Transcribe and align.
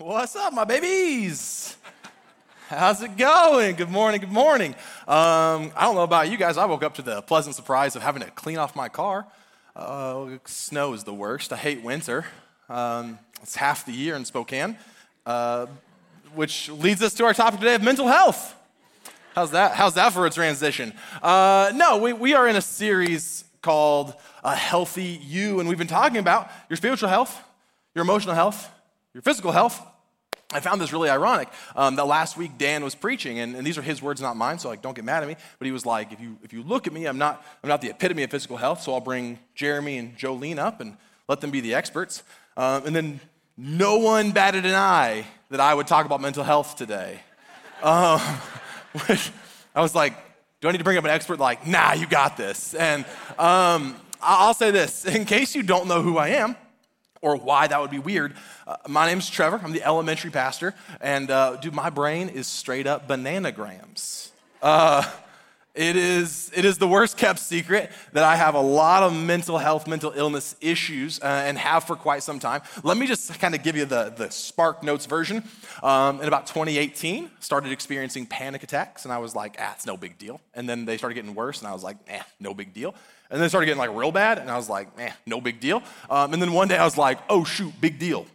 What's 0.00 0.34
up, 0.34 0.54
my 0.54 0.64
babies? 0.64 1.76
How's 2.68 3.02
it 3.02 3.18
going? 3.18 3.76
Good 3.76 3.90
morning, 3.90 4.22
good 4.22 4.32
morning. 4.32 4.74
Um, 5.06 5.72
I 5.76 5.82
don't 5.82 5.94
know 5.94 6.04
about 6.04 6.30
you 6.30 6.38
guys, 6.38 6.56
I 6.56 6.64
woke 6.64 6.82
up 6.82 6.94
to 6.94 7.02
the 7.02 7.20
pleasant 7.20 7.54
surprise 7.54 7.96
of 7.96 8.02
having 8.02 8.22
to 8.22 8.30
clean 8.30 8.56
off 8.56 8.74
my 8.74 8.88
car. 8.88 9.26
Uh, 9.76 10.38
snow 10.46 10.94
is 10.94 11.04
the 11.04 11.12
worst. 11.12 11.52
I 11.52 11.58
hate 11.58 11.82
winter. 11.82 12.24
Um, 12.70 13.18
it's 13.42 13.54
half 13.56 13.84
the 13.84 13.92
year 13.92 14.16
in 14.16 14.24
Spokane, 14.24 14.78
uh, 15.26 15.66
which 16.34 16.70
leads 16.70 17.02
us 17.02 17.12
to 17.14 17.26
our 17.26 17.34
topic 17.34 17.60
today 17.60 17.74
of 17.74 17.82
mental 17.82 18.08
health. 18.08 18.54
How's 19.34 19.50
that? 19.50 19.72
How's 19.72 19.94
that 19.94 20.14
for 20.14 20.24
a 20.24 20.30
transition? 20.30 20.94
Uh, 21.22 21.72
no, 21.74 21.98
we, 21.98 22.14
we 22.14 22.32
are 22.32 22.48
in 22.48 22.56
a 22.56 22.62
series 22.62 23.44
called 23.60 24.14
A 24.42 24.56
Healthy 24.56 25.20
You, 25.22 25.60
and 25.60 25.68
we've 25.68 25.76
been 25.76 25.86
talking 25.86 26.16
about 26.16 26.50
your 26.70 26.78
spiritual 26.78 27.10
health, 27.10 27.38
your 27.94 28.02
emotional 28.02 28.34
health, 28.34 28.70
your 29.12 29.20
physical 29.20 29.52
health. 29.52 29.88
I 30.52 30.60
found 30.60 30.80
this 30.80 30.92
really 30.92 31.08
ironic. 31.08 31.48
Um, 31.76 31.96
that 31.96 32.06
last 32.06 32.36
week 32.36 32.58
Dan 32.58 32.82
was 32.82 32.94
preaching, 32.94 33.38
and, 33.38 33.54
and, 33.54 33.66
these 33.66 33.78
are 33.78 33.82
his 33.82 34.02
words, 34.02 34.20
not 34.20 34.36
mine. 34.36 34.58
So 34.58 34.68
like, 34.68 34.82
don't 34.82 34.96
get 34.96 35.04
mad 35.04 35.22
at 35.22 35.28
me. 35.28 35.36
But 35.58 35.66
he 35.66 35.72
was 35.72 35.86
like, 35.86 36.12
if 36.12 36.20
you 36.20 36.38
if 36.42 36.52
you 36.52 36.62
look 36.62 36.86
at 36.86 36.92
me, 36.92 37.06
I'm 37.06 37.18
not 37.18 37.44
I'm 37.62 37.68
not 37.68 37.80
the 37.80 37.90
epitome 37.90 38.24
of 38.24 38.30
physical 38.30 38.56
health. 38.56 38.82
So 38.82 38.92
I'll 38.92 39.00
bring 39.00 39.38
Jeremy 39.54 39.98
and 39.98 40.16
Jolene 40.16 40.58
up 40.58 40.80
and 40.80 40.96
let 41.28 41.40
them 41.40 41.50
be 41.50 41.60
the 41.60 41.74
experts. 41.74 42.22
Um, 42.56 42.86
and 42.86 42.96
then 42.96 43.20
no 43.56 43.98
one 43.98 44.32
batted 44.32 44.66
an 44.66 44.74
eye 44.74 45.24
that 45.50 45.60
I 45.60 45.72
would 45.72 45.86
talk 45.86 46.06
about 46.06 46.20
mental 46.20 46.42
health 46.42 46.76
today. 46.76 47.20
Um, 47.82 48.20
which 49.06 49.30
I 49.74 49.80
was 49.80 49.94
like, 49.94 50.14
do 50.60 50.68
I 50.68 50.72
need 50.72 50.78
to 50.78 50.84
bring 50.84 50.98
up 50.98 51.04
an 51.04 51.10
expert? 51.10 51.38
Like, 51.38 51.66
nah, 51.66 51.92
you 51.92 52.06
got 52.06 52.36
this. 52.36 52.74
And 52.74 53.04
um, 53.38 53.94
I'll 54.20 54.54
say 54.54 54.72
this: 54.72 55.04
in 55.04 55.24
case 55.24 55.54
you 55.54 55.62
don't 55.62 55.86
know 55.86 56.02
who 56.02 56.18
I 56.18 56.28
am 56.28 56.56
or 57.22 57.36
why 57.36 57.66
that 57.66 57.80
would 57.80 57.90
be 57.90 57.98
weird. 57.98 58.34
Uh, 58.66 58.76
my 58.88 59.06
name's 59.06 59.28
Trevor. 59.28 59.60
I'm 59.62 59.72
the 59.72 59.82
elementary 59.82 60.30
pastor. 60.30 60.74
And 61.00 61.30
uh, 61.30 61.56
dude, 61.56 61.74
my 61.74 61.90
brain 61.90 62.28
is 62.28 62.46
straight 62.46 62.86
up 62.86 63.08
bananagrams. 63.08 64.30
Uh, 64.62 65.08
it 65.74 65.94
is, 65.94 66.50
it 66.54 66.64
is 66.64 66.78
the 66.78 66.88
worst 66.88 67.16
kept 67.16 67.38
secret 67.38 67.92
that 68.12 68.24
I 68.24 68.34
have 68.34 68.56
a 68.56 68.60
lot 68.60 69.04
of 69.04 69.14
mental 69.14 69.56
health, 69.56 69.86
mental 69.86 70.12
illness 70.16 70.56
issues 70.60 71.20
uh, 71.20 71.26
and 71.26 71.56
have 71.56 71.84
for 71.84 71.94
quite 71.94 72.24
some 72.24 72.40
time. 72.40 72.62
Let 72.82 72.96
me 72.96 73.06
just 73.06 73.38
kind 73.38 73.54
of 73.54 73.62
give 73.62 73.76
you 73.76 73.84
the, 73.84 74.12
the 74.16 74.30
Spark 74.30 74.82
Notes 74.82 75.06
version. 75.06 75.44
Um, 75.82 76.20
in 76.20 76.26
about 76.26 76.48
2018, 76.48 77.30
started 77.38 77.70
experiencing 77.70 78.26
panic 78.26 78.64
attacks, 78.64 79.04
and 79.04 79.12
I 79.12 79.18
was 79.18 79.36
like, 79.36 79.56
ah, 79.60 79.72
it's 79.74 79.86
no 79.86 79.96
big 79.96 80.18
deal. 80.18 80.40
And 80.54 80.68
then 80.68 80.86
they 80.86 80.98
started 80.98 81.14
getting 81.14 81.36
worse, 81.36 81.60
and 81.60 81.68
I 81.68 81.72
was 81.72 81.84
like, 81.84 81.98
eh, 82.08 82.22
no 82.40 82.52
big 82.52 82.74
deal. 82.74 82.94
And 83.30 83.38
then 83.38 83.46
it 83.46 83.48
started 83.50 83.66
getting 83.66 83.78
like 83.78 83.94
real 83.94 84.12
bad, 84.12 84.38
and 84.38 84.50
I 84.50 84.56
was 84.56 84.68
like, 84.68 84.88
eh, 84.98 85.12
no 85.26 85.40
big 85.40 85.60
deal. 85.60 85.82
Um, 86.08 86.32
and 86.32 86.42
then 86.42 86.52
one 86.52 86.68
day 86.68 86.76
I 86.76 86.84
was 86.84 86.98
like, 86.98 87.18
oh 87.28 87.44
shoot, 87.44 87.72
big 87.80 87.98
deal. 87.98 88.26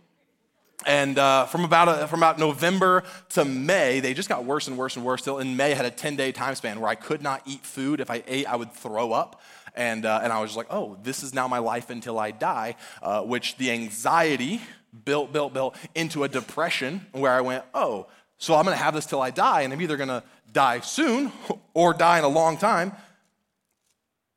And 0.86 1.18
uh, 1.18 1.46
from, 1.46 1.66
about 1.66 1.90
a, 1.90 2.08
from 2.08 2.20
about 2.20 2.38
November 2.38 3.04
to 3.30 3.44
May, 3.44 4.00
they 4.00 4.14
just 4.14 4.30
got 4.30 4.46
worse 4.46 4.68
and 4.68 4.78
worse 4.78 4.96
and 4.96 5.04
worse. 5.04 5.22
Till 5.24 5.40
in 5.40 5.58
May, 5.58 5.72
I 5.72 5.76
had 5.76 5.86
a 5.86 5.92
10 5.92 6.16
day 6.16 6.32
time 6.32 6.56
span 6.56 6.80
where 6.80 6.90
I 6.90 6.96
could 6.96 7.22
not 7.22 7.42
eat 7.46 7.66
food. 7.66 8.00
If 8.00 8.12
I 8.12 8.24
ate, 8.28 8.46
I 8.46 8.56
would 8.56 8.72
throw 8.72 9.12
up. 9.12 9.42
And, 9.74 10.06
uh, 10.06 10.22
and 10.24 10.32
I 10.32 10.42
was 10.42 10.56
like, 10.56 10.68
oh, 10.70 10.98
this 11.04 11.24
is 11.24 11.34
now 11.34 11.48
my 11.48 11.60
life 11.60 11.90
until 11.90 12.18
I 12.18 12.32
die, 12.32 12.76
uh, 13.02 13.22
which 13.22 13.58
the 13.58 13.72
anxiety 13.72 14.62
built, 15.04 15.34
built, 15.34 15.54
built 15.54 15.76
into 15.96 16.24
a 16.24 16.30
depression 16.30 17.06
where 17.12 17.34
I 17.34 17.42
went, 17.42 17.66
oh, 17.74 18.08
so 18.38 18.56
I'm 18.56 18.64
gonna 18.64 18.78
have 18.78 18.94
this 18.94 19.06
till 19.06 19.22
I 19.22 19.32
die, 19.32 19.62
and 19.62 19.74
I'm 19.74 19.82
either 19.82 19.98
gonna 19.98 20.24
die 20.52 20.80
soon 20.82 21.32
or 21.74 21.94
die 21.94 22.20
in 22.20 22.24
a 22.24 22.30
long 22.30 22.58
time. 22.58 22.94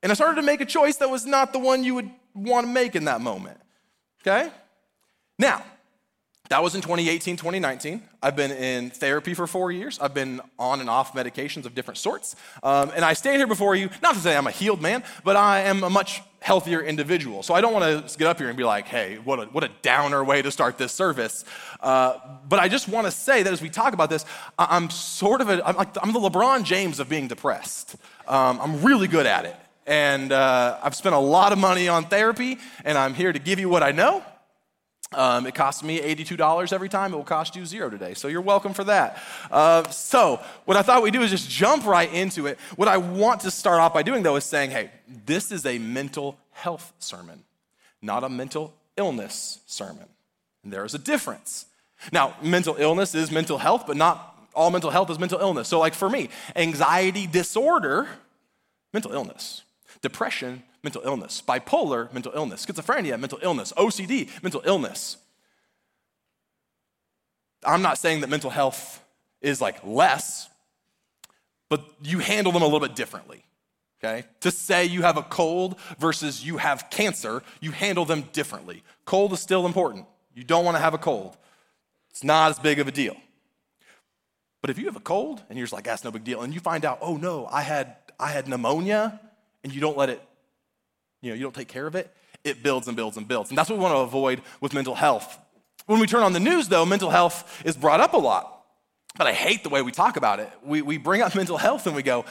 And 0.03 0.13
I 0.13 0.15
started 0.15 0.37
to 0.37 0.43
make 0.43 0.61
a 0.61 0.67
choice 0.67 0.97
that 0.97 1.11
was 1.11 1.27
not 1.27 1.53
the 1.53 1.59
one 1.59 1.85
you 1.85 1.95
would 1.95 2.11
want 2.35 2.67
to 2.67 2.73
make 2.73 2.95
in 2.95 3.05
that 3.07 3.21
moment. 3.21 3.59
Okay? 4.23 4.51
Now, 5.39 5.65
that 6.49 6.63
was 6.63 6.75
in 6.75 6.81
2018, 6.81 7.37
2019. 7.37 8.03
I've 8.23 8.35
been 8.35 8.51
in 8.51 8.91
therapy 8.91 9.35
for 9.35 9.47
four 9.47 9.71
years. 9.71 9.99
I've 10.01 10.15
been 10.15 10.41
on 10.59 10.81
and 10.81 10.89
off 10.89 11.13
medications 11.13 11.67
of 11.67 11.75
different 11.75 11.99
sorts. 11.99 12.37
Um, 12.63 12.91
and 12.95 13.05
I 13.05 13.13
stand 13.13 13.37
here 13.37 13.47
before 13.47 13.77
you, 13.77 13.91
not 14.03 14.15
to 14.15 14.21
say 14.21 14.35
I'm 14.35 14.47
a 14.47 14.51
healed 14.51 14.81
man, 14.81 15.05
but 15.25 15.37
I 15.37 15.61
am 15.61 15.85
a 15.85 15.91
much 15.91 16.23
healthier 16.41 16.81
individual. 16.81 17.43
So 17.43 17.53
I 17.53 17.61
don't 17.61 17.75
want 17.75 18.09
to 18.09 18.19
get 18.19 18.29
up 18.29 18.39
here 18.39 18.49
and 18.49 18.57
be 18.57 18.65
like, 18.65 18.87
hey, 18.87 19.17
what 19.17 19.41
a, 19.41 19.45
what 19.47 19.63
a 19.63 19.71
downer 19.83 20.25
way 20.25 20.41
to 20.41 20.51
start 20.51 20.79
this 20.79 20.93
service. 20.93 21.45
Uh, 21.81 22.19
but 22.49 22.59
I 22.59 22.69
just 22.69 22.89
want 22.89 23.07
to 23.07 23.11
say 23.11 23.43
that 23.43 23.53
as 23.53 23.61
we 23.61 23.69
talk 23.69 23.93
about 23.93 24.09
this, 24.09 24.25
I'm 24.59 24.89
sort 24.89 25.43
of 25.43 25.51
a, 25.51 25.67
I'm, 25.67 25.77
like, 25.77 25.95
I'm 26.03 26.13
the 26.15 26.21
LeBron 26.21 26.65
James 26.65 26.99
of 26.99 27.11
being 27.11 27.29
depressed. 27.29 27.97
Um, 28.27 28.59
I'm 28.61 28.83
really 28.83 29.09
good 29.09 29.27
at 29.27 29.45
it. 29.45 29.57
And 29.89 30.33
uh, 30.33 30.79
I've 30.83 30.95
spent 30.95 31.15
a 31.15 31.19
lot 31.19 31.53
of 31.53 31.59
money 31.59 31.89
on 31.89 32.05
therapy, 32.05 32.59
and 32.85 32.99
I'm 32.99 33.15
here 33.15 33.33
to 33.33 33.39
give 33.39 33.59
you 33.59 33.71
what 33.71 33.83
I 33.83 33.91
know. 33.91 34.23
Um, 35.15 35.47
it 35.47 35.55
costs 35.55 35.83
me 35.83 35.99
$82 35.99 36.75
every 36.75 36.91
time. 36.91 37.15
It 37.15 37.17
will 37.17 37.25
cost 37.25 37.57
you 37.57 37.65
zero 37.65 37.89
today. 37.89 38.13
So 38.13 38.29
you're 38.29 38.43
welcome 38.43 38.75
for 38.75 38.85
that. 38.85 39.23
Uh, 39.51 39.89
so, 39.89 40.41
what 40.67 40.77
I 40.77 40.83
thought 40.83 41.03
we'd 41.03 41.15
do 41.15 41.23
is 41.23 41.31
just 41.31 41.49
jump 41.49 41.87
right 41.87 42.13
into 42.13 42.47
it. 42.47 42.59
What 42.77 42.87
I 42.89 42.99
want 42.99 43.41
to 43.41 43.51
start 43.51 43.81
off 43.81 43.95
by 43.95 44.03
doing, 44.03 44.23
though, 44.23 44.37
is 44.37 44.45
saying, 44.45 44.73
hey, 44.73 44.91
this 45.25 45.51
is 45.51 45.65
a 45.65 45.79
mental 45.79 46.39
health 46.51 46.93
sermon, 46.99 47.45
not 48.03 48.23
a 48.25 48.29
mental 48.29 48.75
illness 48.99 49.61
sermon. 49.65 50.05
And 50.63 50.71
there 50.71 50.85
is 50.85 50.93
a 50.93 50.99
difference. 50.99 51.65
Now, 52.13 52.37
mental 52.43 52.77
illness 52.79 53.15
is 53.15 53.31
mental 53.31 53.57
health, 53.57 53.85
but 53.87 53.97
not 53.97 54.39
all 54.55 54.71
mental 54.71 54.91
health 54.91 55.09
is 55.09 55.19
mental 55.19 55.41
illness. 55.41 55.69
So, 55.69 55.79
like 55.79 55.95
for 55.95 56.11
me, 56.11 56.29
anxiety 56.55 57.27
disorder, 57.27 58.07
mental 58.93 59.13
illness. 59.13 59.63
Depression, 60.01 60.63
mental 60.83 61.03
illness. 61.05 61.43
Bipolar, 61.47 62.13
mental 62.13 62.33
illness. 62.35 62.65
Schizophrenia, 62.65 63.19
mental 63.19 63.39
illness. 63.43 63.73
OCD, 63.77 64.31
mental 64.43 64.63
illness. 64.65 65.17
I'm 67.65 67.83
not 67.83 67.99
saying 67.99 68.21
that 68.21 68.31
mental 68.31 68.51
health 68.51 69.03
is 69.41 69.61
like 69.61 69.85
less, 69.85 70.49
but 71.69 71.85
you 72.03 72.19
handle 72.21 72.53
them 72.53 72.63
a 72.63 72.65
little 72.65 72.81
bit 72.81 72.95
differently. 72.95 73.45
Okay? 74.03 74.27
To 74.41 74.51
say 74.51 74.85
you 74.85 75.03
have 75.03 75.17
a 75.17 75.23
cold 75.23 75.79
versus 75.99 76.45
you 76.45 76.59
have 76.59 76.89
cancer, 76.91 77.43
you 77.61 77.73
handle 77.73 78.05
them 78.05 78.29
differently. 78.33 78.85
Cold 79.05 79.33
is 79.33 79.41
still 79.41 79.67
important. 79.67 80.07
You 80.35 80.45
don't 80.45 80.65
want 80.65 80.77
to 80.77 80.81
have 80.81 80.95
a 80.95 80.99
cold. 80.99 81.37
It's 82.11 82.23
not 82.23 82.51
as 82.51 82.59
big 82.59 82.79
of 82.79 82.87
a 82.87 82.93
deal. 82.93 83.17
But 84.61 84.71
if 84.71 84.79
you 84.79 84.87
have 84.87 84.97
a 84.97 85.01
cold 85.01 85.43
and 85.49 85.59
you're 85.59 85.67
just 85.67 85.73
like, 85.73 85.85
that's 85.85 86.05
no 86.05 86.11
big 86.11 86.25
deal, 86.25 86.43
and 86.43 86.55
you 86.55 86.61
find 86.61 86.85
out, 86.85 86.99
oh 87.01 87.17
no, 87.17 87.47
I 87.47 87.63
had 87.63 87.97
I 88.21 88.31
had 88.31 88.49
pneumonia 88.49 89.21
and 89.69 89.75
you 89.75 89.83
don't 89.83 89.99
let 89.99 90.09
it, 90.09 90.23
you 91.21 91.31
know, 91.31 91.37
you 91.37 91.43
don't 91.43 91.55
take 91.55 91.69
care 91.69 91.87
of 91.87 91.95
it, 91.95 92.11
it 92.43 92.63
builds 92.63 92.89
and 92.89 92.97
builds 92.97 93.19
and 93.19 93.29
builds. 93.29 93.51
And 93.51 93.59
that's 93.59 93.69
what 93.69 93.77
we 93.77 93.83
want 93.83 93.95
to 93.95 94.01
avoid 94.01 94.41
with 94.63 94.73
mental 94.73 94.95
health. 94.95 95.39
When 95.85 96.01
we 96.01 96.07
turn 96.07 96.23
on 96.23 96.33
the 96.33 96.41
news, 96.41 96.69
though, 96.69 96.87
mental 96.87 97.11
health 97.11 97.63
is 97.67 97.77
brought 97.77 98.01
up 98.01 98.15
a 98.15 98.17
lot. 98.17 98.65
But 99.19 99.27
I 99.27 99.35
hate 99.35 99.63
the 99.63 99.69
way 99.69 99.83
we 99.83 99.93
talk 99.93 100.17
about 100.17 100.41
it. 100.41 100.51
We, 100.65 100.81
we 100.81 100.97
bring 100.97 101.21
up 101.21 101.35
mental 101.35 101.59
health 101.59 101.87
and 101.87 101.95
we 101.95 102.03
go, 102.03 102.25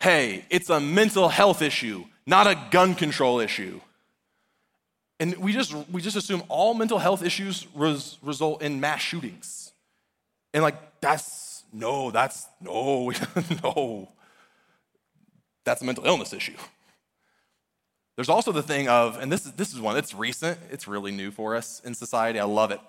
hey, 0.00 0.44
it's 0.50 0.68
a 0.68 0.80
mental 0.80 1.28
health 1.28 1.62
issue, 1.62 2.04
not 2.26 2.48
a 2.48 2.58
gun 2.70 2.96
control 2.96 3.38
issue. 3.38 3.80
And 5.20 5.36
we 5.36 5.52
just, 5.52 5.72
we 5.92 6.00
just 6.02 6.16
assume 6.16 6.42
all 6.48 6.74
mental 6.74 6.98
health 6.98 7.22
issues 7.22 7.68
res, 7.72 8.18
result 8.20 8.62
in 8.62 8.80
mass 8.80 9.00
shootings. 9.00 9.72
And 10.52 10.64
like, 10.64 11.00
that's, 11.00 11.62
no, 11.72 12.10
that's, 12.10 12.48
no, 12.60 13.12
no 13.62 14.08
that's 15.64 15.82
a 15.82 15.84
mental 15.84 16.04
illness 16.06 16.32
issue. 16.32 16.56
There's 18.16 18.28
also 18.28 18.52
the 18.52 18.62
thing 18.62 18.88
of, 18.88 19.18
and 19.20 19.32
this 19.32 19.44
is, 19.44 19.52
this 19.52 19.74
is 19.74 19.80
one 19.80 19.94
that's 19.94 20.14
recent, 20.14 20.58
it's 20.70 20.86
really 20.86 21.10
new 21.10 21.30
for 21.30 21.56
us 21.56 21.80
in 21.84 21.94
society. 21.94 22.38
I 22.38 22.44
love 22.44 22.70
it. 22.70 22.80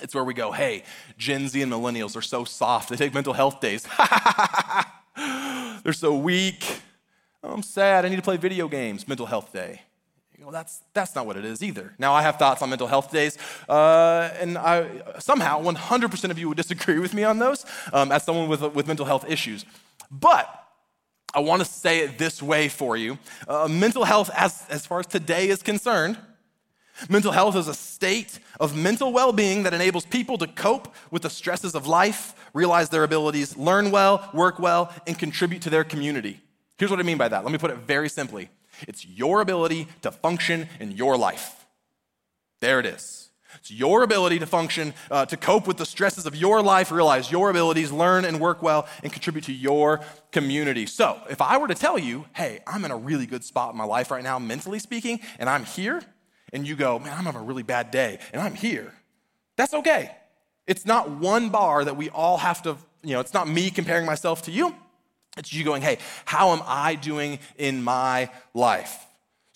It's 0.00 0.14
where 0.14 0.24
we 0.24 0.34
go, 0.34 0.50
hey, 0.50 0.82
Gen 1.16 1.48
Z 1.48 1.60
and 1.62 1.70
millennials 1.70 2.16
are 2.16 2.22
so 2.22 2.44
soft. 2.44 2.88
They 2.88 2.96
take 2.96 3.14
mental 3.14 3.32
health 3.32 3.60
days. 3.60 3.86
They're 5.84 5.92
so 5.92 6.16
weak. 6.16 6.80
Oh, 7.44 7.52
I'm 7.52 7.62
sad. 7.62 8.04
I 8.04 8.08
need 8.08 8.16
to 8.16 8.22
play 8.22 8.36
video 8.36 8.66
games. 8.66 9.06
Mental 9.06 9.26
health 9.26 9.52
day. 9.52 9.82
You 10.36 10.44
know, 10.44 10.50
that's, 10.50 10.82
that's 10.92 11.14
not 11.14 11.26
what 11.26 11.36
it 11.36 11.44
is 11.44 11.62
either. 11.62 11.94
Now, 11.98 12.12
I 12.12 12.22
have 12.22 12.36
thoughts 12.36 12.60
on 12.60 12.68
mental 12.68 12.88
health 12.88 13.10
days, 13.10 13.38
uh, 13.68 14.30
and 14.38 14.58
I, 14.58 14.86
somehow 15.18 15.62
100% 15.62 16.30
of 16.30 16.38
you 16.38 16.48
would 16.48 16.56
disagree 16.56 16.98
with 16.98 17.14
me 17.14 17.24
on 17.24 17.38
those 17.38 17.64
um, 17.92 18.12
as 18.12 18.24
someone 18.24 18.48
with, 18.48 18.60
with 18.74 18.86
mental 18.86 19.06
health 19.06 19.24
issues. 19.30 19.64
But 20.10 20.65
I 21.36 21.40
want 21.40 21.60
to 21.60 21.68
say 21.68 21.98
it 21.98 22.16
this 22.16 22.42
way 22.42 22.70
for 22.70 22.96
you. 22.96 23.18
Uh, 23.46 23.68
mental 23.68 24.04
health, 24.04 24.30
as, 24.34 24.64
as 24.70 24.86
far 24.86 25.00
as 25.00 25.06
today 25.06 25.48
is 25.50 25.62
concerned, 25.62 26.16
mental 27.10 27.30
health 27.30 27.56
is 27.56 27.68
a 27.68 27.74
state 27.74 28.38
of 28.58 28.74
mental 28.74 29.12
well 29.12 29.32
being 29.32 29.64
that 29.64 29.74
enables 29.74 30.06
people 30.06 30.38
to 30.38 30.46
cope 30.46 30.94
with 31.10 31.20
the 31.20 31.28
stresses 31.28 31.74
of 31.74 31.86
life, 31.86 32.34
realize 32.54 32.88
their 32.88 33.04
abilities, 33.04 33.54
learn 33.54 33.90
well, 33.90 34.30
work 34.32 34.58
well, 34.58 34.90
and 35.06 35.18
contribute 35.18 35.60
to 35.60 35.68
their 35.68 35.84
community. 35.84 36.40
Here's 36.78 36.90
what 36.90 37.00
I 37.00 37.02
mean 37.02 37.18
by 37.18 37.28
that. 37.28 37.44
Let 37.44 37.52
me 37.52 37.58
put 37.58 37.70
it 37.70 37.78
very 37.78 38.08
simply 38.08 38.48
it's 38.88 39.06
your 39.06 39.42
ability 39.42 39.88
to 40.02 40.10
function 40.10 40.70
in 40.80 40.92
your 40.92 41.18
life. 41.18 41.66
There 42.62 42.80
it 42.80 42.86
is. 42.86 43.25
It's 43.60 43.70
your 43.70 44.02
ability 44.02 44.38
to 44.38 44.46
function, 44.46 44.94
uh, 45.10 45.26
to 45.26 45.36
cope 45.36 45.66
with 45.66 45.76
the 45.76 45.86
stresses 45.86 46.26
of 46.26 46.36
your 46.36 46.62
life, 46.62 46.90
realize 46.90 47.30
your 47.30 47.50
abilities, 47.50 47.92
learn 47.92 48.24
and 48.24 48.40
work 48.40 48.62
well, 48.62 48.86
and 49.02 49.12
contribute 49.12 49.44
to 49.44 49.52
your 49.52 50.00
community. 50.32 50.86
So, 50.86 51.20
if 51.28 51.40
I 51.40 51.58
were 51.58 51.68
to 51.68 51.74
tell 51.74 51.98
you, 51.98 52.26
hey, 52.34 52.60
I'm 52.66 52.84
in 52.84 52.90
a 52.90 52.96
really 52.96 53.26
good 53.26 53.44
spot 53.44 53.72
in 53.72 53.78
my 53.78 53.84
life 53.84 54.10
right 54.10 54.22
now, 54.22 54.38
mentally 54.38 54.78
speaking, 54.78 55.20
and 55.38 55.48
I'm 55.48 55.64
here, 55.64 56.02
and 56.52 56.66
you 56.66 56.76
go, 56.76 56.98
man, 56.98 57.16
I'm 57.16 57.24
having 57.24 57.40
a 57.40 57.44
really 57.44 57.62
bad 57.62 57.90
day, 57.90 58.18
and 58.32 58.40
I'm 58.40 58.54
here, 58.54 58.92
that's 59.56 59.74
okay. 59.74 60.14
It's 60.66 60.84
not 60.84 61.10
one 61.10 61.50
bar 61.50 61.84
that 61.84 61.96
we 61.96 62.10
all 62.10 62.38
have 62.38 62.62
to, 62.62 62.76
you 63.02 63.12
know, 63.12 63.20
it's 63.20 63.34
not 63.34 63.48
me 63.48 63.70
comparing 63.70 64.04
myself 64.04 64.42
to 64.42 64.50
you. 64.50 64.74
It's 65.36 65.52
you 65.52 65.64
going, 65.64 65.82
hey, 65.82 65.98
how 66.24 66.52
am 66.52 66.62
I 66.66 66.94
doing 66.94 67.38
in 67.56 67.84
my 67.84 68.30
life? 68.54 69.05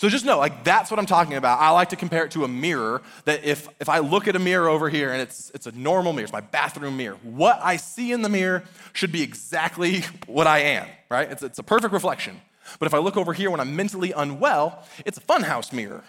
So 0.00 0.08
just 0.08 0.24
know, 0.24 0.38
like 0.38 0.64
that's 0.64 0.90
what 0.90 0.98
I'm 0.98 1.04
talking 1.04 1.34
about. 1.34 1.60
I 1.60 1.68
like 1.72 1.90
to 1.90 1.96
compare 1.96 2.24
it 2.24 2.30
to 2.30 2.44
a 2.44 2.48
mirror. 2.48 3.02
That 3.26 3.44
if 3.44 3.68
if 3.80 3.90
I 3.90 3.98
look 3.98 4.28
at 4.28 4.34
a 4.34 4.38
mirror 4.38 4.66
over 4.66 4.88
here 4.88 5.12
and 5.12 5.20
it's 5.20 5.50
it's 5.50 5.66
a 5.66 5.72
normal 5.72 6.14
mirror, 6.14 6.24
it's 6.24 6.32
my 6.32 6.40
bathroom 6.40 6.96
mirror. 6.96 7.18
What 7.22 7.60
I 7.62 7.76
see 7.76 8.10
in 8.10 8.22
the 8.22 8.30
mirror 8.30 8.64
should 8.94 9.12
be 9.12 9.20
exactly 9.20 10.00
what 10.26 10.46
I 10.46 10.60
am, 10.60 10.86
right? 11.10 11.30
It's, 11.30 11.42
it's 11.42 11.58
a 11.58 11.62
perfect 11.62 11.92
reflection. 11.92 12.40
But 12.78 12.86
if 12.86 12.94
I 12.94 12.98
look 12.98 13.18
over 13.18 13.34
here 13.34 13.50
when 13.50 13.60
I'm 13.60 13.76
mentally 13.76 14.12
unwell, 14.12 14.86
it's 15.04 15.18
a 15.18 15.20
funhouse 15.20 15.70
mirror. 15.70 16.02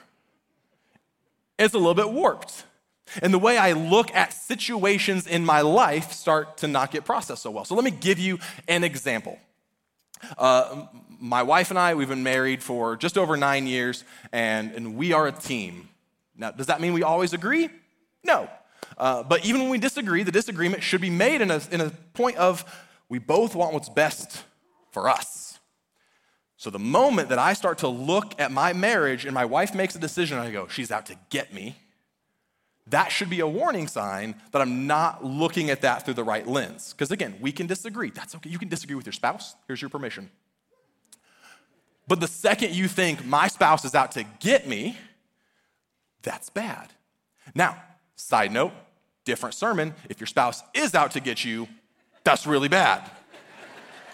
It's 1.59 1.73
a 1.73 1.77
little 1.77 1.93
bit 1.93 2.11
warped. 2.11 2.63
And 3.21 3.33
the 3.33 3.39
way 3.39 3.57
I 3.57 3.73
look 3.73 4.09
at 4.15 4.31
situations 4.31 5.27
in 5.27 5.43
my 5.43 5.59
life 5.59 6.13
start 6.13 6.59
to 6.59 6.67
not 6.69 6.91
get 6.91 7.03
processed 7.03 7.43
so 7.43 7.51
well. 7.51 7.65
So 7.65 7.75
let 7.75 7.83
me 7.83 7.91
give 7.91 8.19
you 8.19 8.39
an 8.69 8.85
example. 8.85 9.37
Uh, 10.37 10.87
my 11.19 11.43
wife 11.43 11.69
and 11.69 11.79
I, 11.79 11.93
we've 11.93 12.09
been 12.09 12.23
married 12.23 12.63
for 12.63 12.95
just 12.95 13.17
over 13.17 13.37
nine 13.37 13.67
years, 13.67 14.03
and, 14.31 14.71
and 14.71 14.95
we 14.95 15.13
are 15.13 15.27
a 15.27 15.31
team. 15.31 15.89
Now, 16.35 16.51
does 16.51 16.67
that 16.67 16.81
mean 16.81 16.93
we 16.93 17.03
always 17.03 17.33
agree? 17.33 17.69
No. 18.23 18.49
Uh, 18.97 19.23
but 19.23 19.45
even 19.45 19.61
when 19.61 19.69
we 19.69 19.77
disagree, 19.77 20.23
the 20.23 20.31
disagreement 20.31 20.83
should 20.83 21.01
be 21.01 21.09
made 21.09 21.41
in 21.41 21.51
a, 21.51 21.61
in 21.71 21.81
a 21.81 21.89
point 22.13 22.37
of 22.37 22.65
we 23.09 23.19
both 23.19 23.55
want 23.55 23.73
what's 23.73 23.89
best 23.89 24.43
for 24.91 25.09
us. 25.09 25.59
So 26.57 26.69
the 26.69 26.79
moment 26.79 27.29
that 27.29 27.39
I 27.39 27.53
start 27.53 27.79
to 27.79 27.87
look 27.87 28.39
at 28.39 28.51
my 28.51 28.73
marriage 28.73 29.25
and 29.25 29.33
my 29.33 29.45
wife 29.45 29.73
makes 29.73 29.95
a 29.95 29.99
decision, 29.99 30.37
I 30.37 30.51
go, 30.51 30.67
she's 30.67 30.91
out 30.91 31.07
to 31.07 31.15
get 31.29 31.53
me, 31.53 31.75
that 32.91 33.11
should 33.11 33.29
be 33.29 33.39
a 33.39 33.47
warning 33.47 33.87
sign 33.87 34.35
that 34.51 34.61
I'm 34.61 34.85
not 34.85 35.25
looking 35.25 35.69
at 35.69 35.81
that 35.81 36.05
through 36.05 36.13
the 36.13 36.23
right 36.23 36.47
lens. 36.47 36.93
Because 36.93 37.11
again, 37.11 37.35
we 37.41 37.51
can 37.51 37.67
disagree. 37.67 38.11
That's 38.11 38.35
okay. 38.35 38.49
You 38.49 38.59
can 38.59 38.69
disagree 38.69 38.95
with 38.95 39.05
your 39.05 39.13
spouse. 39.13 39.55
Here's 39.67 39.81
your 39.81 39.89
permission. 39.89 40.29
But 42.07 42.19
the 42.19 42.27
second 42.27 42.75
you 42.75 42.87
think 42.87 43.25
my 43.25 43.47
spouse 43.47 43.85
is 43.85 43.95
out 43.95 44.11
to 44.13 44.25
get 44.39 44.67
me, 44.67 44.97
that's 46.21 46.49
bad. 46.49 46.91
Now, 47.55 47.81
side 48.15 48.51
note, 48.51 48.73
different 49.23 49.55
sermon. 49.55 49.93
If 50.09 50.19
your 50.19 50.27
spouse 50.27 50.61
is 50.73 50.93
out 50.93 51.11
to 51.11 51.19
get 51.19 51.45
you, 51.45 51.67
that's 52.23 52.45
really 52.45 52.67
bad. 52.67 53.09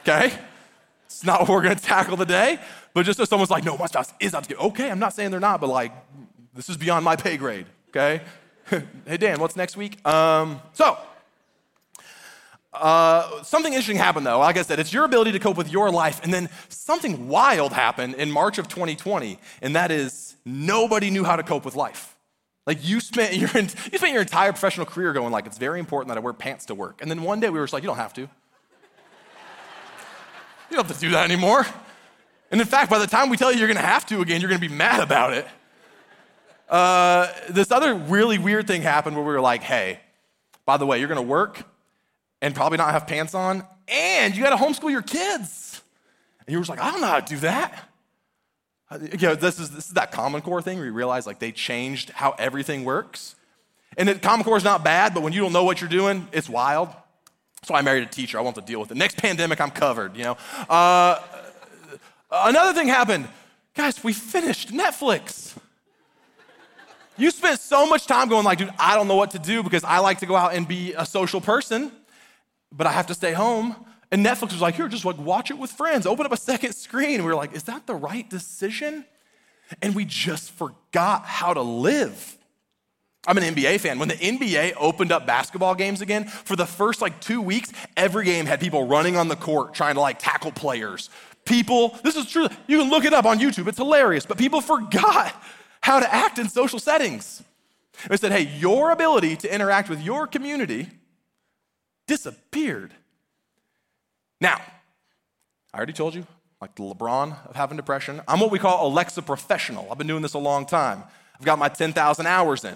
Okay? 0.02 0.32
It's 1.06 1.26
not 1.26 1.42
what 1.42 1.50
we're 1.50 1.64
gonna 1.64 1.76
tackle 1.76 2.18
today, 2.18 2.60
but 2.94 3.06
just 3.06 3.20
if 3.20 3.28
someone's 3.28 3.50
like, 3.50 3.64
no, 3.64 3.78
my 3.78 3.88
spouse 3.88 4.14
is 4.20 4.34
out 4.34 4.44
to 4.44 4.50
get, 4.50 4.60
okay, 4.60 4.92
I'm 4.92 5.00
not 5.00 5.14
saying 5.14 5.32
they're 5.32 5.40
not, 5.40 5.60
but 5.60 5.68
like, 5.68 5.92
this 6.54 6.70
is 6.70 6.78
beyond 6.78 7.04
my 7.04 7.16
pay 7.16 7.38
grade, 7.38 7.66
okay? 7.90 8.22
Hey, 8.70 9.18
Dan, 9.18 9.40
what's 9.40 9.56
next 9.56 9.78
week? 9.78 10.06
Um, 10.06 10.62
so, 10.74 10.98
uh, 12.74 13.44
something 13.44 13.74
interesting 13.74 13.98
happened 13.98 14.26
though. 14.26 14.40
Like 14.40 14.58
I 14.58 14.62
said, 14.62 14.80
it's 14.80 14.94
your 14.94 15.06
ability 15.06 15.32
to 15.34 15.40
cope 15.40 15.58
with 15.58 15.72
your 15.72 15.90
life. 15.90 16.22
And 16.24 16.34
then 16.34 16.50
something 16.70 17.28
wild 17.28 17.74
happened 17.74 18.16
in 18.16 18.32
March 18.32 18.58
of 18.58 18.68
2020, 18.68 19.40
and 19.62 19.76
that 19.76 19.92
is 19.92 20.36
nobody 20.46 21.10
knew 21.10 21.24
how 21.24 21.36
to 21.36 21.44
cope 21.44 21.66
with 21.66 21.76
life. 21.76 22.16
Like 22.66 22.86
you 22.86 23.00
spent 23.00 23.34
your, 23.36 23.50
you 23.56 23.98
spent 23.98 24.12
your 24.12 24.22
entire 24.22 24.52
professional 24.52 24.86
career 24.86 25.14
going 25.14 25.32
like, 25.32 25.46
it's 25.46 25.58
very 25.58 25.80
important 25.80 26.10
that 26.10 26.18
I 26.18 26.20
wear 26.20 26.34
pants 26.34 26.66
to 26.66 26.76
work. 26.76 27.02
And 27.02 27.10
then 27.10 27.24
one 27.24 27.40
day 27.40 27.50
we 27.50 27.60
were 27.60 27.66
just 27.66 27.74
like, 27.74 27.84
you 27.84 27.88
don't 27.88 27.98
have 27.98 28.14
to. 28.16 28.22
You 30.70 30.76
don't 30.76 30.86
have 30.86 30.98
to 30.98 31.02
do 31.02 31.12
that 31.12 31.24
anymore. 31.24 31.66
And 32.52 32.60
in 32.60 32.68
fact, 32.68 32.90
by 32.90 33.00
the 33.00 33.08
time 33.08 33.30
we 33.30 33.38
tell 33.38 33.52
you 33.54 33.60
you're 33.60 33.70
gonna 33.70 33.80
have 33.80 34.06
to 34.08 34.20
again, 34.22 34.42
you're 34.42 34.50
gonna 34.50 34.60
be 34.60 34.68
mad 34.68 35.00
about 35.00 35.32
it. 35.32 35.48
Uh, 36.70 37.28
this 37.50 37.72
other 37.72 37.94
really 37.96 38.38
weird 38.38 38.68
thing 38.68 38.82
happened 38.82 39.16
where 39.16 39.26
we 39.26 39.32
were 39.34 39.42
like, 39.42 39.64
hey, 39.64 40.00
by 40.66 40.78
the 40.78 40.86
way, 40.86 41.00
you're 41.00 41.08
gonna 41.08 41.22
work 41.22 41.64
and 42.42 42.54
probably 42.54 42.78
not 42.78 42.92
have 42.92 43.08
pants 43.08 43.34
on, 43.34 43.66
and 43.88 44.36
you 44.36 44.44
gotta 44.44 44.58
homeschool 44.58 44.92
your 44.92 45.02
kids. 45.02 45.82
And 46.46 46.54
you 46.54 46.60
were 46.60 46.66
like, 46.66 46.82
I 46.82 46.92
don't 46.92 47.02
know 47.02 47.08
how 47.08 47.20
to 47.20 47.26
do 47.26 47.40
that. 47.42 47.90
You 48.92 49.28
know, 49.28 49.36
this 49.36 49.60
is, 49.60 49.72
this 49.72 49.88
is 49.88 49.94
that 49.94 50.12
Common 50.12 50.42
Core 50.42 50.62
thing 50.62 50.78
where 50.78 50.86
you 50.86 50.94
realize 50.94 51.28
like 51.28 51.40
they 51.40 51.52
changed 51.52 52.10
how 52.12 52.32
everything 52.40 52.86
works. 52.86 53.36
And 53.98 54.08
the 54.08 54.16
Common 54.16 54.46
Core 54.46 54.56
is 54.56 54.64
not 54.64 54.84
bad, 54.84 55.14
but 55.14 55.24
when 55.24 55.34
you 55.34 55.42
don't 55.42 55.52
know 55.52 55.66
what 55.66 55.82
you're 55.82 55.90
doing, 55.90 56.28
it's 56.32 56.48
wild. 56.48 56.90
So 57.64 57.76
I 57.76 57.82
married 57.82 58.04
a 58.04 58.10
teacher. 58.10 58.38
I 58.38 58.42
want 58.42 58.56
to 58.56 58.62
deal 58.62 58.80
with 58.80 58.92
it. 58.92 58.98
Next 58.98 59.18
pandemic, 59.18 59.60
I'm 59.60 59.72
covered, 59.72 60.16
you 60.16 60.24
know. 60.24 60.38
Uh, 60.70 61.20
another 62.32 62.74
thing 62.74 62.88
happened. 62.88 63.28
Guys, 63.76 64.02
we 64.04 64.14
finished 64.14 64.72
Netflix. 64.72 65.58
You 67.18 67.32
spent 67.32 67.60
so 67.60 67.88
much 67.88 68.06
time 68.06 68.30
going 68.30 68.46
like, 68.46 68.60
dude, 68.60 68.70
I 68.80 68.96
don't 68.96 69.08
know 69.08 69.16
what 69.16 69.32
to 69.32 69.40
do 69.40 69.64
because 69.64 69.84
I 69.84 70.00
like 70.00 70.20
to 70.20 70.26
go 70.26 70.36
out 70.36 70.54
and 70.54 70.68
be 70.68 70.94
a 70.94 71.06
social 71.06 71.42
person 71.42 71.92
but 72.72 72.88
I 72.88 72.92
have 72.92 73.08
to 73.08 73.14
stay 73.14 73.34
home. 73.34 73.76
And 74.12 74.26
Netflix 74.26 74.54
was 74.54 74.62
like, 74.62 74.76
here, 74.76 74.88
just 74.88 75.06
like 75.06 75.18
watch 75.18 75.52
it 75.52 75.58
with 75.58 75.72
friends. 75.72 76.06
Open 76.06 76.26
up 76.26 76.32
a 76.32 76.38
second 76.38 76.74
screen. 76.74 77.22
We 77.22 77.28
were 77.28 77.36
like, 77.36 77.54
is 77.54 77.64
that 77.64 77.88
the 77.88 77.96
right 77.96 78.30
decision? 78.30 79.06
And 79.82 79.96
we 79.96 80.06
just 80.06 80.52
forgot 80.52 81.26
how 81.26 81.54
to 81.54 81.62
live. 81.62 82.38
I'm 83.28 83.38
an 83.38 83.44
NBA 83.56 83.82
fan. 83.82 84.00
When 84.00 84.08
the 84.08 84.16
NBA 84.16 84.76
opened 84.80 85.12
up 85.12 85.26
basketball 85.26 85.76
games 85.76 86.00
again, 86.00 86.26
for 86.26 86.56
the 86.56 86.66
first 86.66 87.02
like 87.02 87.20
two 87.20 87.42
weeks, 87.42 87.74
every 87.98 88.24
game 88.24 88.46
had 88.46 88.62
people 88.62 88.88
running 88.88 89.18
on 89.18 89.28
the 89.28 89.36
court 89.36 89.74
trying 89.74 89.96
to 89.96 90.02
like 90.02 90.20
tackle 90.20 90.54
players. 90.54 91.10
People, 91.44 91.98
this 92.04 92.16
is 92.16 92.30
true. 92.30 92.48
You 92.68 92.80
can 92.80 92.90
look 92.90 93.04
it 93.04 93.14
up 93.14 93.26
on 93.26 93.40
YouTube. 93.40 93.68
It's 93.68 93.78
hilarious. 93.78 94.26
But 94.26 94.38
people 94.38 94.62
forgot 94.62 95.34
how 95.82 96.00
to 96.00 96.14
act 96.14 96.40
in 96.40 96.50
social 96.50 96.80
settings. 96.80 97.44
They 98.08 98.18
said, 98.18 98.32
hey, 98.32 98.44
your 98.58 98.92
ability 98.92 99.38
to 99.38 99.54
interact 99.54 99.90
with 99.90 100.02
your 100.02 100.28
community 100.28 100.90
disappeared. 102.08 102.94
Now, 104.40 104.62
I 105.74 105.78
already 105.78 105.94
told 105.94 106.16
you, 106.16 106.26
like 106.62 106.76
the 106.76 106.84
LeBron 106.84 107.48
of 107.48 107.56
having 107.56 107.78
depression, 107.78 108.22
I'm 108.28 108.40
what 108.40 108.52
we 108.52 108.60
call 108.60 108.88
Alexa 108.88 109.22
professional. 109.22 109.88
I've 109.92 109.98
been 109.98 110.08
doing 110.08 110.22
this 110.22 110.34
a 110.34 110.40
long 110.40 110.66
time. 110.66 111.04
I've 111.40 111.46
got 111.46 111.60
my 111.60 111.70
10,000 111.70 112.26
hours 112.26 112.64
in. 112.64 112.76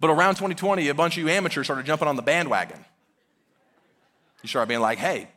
But 0.00 0.10
around 0.10 0.34
2020, 0.34 0.88
a 0.88 0.94
bunch 0.94 1.16
of 1.16 1.24
you 1.24 1.28
amateurs 1.28 1.66
started 1.66 1.86
jumping 1.86 2.08
on 2.08 2.16
the 2.16 2.22
bandwagon. 2.22 2.84
You 4.42 4.48
started 4.48 4.68
being 4.68 4.80
like, 4.80 4.98
hey, 4.98 5.28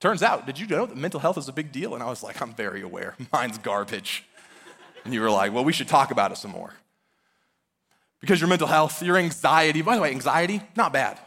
turns 0.00 0.22
out, 0.22 0.46
did 0.46 0.58
you 0.58 0.66
know 0.66 0.86
that 0.86 0.96
mental 0.96 1.20
health 1.20 1.38
is 1.38 1.48
a 1.48 1.52
big 1.52 1.72
deal? 1.72 1.94
And 1.94 2.02
I 2.02 2.06
was 2.06 2.22
like, 2.22 2.40
I'm 2.40 2.54
very 2.54 2.82
aware. 2.82 3.16
Mine's 3.32 3.58
garbage. 3.58 4.24
And 5.08 5.14
you 5.14 5.22
were 5.22 5.30
like, 5.30 5.54
well, 5.54 5.64
we 5.64 5.72
should 5.72 5.88
talk 5.88 6.10
about 6.10 6.32
it 6.32 6.36
some 6.36 6.50
more. 6.50 6.74
Because 8.20 8.42
your 8.42 8.48
mental 8.50 8.66
health, 8.68 9.02
your 9.02 9.16
anxiety, 9.16 9.80
by 9.80 9.96
the 9.96 10.02
way, 10.02 10.10
anxiety, 10.10 10.60
not 10.76 10.92
bad. 10.92 11.18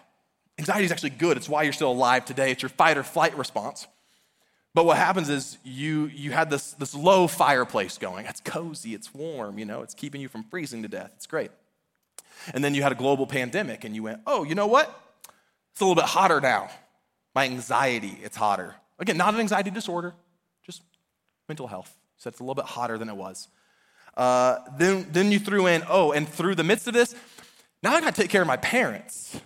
Anxiety 0.59 0.85
is 0.85 0.91
actually 0.91 1.09
good. 1.09 1.35
It's 1.35 1.49
why 1.49 1.63
you're 1.63 1.73
still 1.73 1.91
alive 1.91 2.23
today. 2.23 2.51
It's 2.51 2.61
your 2.61 2.69
fight 2.69 2.95
or 2.95 3.01
flight 3.01 3.35
response. 3.35 3.87
But 4.75 4.85
what 4.85 4.97
happens 4.97 5.29
is 5.29 5.57
you, 5.63 6.11
you 6.13 6.29
had 6.29 6.51
this, 6.51 6.73
this 6.73 6.93
low 6.93 7.25
fireplace 7.25 7.97
going. 7.97 8.27
It's 8.27 8.39
cozy, 8.39 8.93
it's 8.93 9.15
warm, 9.15 9.57
you 9.57 9.65
know, 9.65 9.81
it's 9.81 9.95
keeping 9.95 10.21
you 10.21 10.27
from 10.27 10.43
freezing 10.43 10.83
to 10.83 10.87
death. 10.87 11.13
It's 11.15 11.25
great. 11.25 11.49
And 12.53 12.63
then 12.63 12.75
you 12.75 12.83
had 12.83 12.91
a 12.91 12.95
global 12.95 13.25
pandemic 13.25 13.83
and 13.83 13.95
you 13.95 14.03
went, 14.03 14.21
oh, 14.27 14.43
you 14.43 14.53
know 14.53 14.67
what? 14.67 14.95
It's 15.71 15.81
a 15.81 15.85
little 15.85 15.95
bit 15.95 16.05
hotter 16.05 16.39
now. 16.39 16.69
My 17.33 17.45
anxiety, 17.45 18.19
it's 18.21 18.37
hotter. 18.37 18.75
Again, 18.99 19.17
not 19.17 19.33
an 19.33 19.39
anxiety 19.39 19.71
disorder, 19.71 20.13
just 20.63 20.83
mental 21.49 21.65
health. 21.65 21.97
So 22.17 22.27
it's 22.27 22.39
a 22.39 22.43
little 22.43 22.53
bit 22.53 22.65
hotter 22.65 22.99
than 22.99 23.09
it 23.09 23.15
was. 23.15 23.47
Uh, 24.15 24.59
then, 24.77 25.07
then 25.11 25.31
you 25.31 25.39
threw 25.39 25.67
in, 25.67 25.83
oh, 25.89 26.11
and 26.11 26.27
through 26.27 26.55
the 26.55 26.63
midst 26.63 26.87
of 26.87 26.93
this, 26.93 27.15
now 27.81 27.93
I 27.95 28.01
gotta 28.01 28.15
take 28.15 28.29
care 28.29 28.41
of 28.41 28.47
my 28.47 28.57
parents 28.57 29.39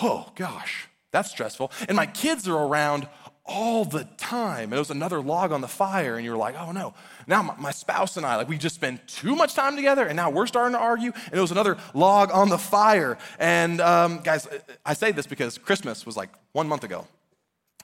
oh 0.00 0.30
gosh, 0.34 0.88
that's 1.10 1.30
stressful. 1.30 1.70
And 1.88 1.96
my 1.96 2.06
kids 2.06 2.48
are 2.48 2.56
around 2.56 3.06
all 3.44 3.84
the 3.84 4.04
time. 4.16 4.64
And 4.64 4.74
it 4.74 4.78
was 4.78 4.90
another 4.90 5.20
log 5.20 5.52
on 5.52 5.60
the 5.60 5.68
fire, 5.68 6.16
and 6.16 6.24
you're 6.24 6.36
like, 6.36 6.54
oh 6.58 6.72
no. 6.72 6.94
Now 7.26 7.42
my, 7.42 7.54
my, 7.56 7.70
spouse 7.70 8.16
and 8.16 8.24
I, 8.24 8.36
like 8.36 8.48
we 8.48 8.56
just 8.56 8.74
spent 8.74 9.06
too 9.08 9.34
much 9.34 9.54
time 9.54 9.76
together, 9.76 10.06
and 10.06 10.16
now 10.16 10.30
we're 10.30 10.46
starting 10.46 10.72
to 10.72 10.78
argue, 10.78 11.12
and 11.26 11.34
it 11.34 11.40
was 11.40 11.50
another 11.50 11.76
log 11.94 12.30
on 12.32 12.48
the 12.48 12.58
fire. 12.58 13.18
And 13.38 13.80
um, 13.80 14.20
guys, 14.20 14.48
I 14.86 14.94
say 14.94 15.12
this 15.12 15.26
because 15.26 15.58
Christmas 15.58 16.06
was 16.06 16.16
like 16.16 16.30
one 16.52 16.68
month 16.68 16.84
ago. 16.84 17.06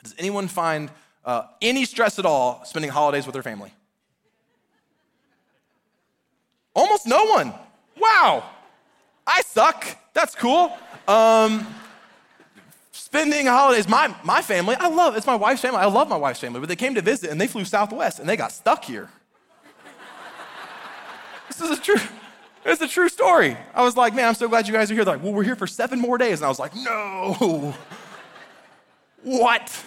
Does 0.02 0.14
anyone 0.18 0.49
find 0.49 0.90
uh, 1.25 1.42
any 1.61 1.85
stress 1.85 2.18
at 2.18 2.26
all 2.26 2.62
spending 2.64 2.90
holidays 2.90 3.26
with 3.26 3.33
their 3.33 3.42
family? 3.42 3.73
Almost 6.78 7.08
no 7.08 7.25
one. 7.25 7.52
Wow. 7.99 8.44
I 9.26 9.42
suck. 9.42 9.85
That's 10.14 10.37
cool. 10.37 10.78
Um, 11.08 11.66
spending 12.92 13.47
holidays. 13.47 13.88
My, 13.88 14.14
my 14.23 14.40
family, 14.42 14.76
I 14.78 14.88
love, 14.88 15.16
it's 15.16 15.26
my 15.26 15.35
wife's 15.35 15.61
family. 15.61 15.80
I 15.80 15.87
love 15.87 16.08
my 16.08 16.16
wife's 16.16 16.38
family, 16.38 16.61
but 16.61 16.68
they 16.68 16.76
came 16.76 16.94
to 16.94 17.02
visit 17.02 17.30
and 17.30 17.40
they 17.40 17.49
flew 17.49 17.64
Southwest 17.64 18.20
and 18.20 18.28
they 18.28 18.37
got 18.37 18.52
stuck 18.52 18.85
here. 18.85 19.08
this 21.49 21.61
is 21.61 21.76
a 21.76 21.82
true, 21.82 22.00
it's 22.64 22.80
a 22.80 22.87
true 22.87 23.08
story. 23.08 23.56
I 23.75 23.82
was 23.82 23.97
like, 23.97 24.14
man, 24.14 24.28
I'm 24.28 24.35
so 24.35 24.49
glad 24.49 24.68
you 24.68 24.73
guys 24.73 24.88
are 24.88 24.94
here. 24.94 25.04
They're 25.04 25.14
like, 25.14 25.25
well, 25.25 25.32
we're 25.32 25.42
here 25.42 25.56
for 25.56 25.66
seven 25.66 25.99
more 25.99 26.16
days. 26.16 26.38
And 26.38 26.47
I 26.47 26.49
was 26.49 26.61
like, 26.61 26.76
no. 26.76 27.75
what? 29.25 29.85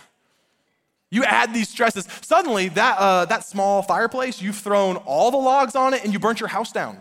You 1.12 1.26
add 1.26 1.54
these 1.54 1.68
stresses. 1.68 2.08
Suddenly, 2.22 2.70
that, 2.70 2.98
uh, 2.98 3.26
that 3.26 3.44
small 3.44 3.84
fireplace, 3.84 4.42
you've 4.42 4.56
thrown 4.56 4.96
all 4.96 5.30
the 5.30 5.38
logs 5.38 5.76
on 5.76 5.94
it 5.94 6.04
and 6.06 6.14
you 6.14 6.20
burnt 6.20 6.40
your 6.40 6.50
house 6.50 6.72
down. 6.72 6.98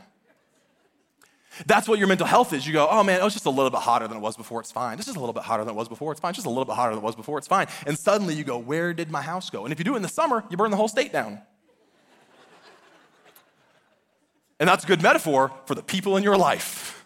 That's 1.67 1.89
what 1.89 1.99
your 1.99 2.09
mental 2.09 2.27
health 2.27 2.53
is. 2.53 2.67
You 2.67 2.73
go, 2.73 2.89
oh 2.91 3.05
man, 3.05 3.21
it 3.21 3.25
was 3.25 3.33
just 3.33 3.47
a 3.47 3.51
little 3.51 3.71
bit 3.71 3.81
hotter 3.81 4.09
than 4.09 4.17
it 4.17 4.21
was 4.21 4.37
before, 4.37 4.61
it's 4.61 4.73
fine. 4.73 4.97
This 4.97 5.09
is 5.09 5.17
a 5.17 5.21
little 5.21 5.33
bit 5.33 5.43
hotter 5.45 5.65
than 5.65 5.75
it 5.75 5.77
was 5.77 5.89
before, 5.89 6.13
it's 6.13 6.21
fine. 6.21 6.35
Just 6.35 6.47
a 6.47 6.51
little 6.51 6.65
bit 6.65 6.75
hotter 6.75 6.91
than 6.91 7.03
it 7.03 7.05
was 7.05 7.15
before, 7.15 7.39
it's 7.39 7.47
fine. 7.47 7.67
And 7.87 7.99
suddenly 7.99 8.35
you 8.35 8.45
go, 8.45 8.59
where 8.59 8.93
did 8.93 9.11
my 9.11 9.23
house 9.23 9.49
go? 9.51 9.65
And 9.65 9.73
if 9.73 9.79
you 9.79 9.85
do 9.85 9.95
it 9.95 9.97
in 9.97 10.03
the 10.03 10.09
summer, 10.09 10.45
you 10.51 10.57
burn 10.57 10.71
the 10.71 10.77
whole 10.77 10.89
state 10.89 11.13
down. 11.13 11.41
and 14.59 14.69
that's 14.69 14.85
a 14.85 14.87
good 14.87 15.03
metaphor 15.03 15.53
for 15.67 15.75
the 15.75 15.83
people 15.83 16.17
in 16.17 16.23
your 16.23 16.37
life, 16.37 17.05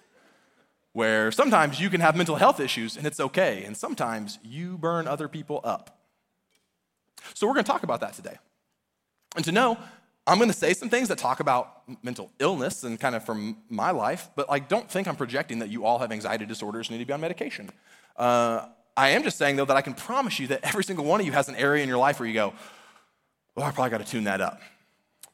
where 0.92 1.32
sometimes 1.32 1.80
you 1.80 1.90
can 1.90 2.00
have 2.00 2.16
mental 2.16 2.36
health 2.36 2.60
issues 2.60 2.96
and 2.96 3.06
it's 3.06 3.20
okay, 3.20 3.64
and 3.64 3.76
sometimes 3.76 4.38
you 4.42 4.78
burn 4.78 5.08
other 5.08 5.28
people 5.28 5.60
up. 5.64 6.03
So 7.32 7.46
we're 7.46 7.54
gonna 7.54 7.64
talk 7.64 7.82
about 7.82 8.00
that 8.00 8.12
today. 8.12 8.36
And 9.36 9.44
to 9.44 9.52
know 9.52 9.78
I'm 10.26 10.38
going 10.38 10.50
to 10.50 10.56
say 10.56 10.72
some 10.72 10.88
things 10.88 11.08
that 11.08 11.18
talk 11.18 11.40
about 11.40 11.82
mental 12.02 12.30
illness 12.38 12.82
and 12.82 12.98
kind 12.98 13.14
of 13.14 13.24
from 13.24 13.58
my 13.68 13.90
life, 13.90 14.30
but 14.36 14.48
like 14.48 14.68
don't 14.68 14.90
think 14.90 15.06
I'm 15.06 15.16
projecting 15.16 15.58
that 15.58 15.68
you 15.68 15.84
all 15.84 15.98
have 15.98 16.12
anxiety 16.12 16.46
disorders 16.46 16.88
and 16.88 16.96
need 16.96 17.04
to 17.04 17.06
be 17.06 17.12
on 17.12 17.20
medication. 17.20 17.70
Uh, 18.16 18.66
I 18.96 19.10
am 19.10 19.22
just 19.22 19.36
saying 19.36 19.56
though 19.56 19.66
that 19.66 19.76
I 19.76 19.82
can 19.82 19.92
promise 19.92 20.38
you 20.38 20.46
that 20.46 20.60
every 20.62 20.82
single 20.82 21.04
one 21.04 21.20
of 21.20 21.26
you 21.26 21.32
has 21.32 21.48
an 21.48 21.56
area 21.56 21.82
in 21.82 21.88
your 21.88 21.98
life 21.98 22.20
where 22.20 22.28
you 22.28 22.34
go, 22.34 22.54
"Well, 23.54 23.66
I 23.66 23.72
probably 23.72 23.90
got 23.90 23.98
to 23.98 24.10
tune 24.10 24.24
that 24.24 24.40
up." 24.40 24.60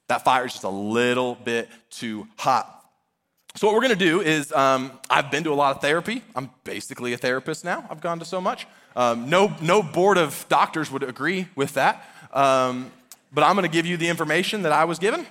That 0.09 0.25
fire 0.25 0.47
is 0.47 0.53
just 0.53 0.65
a 0.65 0.69
little 0.69 1.37
bit 1.37 1.69
too 1.91 2.27
hot. 2.37 2.80
So 3.61 3.67
what 3.67 3.75
we're 3.75 3.83
going 3.83 3.99
to 3.99 4.07
do 4.07 4.23
is, 4.23 4.53
um, 4.53 4.91
I've 5.11 5.31
been 5.31 5.45
to 5.45 5.53
a 5.53 5.55
lot 5.55 5.77
of 5.77 5.83
therapy. 5.83 6.23
I'm 6.35 6.49
basically 6.65 7.13
a 7.13 7.19
therapist 7.19 7.63
now. 7.63 7.87
I've 7.91 8.01
gone 8.01 8.19
to 8.21 8.25
so 8.25 8.41
much. 8.41 8.67
Um, 8.97 9.29
no, 9.29 9.55
no 9.61 9.83
board 9.83 10.17
of 10.17 10.47
doctors 10.49 10.91
would 10.91 11.03
agree 11.03 11.47
with 11.55 11.75
that. 11.75 12.03
Um, 12.33 12.91
but 13.35 13.45
I'm 13.45 13.55
going 13.57 13.69
to 13.69 13.71
give 13.71 13.85
you 13.85 13.99
the 13.99 14.09
information 14.09 14.63
that 14.63 14.73
I 14.73 14.87
was 14.87 14.99
given. 14.99 15.27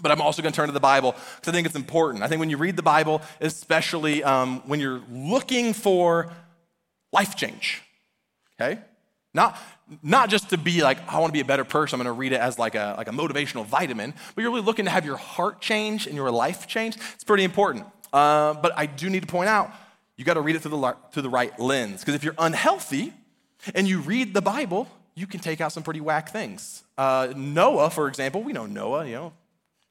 But 0.00 0.12
I'm 0.12 0.20
also 0.20 0.42
going 0.42 0.52
to 0.52 0.56
turn 0.56 0.68
to 0.68 0.72
the 0.72 0.78
Bible 0.78 1.10
because 1.10 1.48
I 1.48 1.50
think 1.50 1.66
it's 1.66 1.74
important. 1.74 2.22
I 2.22 2.28
think 2.28 2.38
when 2.38 2.50
you 2.50 2.56
read 2.56 2.76
the 2.76 2.84
Bible, 2.84 3.20
especially 3.40 4.22
um, 4.22 4.62
when 4.66 4.78
you're 4.78 5.02
looking 5.10 5.72
for 5.72 6.30
life 7.12 7.34
change, 7.34 7.82
okay? 8.60 8.80
Not, 9.34 9.58
not 10.02 10.30
just 10.30 10.50
to 10.50 10.58
be 10.58 10.82
like, 10.82 10.98
I 11.12 11.18
want 11.18 11.28
to 11.28 11.32
be 11.32 11.40
a 11.40 11.44
better 11.44 11.64
person, 11.64 12.00
I'm 12.00 12.04
going 12.04 12.14
to 12.14 12.18
read 12.18 12.32
it 12.32 12.40
as 12.40 12.58
like 12.58 12.74
a, 12.74 12.94
like 12.96 13.08
a 13.08 13.12
motivational 13.12 13.64
vitamin, 13.64 14.14
but 14.34 14.42
you're 14.42 14.50
really 14.50 14.64
looking 14.64 14.84
to 14.86 14.90
have 14.90 15.04
your 15.04 15.16
heart 15.16 15.60
change 15.60 16.06
and 16.06 16.16
your 16.16 16.30
life 16.30 16.66
change. 16.66 16.96
It's 17.14 17.24
pretty 17.24 17.44
important. 17.44 17.86
Uh, 18.12 18.54
but 18.54 18.72
I 18.76 18.86
do 18.86 19.08
need 19.08 19.20
to 19.20 19.26
point 19.26 19.48
out, 19.48 19.70
you 20.16 20.24
got 20.24 20.34
to 20.34 20.40
read 20.40 20.56
it 20.56 20.62
through 20.62 20.80
the, 20.80 20.96
through 21.12 21.22
the 21.22 21.30
right 21.30 21.58
lens. 21.60 22.00
Because 22.00 22.14
if 22.14 22.24
you're 22.24 22.34
unhealthy 22.38 23.12
and 23.74 23.86
you 23.86 24.00
read 24.00 24.34
the 24.34 24.42
Bible, 24.42 24.88
you 25.14 25.26
can 25.26 25.40
take 25.40 25.60
out 25.60 25.72
some 25.72 25.82
pretty 25.82 26.00
whack 26.00 26.30
things. 26.30 26.82
Uh, 26.98 27.32
Noah, 27.36 27.90
for 27.90 28.08
example, 28.08 28.42
we 28.42 28.52
know 28.52 28.66
Noah, 28.66 29.06
you 29.06 29.14
know, 29.14 29.32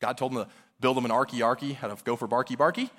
God 0.01 0.17
told 0.17 0.33
him 0.33 0.43
to 0.43 0.47
build 0.79 0.97
him 0.97 1.05
an 1.05 1.11
arky 1.11 1.39
arky, 1.39 1.75
how 1.75 1.87
to 1.87 2.03
go 2.03 2.15
for 2.15 2.27
barky 2.27 2.55
barky. 2.55 2.89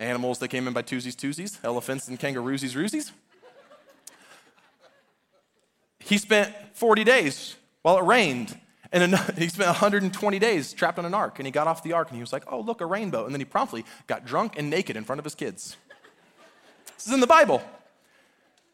animals 0.00 0.38
that 0.38 0.48
came 0.48 0.66
in 0.66 0.72
by 0.72 0.82
twosies 0.82 1.14
twosies, 1.14 1.58
elephants 1.62 2.08
and 2.08 2.18
kangaroosies 2.18 2.74
roosies. 2.74 3.12
He 6.00 6.18
spent 6.18 6.54
40 6.74 7.04
days 7.04 7.56
while 7.82 7.98
it 7.98 8.04
rained, 8.04 8.58
and 8.92 9.16
he 9.38 9.48
spent 9.48 9.68
120 9.68 10.38
days 10.38 10.72
trapped 10.72 10.98
on 10.98 11.04
an 11.04 11.14
ark, 11.14 11.38
and 11.38 11.46
he 11.46 11.52
got 11.52 11.66
off 11.66 11.82
the 11.82 11.92
ark 11.92 12.08
and 12.08 12.16
he 12.16 12.22
was 12.22 12.32
like, 12.32 12.44
oh, 12.52 12.60
look, 12.60 12.80
a 12.80 12.86
rainbow. 12.86 13.24
And 13.24 13.34
then 13.34 13.40
he 13.40 13.44
promptly 13.44 13.84
got 14.06 14.24
drunk 14.24 14.54
and 14.56 14.68
naked 14.68 14.96
in 14.96 15.04
front 15.04 15.18
of 15.18 15.24
his 15.24 15.34
kids. 15.34 15.76
This 16.96 17.06
is 17.06 17.12
in 17.12 17.20
the 17.20 17.26
Bible. 17.26 17.62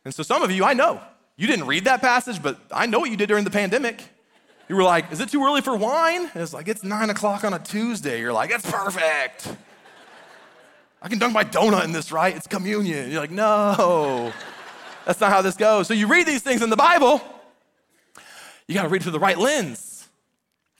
And 0.04 0.14
so 0.14 0.22
some 0.22 0.42
of 0.42 0.50
you, 0.50 0.64
I 0.64 0.72
know, 0.72 1.00
you 1.36 1.46
didn't 1.46 1.66
read 1.66 1.84
that 1.84 2.00
passage, 2.00 2.42
but 2.42 2.58
I 2.72 2.86
know 2.86 2.98
what 3.00 3.10
you 3.10 3.16
did 3.16 3.28
during 3.28 3.44
the 3.44 3.50
pandemic. 3.50 4.02
You 4.68 4.74
were 4.74 4.82
like, 4.82 5.12
is 5.12 5.20
it 5.20 5.28
too 5.28 5.44
early 5.44 5.60
for 5.60 5.76
wine? 5.76 6.30
And 6.32 6.42
it's 6.42 6.52
like, 6.52 6.66
it's 6.66 6.82
nine 6.82 7.10
o'clock 7.10 7.44
on 7.44 7.54
a 7.54 7.58
Tuesday. 7.58 8.20
You're 8.20 8.32
like, 8.32 8.50
it's 8.50 8.68
perfect. 8.68 9.54
I 11.02 11.08
can 11.08 11.18
dunk 11.18 11.34
my 11.34 11.44
donut 11.44 11.84
in 11.84 11.92
this, 11.92 12.10
right? 12.10 12.34
It's 12.34 12.46
communion. 12.46 13.10
You're 13.10 13.20
like, 13.20 13.30
no, 13.30 14.32
that's 15.06 15.20
not 15.20 15.30
how 15.30 15.40
this 15.40 15.56
goes. 15.56 15.86
So 15.86 15.94
you 15.94 16.08
read 16.08 16.26
these 16.26 16.42
things 16.42 16.60
in 16.60 16.68
the 16.68 16.76
Bible, 16.76 17.22
you 18.66 18.74
got 18.74 18.82
to 18.82 18.88
read 18.88 19.02
through 19.02 19.12
the 19.12 19.20
right 19.20 19.38
lens. 19.38 20.06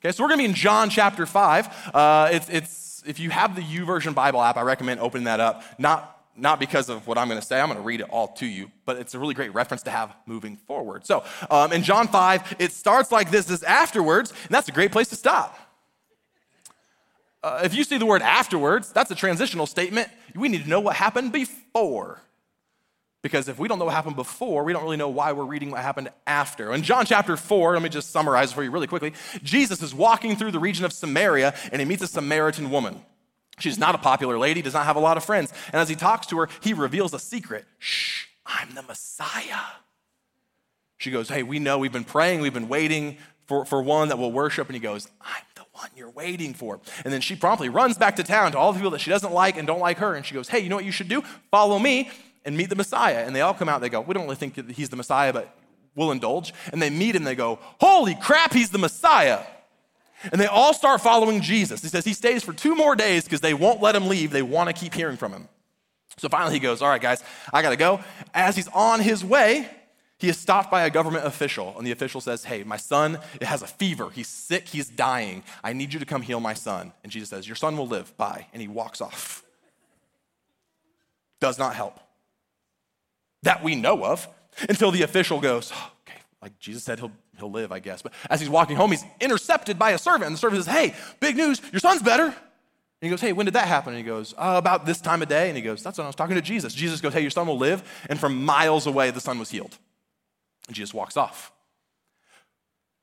Okay, 0.00 0.12
so 0.12 0.22
we're 0.22 0.28
going 0.28 0.40
to 0.40 0.44
be 0.44 0.48
in 0.50 0.54
John 0.54 0.90
chapter 0.90 1.24
5. 1.24 1.94
Uh, 1.94 2.28
it's, 2.32 2.48
it's, 2.50 3.02
if 3.06 3.18
you 3.18 3.30
have 3.30 3.56
the 3.56 3.62
YouVersion 3.62 4.14
Bible 4.14 4.42
app, 4.42 4.56
I 4.56 4.62
recommend 4.62 5.00
opening 5.00 5.24
that 5.24 5.40
up. 5.40 5.62
Not 5.78 6.12
not 6.38 6.60
because 6.60 6.90
of 6.90 7.06
what 7.06 7.16
I'm 7.16 7.28
going 7.28 7.40
to 7.40 7.46
say, 7.46 7.58
I'm 7.58 7.68
going 7.68 7.78
to 7.78 7.84
read 7.84 8.00
it 8.00 8.10
all 8.10 8.28
to 8.34 8.46
you, 8.46 8.70
but 8.84 8.98
it's 8.98 9.14
a 9.14 9.18
really 9.18 9.32
great 9.32 9.54
reference 9.54 9.82
to 9.84 9.90
have 9.90 10.14
moving 10.26 10.56
forward. 10.56 11.06
So 11.06 11.24
um, 11.50 11.72
in 11.72 11.82
John 11.82 12.08
5, 12.08 12.56
it 12.58 12.72
starts 12.72 13.10
like 13.10 13.30
this, 13.30 13.48
is 13.48 13.62
afterwards, 13.62 14.30
and 14.30 14.50
that's 14.50 14.68
a 14.68 14.72
great 14.72 14.92
place 14.92 15.08
to 15.08 15.16
stop. 15.16 15.58
Uh, 17.42 17.62
if 17.64 17.74
you 17.74 17.84
see 17.84 17.96
the 17.96 18.04
word 18.04 18.20
afterwards, 18.20 18.92
that's 18.92 19.10
a 19.10 19.14
transitional 19.14 19.66
statement. 19.66 20.10
We 20.34 20.48
need 20.48 20.64
to 20.64 20.68
know 20.68 20.80
what 20.80 20.96
happened 20.96 21.32
before. 21.32 22.20
Because 23.22 23.48
if 23.48 23.58
we 23.58 23.66
don't 23.66 23.78
know 23.78 23.86
what 23.86 23.94
happened 23.94 24.16
before, 24.16 24.62
we 24.62 24.72
don't 24.72 24.84
really 24.84 24.96
know 24.96 25.08
why 25.08 25.32
we're 25.32 25.44
reading 25.44 25.70
what 25.70 25.80
happened 25.80 26.10
after. 26.26 26.72
In 26.72 26.82
John 26.82 27.06
chapter 27.06 27.36
4, 27.36 27.72
let 27.72 27.82
me 27.82 27.88
just 27.88 28.10
summarize 28.10 28.52
for 28.52 28.62
you 28.62 28.70
really 28.70 28.86
quickly. 28.86 29.14
Jesus 29.42 29.82
is 29.82 29.94
walking 29.94 30.36
through 30.36 30.52
the 30.52 30.60
region 30.60 30.84
of 30.84 30.92
Samaria 30.92 31.54
and 31.72 31.80
he 31.80 31.86
meets 31.86 32.02
a 32.02 32.06
Samaritan 32.06 32.70
woman. 32.70 33.00
She's 33.58 33.78
not 33.78 33.94
a 33.94 33.98
popular 33.98 34.38
lady, 34.38 34.62
does 34.62 34.74
not 34.74 34.84
have 34.84 34.96
a 34.96 35.00
lot 35.00 35.16
of 35.16 35.24
friends. 35.24 35.52
And 35.72 35.80
as 35.80 35.88
he 35.88 35.94
talks 35.94 36.26
to 36.28 36.38
her, 36.38 36.48
he 36.60 36.72
reveals 36.72 37.14
a 37.14 37.18
secret 37.18 37.64
Shh, 37.78 38.26
I'm 38.44 38.74
the 38.74 38.82
Messiah. 38.82 39.62
She 40.98 41.10
goes, 41.10 41.28
Hey, 41.28 41.42
we 41.42 41.58
know 41.58 41.78
we've 41.78 41.92
been 41.92 42.04
praying, 42.04 42.40
we've 42.40 42.54
been 42.54 42.68
waiting 42.68 43.18
for, 43.46 43.64
for 43.64 43.82
one 43.82 44.08
that 44.08 44.18
will 44.18 44.32
worship. 44.32 44.68
And 44.68 44.74
he 44.74 44.80
goes, 44.80 45.08
I'm 45.20 45.44
the 45.54 45.64
one 45.72 45.88
you're 45.96 46.10
waiting 46.10 46.52
for. 46.52 46.80
And 47.04 47.12
then 47.12 47.20
she 47.20 47.34
promptly 47.34 47.68
runs 47.68 47.96
back 47.96 48.16
to 48.16 48.22
town 48.22 48.52
to 48.52 48.58
all 48.58 48.72
the 48.72 48.78
people 48.78 48.90
that 48.90 49.00
she 49.00 49.10
doesn't 49.10 49.32
like 49.32 49.56
and 49.56 49.66
don't 49.66 49.80
like 49.80 49.98
her. 49.98 50.14
And 50.14 50.24
she 50.26 50.34
goes, 50.34 50.48
Hey, 50.48 50.60
you 50.60 50.68
know 50.68 50.76
what 50.76 50.84
you 50.84 50.92
should 50.92 51.08
do? 51.08 51.22
Follow 51.50 51.78
me 51.78 52.10
and 52.46 52.56
meet 52.56 52.70
the 52.70 52.76
Messiah. 52.76 53.24
And 53.26 53.36
they 53.36 53.42
all 53.42 53.52
come 53.52 53.68
out, 53.68 53.82
they 53.82 53.90
go, 53.90 54.00
We 54.00 54.14
don't 54.14 54.24
really 54.24 54.36
think 54.36 54.54
that 54.54 54.70
he's 54.70 54.88
the 54.88 54.96
Messiah, 54.96 55.32
but 55.32 55.54
we'll 55.94 56.12
indulge. 56.12 56.54
And 56.72 56.80
they 56.80 56.88
meet 56.88 57.14
him, 57.14 57.24
they 57.24 57.34
go, 57.34 57.58
Holy 57.80 58.14
crap, 58.14 58.54
he's 58.54 58.70
the 58.70 58.78
Messiah. 58.78 59.40
And 60.32 60.40
they 60.40 60.46
all 60.46 60.72
start 60.72 61.02
following 61.02 61.42
Jesus. 61.42 61.82
He 61.82 61.88
says 61.88 62.04
he 62.04 62.14
stays 62.14 62.42
for 62.42 62.52
two 62.52 62.74
more 62.74 62.96
days 62.96 63.24
because 63.24 63.42
they 63.42 63.52
won't 63.52 63.82
let 63.82 63.94
him 63.94 64.08
leave. 64.08 64.30
They 64.30 64.42
want 64.42 64.68
to 64.68 64.72
keep 64.72 64.94
hearing 64.94 65.16
from 65.16 65.32
him. 65.32 65.48
So 66.18 66.28
finally 66.28 66.54
he 66.54 66.60
goes, 66.60 66.80
All 66.80 66.88
right, 66.88 67.02
guys, 67.02 67.22
I 67.52 67.62
got 67.62 67.70
to 67.70 67.76
go. 67.76 68.00
As 68.32 68.56
he's 68.56 68.68
on 68.68 69.00
his 69.00 69.24
way, 69.24 69.68
he 70.18 70.28
is 70.30 70.38
stopped 70.38 70.70
by 70.70 70.84
a 70.84 70.90
government 70.90 71.26
official. 71.26 71.74
And 71.76 71.86
the 71.86 71.92
official 71.92 72.20
says, 72.20 72.44
Hey, 72.44 72.62
my 72.64 72.78
son 72.78 73.18
has 73.42 73.62
a 73.62 73.66
fever. 73.66 74.10
He's 74.10 74.28
sick. 74.28 74.68
He's 74.68 74.88
dying. 74.88 75.42
I 75.62 75.72
need 75.74 75.92
you 75.92 76.00
to 76.00 76.06
come 76.06 76.22
heal 76.22 76.40
my 76.40 76.54
son. 76.54 76.92
And 77.02 77.12
Jesus 77.12 77.28
says, 77.28 77.46
Your 77.46 77.56
son 77.56 77.76
will 77.76 77.86
live. 77.86 78.16
Bye. 78.16 78.46
And 78.52 78.62
he 78.62 78.68
walks 78.68 79.00
off. 79.00 79.42
Does 81.40 81.58
not 81.58 81.74
help. 81.74 82.00
That 83.42 83.62
we 83.62 83.74
know 83.74 84.04
of 84.04 84.26
until 84.68 84.90
the 84.90 85.02
official 85.02 85.40
goes, 85.40 85.72
oh, 85.74 85.90
Okay, 86.08 86.18
like 86.40 86.58
Jesus 86.58 86.84
said, 86.84 86.98
he'll 86.98 87.12
he'll 87.38 87.50
live, 87.50 87.72
I 87.72 87.78
guess. 87.78 88.02
But 88.02 88.12
as 88.30 88.40
he's 88.40 88.48
walking 88.50 88.76
home, 88.76 88.90
he's 88.90 89.04
intercepted 89.20 89.78
by 89.78 89.90
a 89.92 89.98
servant. 89.98 90.24
And 90.24 90.34
the 90.34 90.38
servant 90.38 90.64
says, 90.64 90.72
Hey, 90.72 90.94
big 91.20 91.36
news, 91.36 91.60
your 91.72 91.80
son's 91.80 92.02
better. 92.02 92.26
And 92.26 92.34
he 93.00 93.10
goes, 93.10 93.20
Hey, 93.20 93.32
when 93.32 93.46
did 93.46 93.54
that 93.54 93.68
happen? 93.68 93.92
And 93.92 93.98
he 93.98 94.04
goes, 94.04 94.34
uh, 94.38 94.54
About 94.56 94.86
this 94.86 95.00
time 95.00 95.22
of 95.22 95.28
day. 95.28 95.48
And 95.48 95.56
he 95.56 95.62
goes, 95.62 95.82
That's 95.82 95.98
when 95.98 96.06
I 96.06 96.08
was 96.08 96.16
talking 96.16 96.36
to 96.36 96.42
Jesus. 96.42 96.74
Jesus 96.74 97.00
goes, 97.00 97.12
Hey, 97.12 97.20
your 97.20 97.30
son 97.30 97.46
will 97.46 97.58
live. 97.58 97.82
And 98.08 98.18
from 98.18 98.44
miles 98.44 98.86
away, 98.86 99.10
the 99.10 99.20
son 99.20 99.38
was 99.38 99.50
healed. 99.50 99.76
And 100.66 100.74
Jesus 100.74 100.94
walks 100.94 101.16
off. 101.16 101.52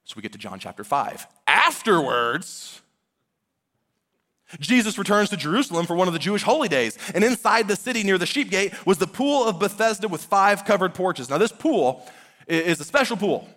So 0.06 0.16
we 0.18 0.22
get 0.22 0.34
to 0.34 0.38
John 0.38 0.60
chapter 0.60 0.84
5. 0.84 1.28
Afterwards, 1.48 2.82
Jesus 4.60 4.98
returns 4.98 5.30
to 5.30 5.38
Jerusalem 5.38 5.86
for 5.86 5.96
one 5.96 6.08
of 6.08 6.14
the 6.14 6.20
Jewish 6.20 6.44
holy 6.44 6.68
days. 6.68 6.98
And 7.14 7.24
inside 7.24 7.68
the 7.68 7.76
city 7.76 8.04
near 8.04 8.18
the 8.18 8.26
sheep 8.26 8.50
gate 8.50 8.74
was 8.86 8.98
the 8.98 9.08
pool 9.08 9.48
of 9.48 9.60
Bethesda 9.60 10.08
with 10.08 10.24
five 10.24 10.66
covered 10.66 10.94
porches. 10.94 11.30
Now, 11.30 11.38
this 11.38 11.52
pool 11.52 12.06
is 12.48 12.80
a 12.80 12.84
special 12.84 13.18
pool 13.18 13.50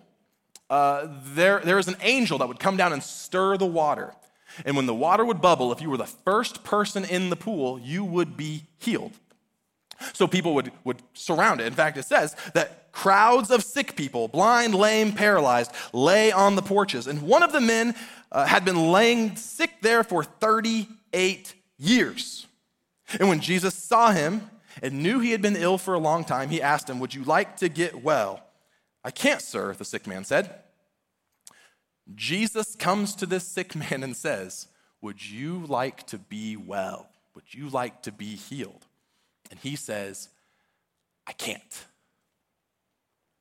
uh, 0.69 1.07
there, 1.33 1.59
there 1.59 1.79
is 1.79 1.87
an 1.87 1.95
angel 2.01 2.37
that 2.39 2.47
would 2.47 2.59
come 2.59 2.77
down 2.77 2.93
and 2.93 3.01
stir 3.01 3.57
the 3.57 3.65
water. 3.65 4.13
And 4.65 4.75
when 4.75 4.85
the 4.85 4.95
water 4.95 5.23
would 5.23 5.41
bubble, 5.41 5.71
if 5.71 5.81
you 5.81 5.89
were 5.89 5.97
the 5.97 6.05
first 6.05 6.63
person 6.63 7.05
in 7.05 7.29
the 7.29 7.35
pool, 7.35 7.79
you 7.79 8.03
would 8.03 8.35
be 8.35 8.63
healed. 8.79 9.13
So 10.13 10.27
people 10.27 10.53
would, 10.55 10.71
would 10.83 11.01
surround 11.13 11.61
it. 11.61 11.67
In 11.67 11.73
fact, 11.73 11.97
it 11.97 12.05
says 12.05 12.35
that 12.53 12.91
crowds 12.91 13.49
of 13.49 13.63
sick 13.63 13.95
people, 13.95 14.27
blind, 14.27 14.75
lame, 14.75 15.11
paralyzed, 15.11 15.71
lay 15.93 16.31
on 16.31 16.55
the 16.55 16.61
porches. 16.61 17.07
And 17.07 17.21
one 17.21 17.43
of 17.43 17.51
the 17.51 17.61
men 17.61 17.95
uh, 18.31 18.45
had 18.45 18.65
been 18.65 18.91
laying 18.91 19.35
sick 19.35 19.71
there 19.81 20.03
for 20.03 20.23
38 20.23 21.53
years. 21.77 22.47
And 23.19 23.29
when 23.29 23.39
Jesus 23.39 23.73
saw 23.73 24.11
him 24.11 24.49
and 24.81 25.01
knew 25.01 25.19
he 25.19 25.31
had 25.31 25.41
been 25.41 25.55
ill 25.55 25.77
for 25.77 25.93
a 25.93 25.99
long 25.99 26.25
time, 26.25 26.49
he 26.49 26.61
asked 26.61 26.89
him, 26.89 26.99
Would 26.99 27.13
you 27.13 27.23
like 27.23 27.57
to 27.57 27.69
get 27.69 28.03
well? 28.03 28.43
I 29.03 29.11
can't, 29.11 29.41
sir, 29.41 29.73
the 29.73 29.85
sick 29.85 30.05
man 30.07 30.23
said. 30.23 30.53
Jesus 32.15 32.75
comes 32.75 33.15
to 33.15 33.25
this 33.25 33.45
sick 33.45 33.75
man 33.75 34.03
and 34.03 34.15
says, 34.15 34.67
Would 35.01 35.25
you 35.25 35.65
like 35.67 36.05
to 36.07 36.17
be 36.17 36.57
well? 36.57 37.09
Would 37.35 37.53
you 37.53 37.69
like 37.69 38.01
to 38.03 38.11
be 38.11 38.35
healed? 38.35 38.85
And 39.49 39.59
he 39.59 39.75
says, 39.75 40.29
I 41.25 41.33
can't. 41.33 41.85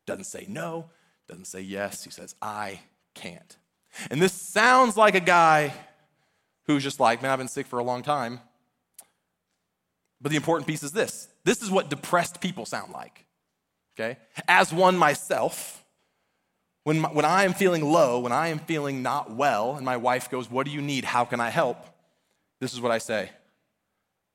Doesn't 0.06 0.24
say 0.24 0.46
no, 0.48 0.90
doesn't 1.28 1.46
say 1.46 1.60
yes. 1.60 2.04
He 2.04 2.10
says, 2.10 2.34
I 2.40 2.80
can't. 3.14 3.56
And 4.10 4.20
this 4.20 4.32
sounds 4.32 4.96
like 4.96 5.14
a 5.14 5.20
guy 5.20 5.72
who's 6.66 6.82
just 6.82 7.00
like, 7.00 7.22
man, 7.22 7.30
I've 7.30 7.38
been 7.38 7.48
sick 7.48 7.66
for 7.66 7.78
a 7.78 7.84
long 7.84 8.02
time. 8.02 8.40
But 10.20 10.30
the 10.30 10.36
important 10.36 10.66
piece 10.66 10.82
is 10.82 10.92
this 10.92 11.28
this 11.44 11.62
is 11.62 11.70
what 11.70 11.90
depressed 11.90 12.40
people 12.40 12.66
sound 12.66 12.92
like. 12.92 13.24
Okay? 13.98 14.18
As 14.48 14.72
one 14.72 14.96
myself, 14.96 15.84
when, 16.84 17.00
my, 17.00 17.08
when 17.08 17.24
I 17.24 17.44
am 17.44 17.54
feeling 17.54 17.84
low, 17.84 18.20
when 18.20 18.32
I 18.32 18.48
am 18.48 18.58
feeling 18.58 19.02
not 19.02 19.30
well, 19.30 19.76
and 19.76 19.84
my 19.84 19.96
wife 19.96 20.30
goes, 20.30 20.50
What 20.50 20.66
do 20.66 20.72
you 20.72 20.82
need? 20.82 21.04
How 21.04 21.24
can 21.24 21.40
I 21.40 21.50
help? 21.50 21.78
This 22.60 22.72
is 22.72 22.80
what 22.80 22.92
I 22.92 22.98
say 22.98 23.30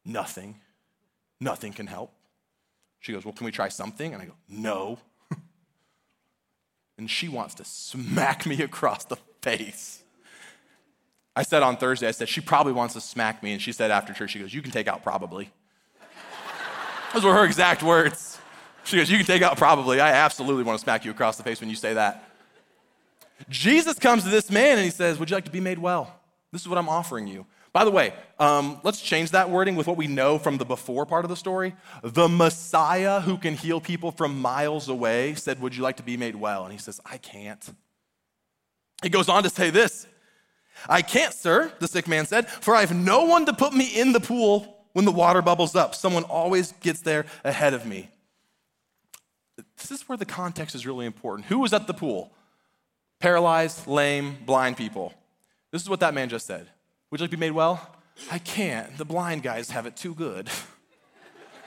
Nothing. 0.06 0.60
Nothing 1.39 1.74
can 1.74 1.88
help. 1.88 2.12
She 3.00 3.13
goes, 3.13 3.25
Well, 3.25 3.34
can 3.34 3.46
we 3.46 3.51
try 3.51 3.70
something? 3.70 4.13
And 4.13 4.22
I 4.22 4.25
go, 4.25 4.36
No. 4.48 5.00
and 6.98 7.10
she 7.10 7.27
wants 7.27 7.56
to 7.56 7.65
smack 7.65 8.46
me 8.46 8.62
across 8.62 9.06
the 9.06 9.18
face. 9.42 10.04
I 11.36 11.44
said 11.44 11.64
on 11.64 11.78
Thursday, 11.78 12.08
I 12.08 12.12
said, 12.12 12.30
She 12.30 12.42
probably 12.42 12.74
wants 12.74 12.94
to 12.96 13.02
smack 13.02 13.42
me. 13.42 13.54
And 13.54 13.62
she 13.62 13.72
said 13.72 13.92
after 13.92 14.14
church, 14.14 14.32
She 14.32 14.40
goes, 14.40 14.54
You 14.54 14.62
can 14.62 14.72
take 14.72 14.88
out 14.88 15.04
probably. 15.04 15.52
Those 17.14 17.24
were 17.24 17.34
her 17.34 17.46
exact 17.46 17.84
words. 17.84 18.40
She 18.84 18.98
goes, 18.98 19.10
You 19.10 19.18
can 19.18 19.26
take 19.26 19.42
out 19.42 19.58
probably. 19.58 20.00
I 20.00 20.12
absolutely 20.12 20.64
want 20.64 20.80
to 20.80 20.84
smack 20.84 21.06
you 21.06 21.12
across 21.12 21.38
the 21.38 21.44
face 21.44 21.60
when 21.60 21.70
you 21.70 21.76
say 21.76 21.94
that. 21.94 22.24
Jesus 23.50 23.98
comes 23.98 24.24
to 24.24 24.30
this 24.30 24.52
man 24.52 24.78
and 24.78 24.86
he 24.86 24.92
says, 24.92 25.20
Would 25.20 25.30
you 25.30 25.36
like 25.36 25.46
to 25.46 25.52
be 25.52 25.62
made 25.62 25.80
well? 25.80 26.14
This 26.52 26.62
is 26.62 26.68
what 26.68 26.78
I'm 26.78 26.90
offering 26.90 27.28
you. 27.28 27.46
By 27.74 27.86
the 27.86 27.92
way, 27.92 28.14
um, 28.38 28.82
let's 28.84 29.00
change 29.00 29.32
that 29.32 29.50
wording 29.50 29.78
with 29.78 29.88
what 29.88 29.96
we 29.96 30.08
know 30.08 30.38
from 30.38 30.58
the 30.58 30.66
before 30.66 31.06
part 31.06 31.24
of 31.24 31.30
the 31.30 31.38
story. 31.38 31.74
The 32.04 32.28
Messiah 32.28 33.22
who 33.22 33.38
can 33.38 33.56
heal 33.56 33.80
people 33.80 34.12
from 34.12 34.42
miles 34.42 34.90
away 34.90 35.36
said, 35.36 35.62
Would 35.62 35.76
you 35.76 35.84
like 35.84 35.98
to 35.98 36.04
be 36.04 36.18
made 36.18 36.36
well? 36.36 36.64
And 36.64 36.74
he 36.74 36.78
says, 36.78 37.00
I 37.06 37.18
can't. 37.18 37.74
He 39.01 39.10
goes 39.10 39.29
on 39.29 39.43
to 39.43 39.50
say 39.50 39.70
this 39.70 40.08
I 40.88 41.01
can't, 41.01 41.34
sir, 41.34 41.72
the 41.79 41.88
sick 41.88 42.08
man 42.08 42.25
said, 42.25 42.48
for 42.48 42.75
I 42.75 42.81
have 42.81 42.96
no 42.96 43.25
one 43.25 43.46
to 43.46 43.53
put 43.53 43.74
me 43.74 43.86
in 43.86 44.13
the 44.13 44.20
pool 44.20 44.86
when 44.93 45.05
the 45.05 45.12
water 45.12 45.41
bubbles 45.41 45.75
up. 45.75 45.96
Someone 45.96 46.24
always 46.24 46.74
gets 46.74 47.01
there 47.01 47.25
ahead 47.43 47.74
of 47.74 47.86
me. 47.86 48.10
This 49.77 49.91
is 49.91 50.08
where 50.08 50.17
the 50.17 50.25
context 50.25 50.75
is 50.75 50.86
really 50.86 51.05
important. 51.05 51.48
Who 51.48 51.60
was 51.60 51.74
at 51.74 51.88
the 51.88 51.93
pool? 51.93 52.31
Paralyzed, 53.20 53.88
lame, 53.88 54.38
blind 54.46 54.77
people. 54.77 55.13
This 55.72 55.81
is 55.81 55.89
what 55.89 56.00
that 56.00 56.13
man 56.13 56.29
just 56.29 56.48
said. 56.48 56.67
Would 57.10 57.20
you 57.20 57.25
like 57.25 57.31
to 57.31 57.38
be 57.38 57.39
made 57.39 57.51
well? 57.51 57.96
I 58.31 58.39
can't. 58.39 58.98
The 58.98 59.05
blind 59.05 59.43
guys 59.43 59.72
have 59.72 59.86
it 59.86 59.96
too 59.96 60.13
good. 60.13 60.50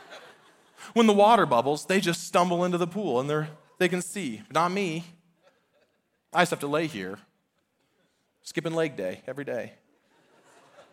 when 0.95 1.07
the 1.07 1.13
water 1.13 1.47
bubbles, 1.47 1.87
they 1.87 2.01
just 2.01 2.25
stumble 2.25 2.65
into 2.65 2.79
the 2.79 2.87
pool 2.87 3.21
and 3.21 3.31
they're, 3.31 3.49
they 3.79 3.89
can 3.89 4.03
see. 4.03 4.43
Not 4.53 4.73
me. 4.73 5.05
I 6.35 6.43
just 6.43 6.51
have 6.51 6.61
to 6.61 6.67
lay 6.67 6.87
here, 6.87 7.19
skipping 8.43 8.75
leg 8.75 8.97
day 8.97 9.23
every 9.27 9.45
day. 9.45 9.73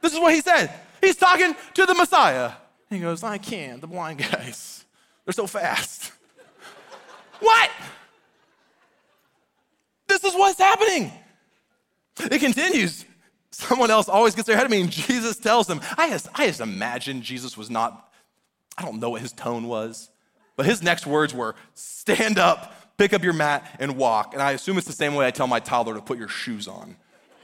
This 0.02 0.14
is 0.14 0.20
what 0.20 0.34
he 0.34 0.42
said. 0.42 0.72
He's 1.02 1.16
talking 1.16 1.56
to 1.74 1.86
the 1.86 1.94
Messiah. 1.94 2.52
He 2.90 3.00
goes, 3.00 3.24
I 3.24 3.38
can't. 3.38 3.82
The 3.82 3.88
blind 3.88 4.20
guys, 4.20 4.86
they're 5.26 5.34
so 5.34 5.48
fast. 5.48 6.12
what? 7.40 7.72
This 10.08 10.24
is 10.24 10.34
what's 10.36 10.60
happening. 10.60 11.12
It 12.20 12.40
continues. 12.40 13.06
Someone 13.52 13.92
else 13.92 14.10
always 14.10 14.36
gets 14.36 14.50
ahead 14.50 14.66
of 14.66 14.72
me, 14.72 14.82
and 14.82 14.92
Jesus 14.92 15.38
tells 15.38 15.68
them. 15.68 15.82
I 15.98 16.10
just, 16.10 16.28
I 16.34 16.48
just 16.48 16.62
imagine 16.62 17.22
Jesus 17.22 17.58
was 17.58 17.70
not, 17.70 18.12
I 18.78 18.84
don't 18.84 19.00
know 19.00 19.10
what 19.12 19.22
his 19.22 19.32
tone 19.32 19.68
was, 19.68 20.10
but 20.56 20.66
his 20.66 20.84
next 20.84 21.06
words 21.08 21.34
were 21.34 21.56
stand 21.74 22.38
up, 22.38 22.74
pick 23.02 23.14
up 23.14 23.24
your 23.24 23.34
mat, 23.34 23.66
and 23.80 23.98
walk. 23.98 24.34
And 24.34 24.42
I 24.44 24.52
assume 24.52 24.78
it's 24.78 24.86
the 24.86 24.94
same 24.94 25.16
way 25.16 25.26
I 25.26 25.32
tell 25.32 25.48
my 25.48 25.60
toddler 25.60 25.96
to 25.96 26.02
put 26.02 26.20
your 26.20 26.28
shoes 26.28 26.68
on. 26.68 26.96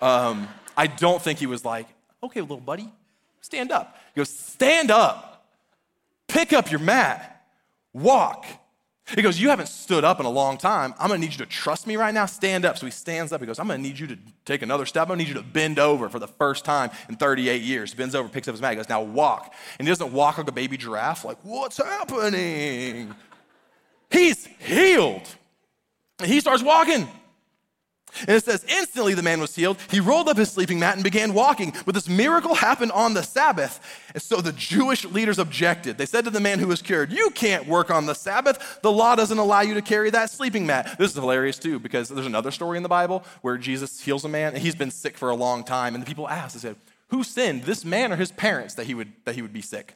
Um, 0.04 0.48
I 0.76 0.86
don't 0.86 1.20
think 1.20 1.40
he 1.40 1.48
was 1.48 1.66
like, 1.66 1.88
okay, 2.22 2.42
little 2.42 2.60
buddy, 2.60 2.88
stand 3.42 3.72
up. 3.72 3.98
He 4.14 4.20
goes, 4.20 4.30
stand 4.30 4.92
up, 4.92 5.48
pick 6.28 6.54
up 6.54 6.70
your 6.70 6.80
mat, 6.80 7.48
walk. 7.92 8.46
He 9.16 9.22
goes, 9.22 9.40
You 9.40 9.48
haven't 9.50 9.70
stood 9.70 10.04
up 10.04 10.20
in 10.20 10.26
a 10.26 10.30
long 10.30 10.58
time. 10.58 10.94
I'm 11.00 11.08
gonna 11.08 11.22
need 11.22 11.32
you 11.32 11.38
to 11.38 11.46
trust 11.46 11.88
me 11.88 11.96
right 11.96 12.14
now. 12.14 12.26
Stand 12.26 12.66
up. 12.66 12.78
So 12.78 12.86
he 12.86 12.92
stands 12.92 13.32
up. 13.32 13.40
He 13.40 13.48
goes, 13.48 13.58
I'm 13.58 13.68
gonna 13.68 13.82
need 13.82 13.98
you 13.98 14.06
to 14.08 14.18
take 14.44 14.62
another 14.62 14.86
step. 14.86 15.04
I'm 15.04 15.08
gonna 15.08 15.20
need 15.20 15.30
you 15.30 15.36
to 15.36 15.44
bend 15.44 15.80
over 15.80 16.10
for 16.10 16.20
the 16.20 16.28
first 16.28 16.66
time 16.66 16.92
in 17.08 17.16
38 17.16 17.62
years. 17.62 17.94
Bends 17.94 18.16
over, 18.16 18.28
picks 18.28 18.50
up 18.50 18.54
his 18.54 18.62
mat. 18.62 18.72
He 18.72 18.76
goes, 18.76 18.90
Now 18.90 19.02
walk. 19.02 19.56
And 19.80 19.88
he 19.88 19.90
doesn't 19.90 20.12
walk 20.12 20.38
like 20.38 20.50
a 20.50 20.52
baby 20.52 20.76
giraffe, 20.76 21.24
like, 21.24 21.38
What's 21.42 21.78
happening? 21.78 23.16
He's 24.12 24.46
healed. 24.46 25.36
And 26.20 26.30
he 26.30 26.40
starts 26.40 26.64
walking. 26.64 27.08
And 28.22 28.30
it 28.30 28.44
says, 28.44 28.66
instantly 28.68 29.14
the 29.14 29.22
man 29.22 29.40
was 29.40 29.56
healed. 29.56 29.78
He 29.92 30.00
rolled 30.00 30.30
up 30.30 30.38
his 30.38 30.50
sleeping 30.50 30.80
mat 30.80 30.96
and 30.96 31.04
began 31.04 31.34
walking. 31.34 31.74
But 31.86 31.94
this 31.94 32.10
miracle 32.10 32.56
happened 32.56 32.92
on 32.94 33.14
the 33.14 33.22
Sabbath. 33.22 33.80
And 34.14 34.24
so 34.24 34.42
the 34.42 34.54
Jewish 34.54 35.06
leaders 35.06 35.38
objected. 35.38 35.98
They 35.98 36.06
said 36.06 36.24
to 36.26 36.32
the 36.32 36.40
man 36.40 36.60
who 36.60 36.68
was 36.68 36.82
cured, 36.82 37.12
You 37.12 37.30
can't 37.32 37.68
work 37.68 37.92
on 37.92 38.06
the 38.06 38.16
Sabbath. 38.16 38.80
The 38.82 38.92
law 38.92 39.16
doesn't 39.16 39.38
allow 39.38 39.62
you 39.62 39.74
to 39.76 39.82
carry 39.82 40.10
that 40.12 40.32
sleeping 40.32 40.66
mat. 40.66 40.96
This 40.98 41.12
is 41.12 41.18
hilarious 41.18 41.60
too, 41.60 41.80
because 41.80 42.10
there's 42.10 42.26
another 42.26 42.52
story 42.52 42.78
in 42.78 42.84
the 42.84 42.90
Bible 42.90 43.24
where 43.42 43.58
Jesus 43.58 44.02
heals 44.02 44.26
a 44.26 44.30
man 44.30 44.54
and 44.54 44.64
he's 44.64 44.76
been 44.76 44.92
sick 44.92 45.18
for 45.18 45.30
a 45.30 45.36
long 45.36 45.64
time. 45.64 45.94
And 45.94 46.02
the 46.02 46.08
people 46.08 46.28
asked, 46.28 46.56
they 46.56 46.62
said, 46.62 46.78
Who 47.10 47.24
sinned, 47.24 47.64
this 47.64 47.86
man 47.86 48.12
or 48.12 48.16
his 48.16 48.32
parents, 48.32 48.74
that 48.76 48.88
he 48.88 48.96
would, 48.96 49.12
that 49.26 49.36
he 49.36 49.42
would 49.42 49.54
be 49.54 49.62
sick? 49.62 49.96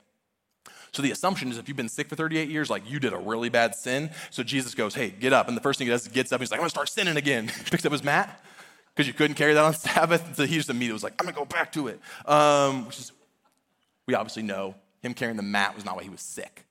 So 0.91 1.01
the 1.01 1.11
assumption 1.11 1.49
is 1.49 1.57
if 1.57 1.67
you've 1.67 1.77
been 1.77 1.89
sick 1.89 2.09
for 2.09 2.15
38 2.15 2.49
years, 2.49 2.69
like 2.69 2.89
you 2.89 2.99
did 2.99 3.13
a 3.13 3.17
really 3.17 3.49
bad 3.49 3.75
sin. 3.75 4.09
So 4.29 4.43
Jesus 4.43 4.75
goes, 4.75 4.93
hey, 4.93 5.09
get 5.09 5.31
up. 5.31 5.47
And 5.47 5.55
the 5.55 5.61
first 5.61 5.77
thing 5.77 5.87
he 5.87 5.91
does 5.91 6.01
is 6.01 6.09
gets 6.09 6.31
up. 6.33 6.41
He's 6.41 6.51
like, 6.51 6.59
I'm 6.59 6.63
going 6.63 6.69
to 6.69 6.75
start 6.75 6.89
sinning 6.89 7.15
again. 7.15 7.47
Picks 7.71 7.85
up 7.85 7.91
his 7.91 8.03
mat 8.03 8.43
because 8.93 9.07
you 9.07 9.13
couldn't 9.13 9.35
carry 9.35 9.53
that 9.53 9.63
on 9.63 9.73
Sabbath. 9.73 10.35
So 10.35 10.45
he 10.45 10.57
just 10.57 10.69
immediately 10.69 10.93
was 10.93 11.03
like, 11.03 11.13
I'm 11.19 11.25
going 11.25 11.33
to 11.33 11.39
go 11.39 11.45
back 11.45 11.71
to 11.73 11.87
it. 11.87 11.99
Um, 12.25 12.87
which 12.87 12.99
is, 12.99 13.11
we 14.05 14.15
obviously 14.15 14.43
know 14.43 14.75
him 15.01 15.13
carrying 15.13 15.37
the 15.37 15.43
mat 15.43 15.75
was 15.75 15.85
not 15.85 15.95
why 15.95 16.03
he 16.03 16.09
was 16.09 16.21
sick. 16.21 16.65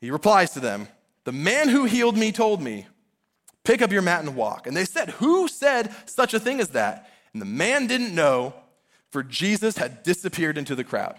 He 0.00 0.10
replies 0.10 0.50
to 0.52 0.60
them, 0.60 0.88
The 1.24 1.32
man 1.32 1.68
who 1.68 1.84
healed 1.84 2.16
me 2.16 2.30
told 2.30 2.60
me, 2.60 2.86
Pick 3.64 3.82
up 3.82 3.90
your 3.90 4.02
mat 4.02 4.20
and 4.20 4.36
walk. 4.36 4.66
And 4.66 4.76
they 4.76 4.84
said, 4.84 5.10
Who 5.10 5.48
said 5.48 5.94
such 6.04 6.34
a 6.34 6.38
thing 6.38 6.60
as 6.60 6.68
that? 6.70 7.10
And 7.32 7.40
the 7.40 7.46
man 7.46 7.86
didn't 7.86 8.14
know, 8.14 8.54
for 9.10 9.22
Jesus 9.22 9.78
had 9.78 10.02
disappeared 10.02 10.58
into 10.58 10.74
the 10.74 10.84
crowd. 10.84 11.18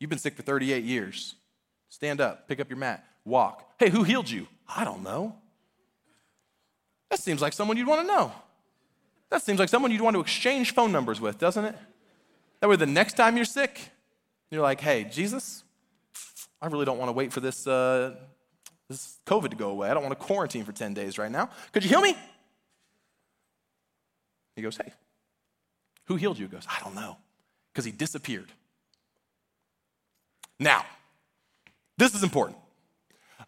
You've 0.00 0.10
been 0.10 0.18
sick 0.18 0.34
for 0.34 0.42
38 0.42 0.82
years. 0.82 1.34
Stand 1.90 2.20
up, 2.20 2.48
pick 2.48 2.58
up 2.58 2.68
your 2.68 2.78
mat, 2.78 3.04
walk. 3.24 3.74
Hey, 3.78 3.90
who 3.90 4.02
healed 4.02 4.28
you? 4.28 4.48
I 4.66 4.84
don't 4.84 5.02
know. 5.02 5.36
That 7.10 7.18
seems 7.18 7.42
like 7.42 7.52
someone 7.52 7.76
you'd 7.76 7.86
want 7.86 8.00
to 8.00 8.06
know. 8.06 8.32
That 9.30 9.42
seems 9.42 9.60
like 9.60 9.68
someone 9.68 9.90
you'd 9.90 10.00
want 10.00 10.14
to 10.14 10.20
exchange 10.20 10.74
phone 10.74 10.90
numbers 10.90 11.20
with, 11.20 11.38
doesn't 11.38 11.64
it? 11.64 11.76
That 12.60 12.68
way, 12.68 12.76
the 12.76 12.86
next 12.86 13.16
time 13.16 13.36
you're 13.36 13.44
sick, 13.44 13.80
you're 14.50 14.62
like, 14.62 14.80
hey, 14.80 15.04
Jesus, 15.04 15.64
I 16.60 16.66
really 16.66 16.84
don't 16.84 16.98
want 16.98 17.08
to 17.08 17.12
wait 17.12 17.32
for 17.32 17.40
this, 17.40 17.66
uh, 17.66 18.14
this 18.88 19.18
COVID 19.26 19.50
to 19.50 19.56
go 19.56 19.70
away. 19.70 19.90
I 19.90 19.94
don't 19.94 20.02
want 20.02 20.18
to 20.18 20.24
quarantine 20.24 20.64
for 20.64 20.72
10 20.72 20.94
days 20.94 21.18
right 21.18 21.30
now. 21.30 21.50
Could 21.72 21.84
you 21.84 21.90
heal 21.90 22.00
me? 22.00 22.16
He 24.56 24.62
goes, 24.62 24.76
hey, 24.76 24.92
who 26.06 26.16
healed 26.16 26.38
you? 26.38 26.46
He 26.46 26.52
goes, 26.52 26.66
I 26.68 26.82
don't 26.82 26.94
know, 26.94 27.16
because 27.72 27.84
he 27.84 27.92
disappeared. 27.92 28.50
Now, 30.60 30.84
this 31.96 32.14
is 32.14 32.22
important 32.22 32.58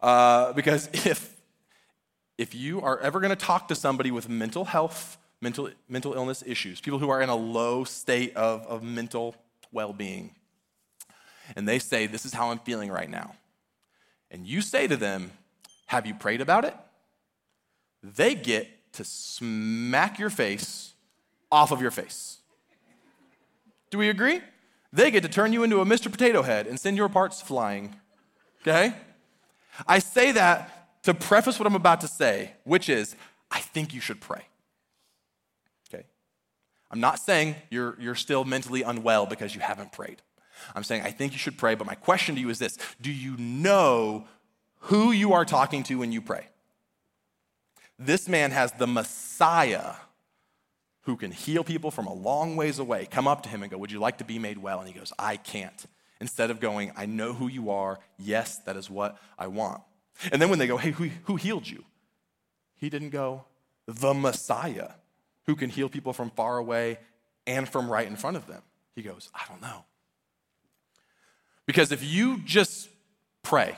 uh, 0.00 0.54
because 0.54 0.88
if, 0.92 1.36
if 2.38 2.54
you 2.54 2.80
are 2.80 2.98
ever 2.98 3.20
going 3.20 3.30
to 3.30 3.36
talk 3.36 3.68
to 3.68 3.74
somebody 3.74 4.10
with 4.10 4.30
mental 4.30 4.64
health, 4.64 5.18
mental, 5.40 5.68
mental 5.88 6.14
illness 6.14 6.42
issues, 6.44 6.80
people 6.80 6.98
who 6.98 7.10
are 7.10 7.20
in 7.20 7.28
a 7.28 7.36
low 7.36 7.84
state 7.84 8.34
of, 8.34 8.66
of 8.66 8.82
mental 8.82 9.36
well 9.70 9.92
being, 9.92 10.34
and 11.54 11.68
they 11.68 11.78
say, 11.78 12.06
This 12.06 12.24
is 12.24 12.32
how 12.32 12.50
I'm 12.50 12.58
feeling 12.60 12.90
right 12.90 13.10
now, 13.10 13.34
and 14.30 14.46
you 14.46 14.62
say 14.62 14.86
to 14.86 14.96
them, 14.96 15.32
Have 15.86 16.06
you 16.06 16.14
prayed 16.14 16.40
about 16.40 16.64
it? 16.64 16.74
They 18.02 18.34
get 18.34 18.68
to 18.94 19.04
smack 19.04 20.18
your 20.18 20.30
face 20.30 20.94
off 21.50 21.72
of 21.72 21.82
your 21.82 21.90
face. 21.90 22.38
Do 23.90 23.98
we 23.98 24.08
agree? 24.08 24.40
They 24.92 25.10
get 25.10 25.22
to 25.22 25.28
turn 25.28 25.52
you 25.52 25.62
into 25.62 25.80
a 25.80 25.84
Mr. 25.84 26.10
Potato 26.10 26.42
Head 26.42 26.66
and 26.66 26.78
send 26.78 26.96
your 26.96 27.08
parts 27.08 27.40
flying. 27.40 27.96
Okay? 28.60 28.94
I 29.86 29.98
say 29.98 30.32
that 30.32 31.02
to 31.04 31.14
preface 31.14 31.58
what 31.58 31.66
I'm 31.66 31.74
about 31.74 32.02
to 32.02 32.08
say, 32.08 32.52
which 32.64 32.88
is, 32.88 33.16
I 33.50 33.60
think 33.60 33.94
you 33.94 34.00
should 34.00 34.20
pray. 34.20 34.42
Okay? 35.88 36.04
I'm 36.90 37.00
not 37.00 37.18
saying 37.18 37.56
you're, 37.70 37.96
you're 37.98 38.14
still 38.14 38.44
mentally 38.44 38.82
unwell 38.82 39.26
because 39.26 39.54
you 39.54 39.60
haven't 39.60 39.92
prayed. 39.92 40.20
I'm 40.74 40.84
saying 40.84 41.02
I 41.02 41.10
think 41.10 41.32
you 41.32 41.38
should 41.38 41.58
pray, 41.58 41.74
but 41.74 41.86
my 41.86 41.94
question 41.94 42.34
to 42.34 42.40
you 42.40 42.50
is 42.50 42.58
this 42.58 42.78
Do 43.00 43.10
you 43.10 43.36
know 43.36 44.26
who 44.80 45.10
you 45.10 45.32
are 45.32 45.44
talking 45.44 45.82
to 45.84 45.98
when 45.98 46.12
you 46.12 46.20
pray? 46.20 46.46
This 47.98 48.28
man 48.28 48.50
has 48.50 48.72
the 48.72 48.86
Messiah 48.86 49.94
who 51.02 51.16
can 51.16 51.32
heal 51.32 51.64
people 51.64 51.90
from 51.90 52.06
a 52.06 52.12
long 52.12 52.56
ways 52.56 52.78
away 52.78 53.06
come 53.10 53.26
up 53.26 53.42
to 53.42 53.48
him 53.48 53.62
and 53.62 53.70
go, 53.70 53.78
Would 53.78 53.92
you 53.92 54.00
like 54.00 54.18
to 54.18 54.24
be 54.24 54.38
made 54.38 54.58
well? 54.58 54.78
And 54.78 54.88
he 54.88 54.94
goes, 54.94 55.12
I 55.18 55.36
can't. 55.36 55.84
Instead 56.20 56.50
of 56.50 56.60
going, 56.60 56.92
I 56.96 57.06
know 57.06 57.32
who 57.32 57.48
you 57.48 57.70
are. 57.70 57.98
Yes, 58.16 58.58
that 58.58 58.76
is 58.76 58.88
what 58.88 59.18
I 59.38 59.48
want. 59.48 59.82
And 60.30 60.40
then 60.40 60.50
when 60.50 60.58
they 60.58 60.66
go, 60.66 60.76
Hey, 60.76 60.90
who, 60.90 61.10
who 61.24 61.36
healed 61.36 61.68
you? 61.68 61.84
He 62.76 62.88
didn't 62.88 63.10
go, 63.10 63.44
The 63.86 64.14
Messiah 64.14 64.90
who 65.46 65.56
can 65.56 65.70
heal 65.70 65.88
people 65.88 66.12
from 66.12 66.30
far 66.30 66.58
away 66.58 66.98
and 67.46 67.68
from 67.68 67.90
right 67.90 68.06
in 68.06 68.16
front 68.16 68.36
of 68.36 68.46
them. 68.46 68.62
He 68.94 69.02
goes, 69.02 69.30
I 69.34 69.42
don't 69.48 69.60
know. 69.60 69.84
Because 71.66 71.92
if 71.92 72.04
you 72.04 72.38
just 72.44 72.88
pray, 73.42 73.76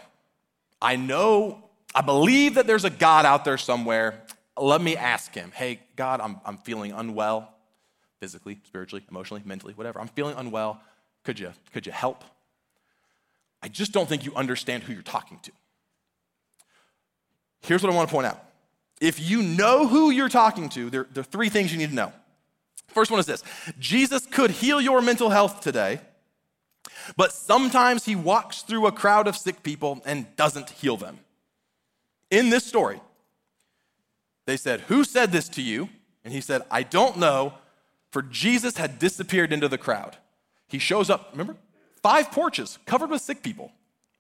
I 0.80 0.96
know, 0.96 1.62
I 1.94 2.02
believe 2.02 2.54
that 2.54 2.66
there's 2.66 2.84
a 2.84 2.90
God 2.90 3.24
out 3.24 3.44
there 3.44 3.58
somewhere. 3.58 4.22
Let 4.56 4.80
me 4.80 4.96
ask 4.96 5.34
him, 5.34 5.50
hey, 5.52 5.80
God, 5.96 6.20
I'm, 6.20 6.40
I'm 6.44 6.58
feeling 6.58 6.92
unwell, 6.92 7.52
physically, 8.20 8.60
spiritually, 8.64 9.04
emotionally, 9.10 9.42
mentally, 9.44 9.74
whatever. 9.74 10.00
I'm 10.00 10.08
feeling 10.08 10.36
unwell. 10.36 10.80
Could 11.24 11.38
you, 11.38 11.52
could 11.72 11.86
you 11.86 11.92
help? 11.92 12.24
I 13.62 13.68
just 13.68 13.92
don't 13.92 14.08
think 14.08 14.24
you 14.24 14.34
understand 14.34 14.84
who 14.84 14.92
you're 14.92 15.02
talking 15.02 15.38
to. 15.40 15.52
Here's 17.62 17.82
what 17.82 17.90
I 17.90 17.96
want 17.96 18.08
to 18.08 18.12
point 18.12 18.26
out. 18.26 18.44
If 19.00 19.18
you 19.18 19.42
know 19.42 19.88
who 19.88 20.10
you're 20.10 20.28
talking 20.28 20.68
to, 20.70 20.90
there, 20.90 21.06
there 21.12 21.22
are 21.22 21.24
three 21.24 21.48
things 21.48 21.72
you 21.72 21.78
need 21.78 21.88
to 21.88 21.94
know. 21.94 22.12
First 22.88 23.10
one 23.10 23.18
is 23.18 23.26
this 23.26 23.42
Jesus 23.78 24.26
could 24.26 24.50
heal 24.50 24.80
your 24.80 25.00
mental 25.00 25.30
health 25.30 25.60
today, 25.60 26.00
but 27.16 27.32
sometimes 27.32 28.04
he 28.04 28.14
walks 28.14 28.62
through 28.62 28.86
a 28.86 28.92
crowd 28.92 29.26
of 29.26 29.36
sick 29.36 29.62
people 29.62 30.00
and 30.06 30.26
doesn't 30.36 30.70
heal 30.70 30.96
them. 30.96 31.18
In 32.30 32.50
this 32.50 32.64
story, 32.64 33.00
they 34.46 34.57
said, 34.57 34.80
Who 34.83 35.04
said 35.04 35.33
this 35.33 35.48
to 35.50 35.62
you? 35.62 35.88
And 36.24 36.33
he 36.33 36.40
said, 36.40 36.62
I 36.70 36.83
don't 36.83 37.18
know, 37.18 37.54
for 38.11 38.22
Jesus 38.22 38.76
had 38.76 38.98
disappeared 38.98 39.52
into 39.52 39.68
the 39.68 39.78
crowd. 39.78 40.16
He 40.68 40.78
shows 40.78 41.11
up, 41.11 41.28
remember? 41.33 41.57
Five 42.02 42.30
porches 42.30 42.78
covered 42.87 43.11
with 43.11 43.22
sick 43.22 43.42
people, 43.42 43.72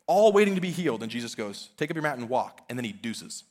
all 0.06 0.32
waiting 0.32 0.54
to 0.54 0.60
be 0.60 0.70
healed. 0.70 1.02
And 1.02 1.10
Jesus 1.10 1.34
goes, 1.34 1.70
Take 1.76 1.90
up 1.90 1.96
your 1.96 2.02
mat 2.02 2.18
and 2.18 2.28
walk. 2.28 2.62
And 2.68 2.78
then 2.78 2.84
he 2.84 2.92
deuces. 2.92 3.44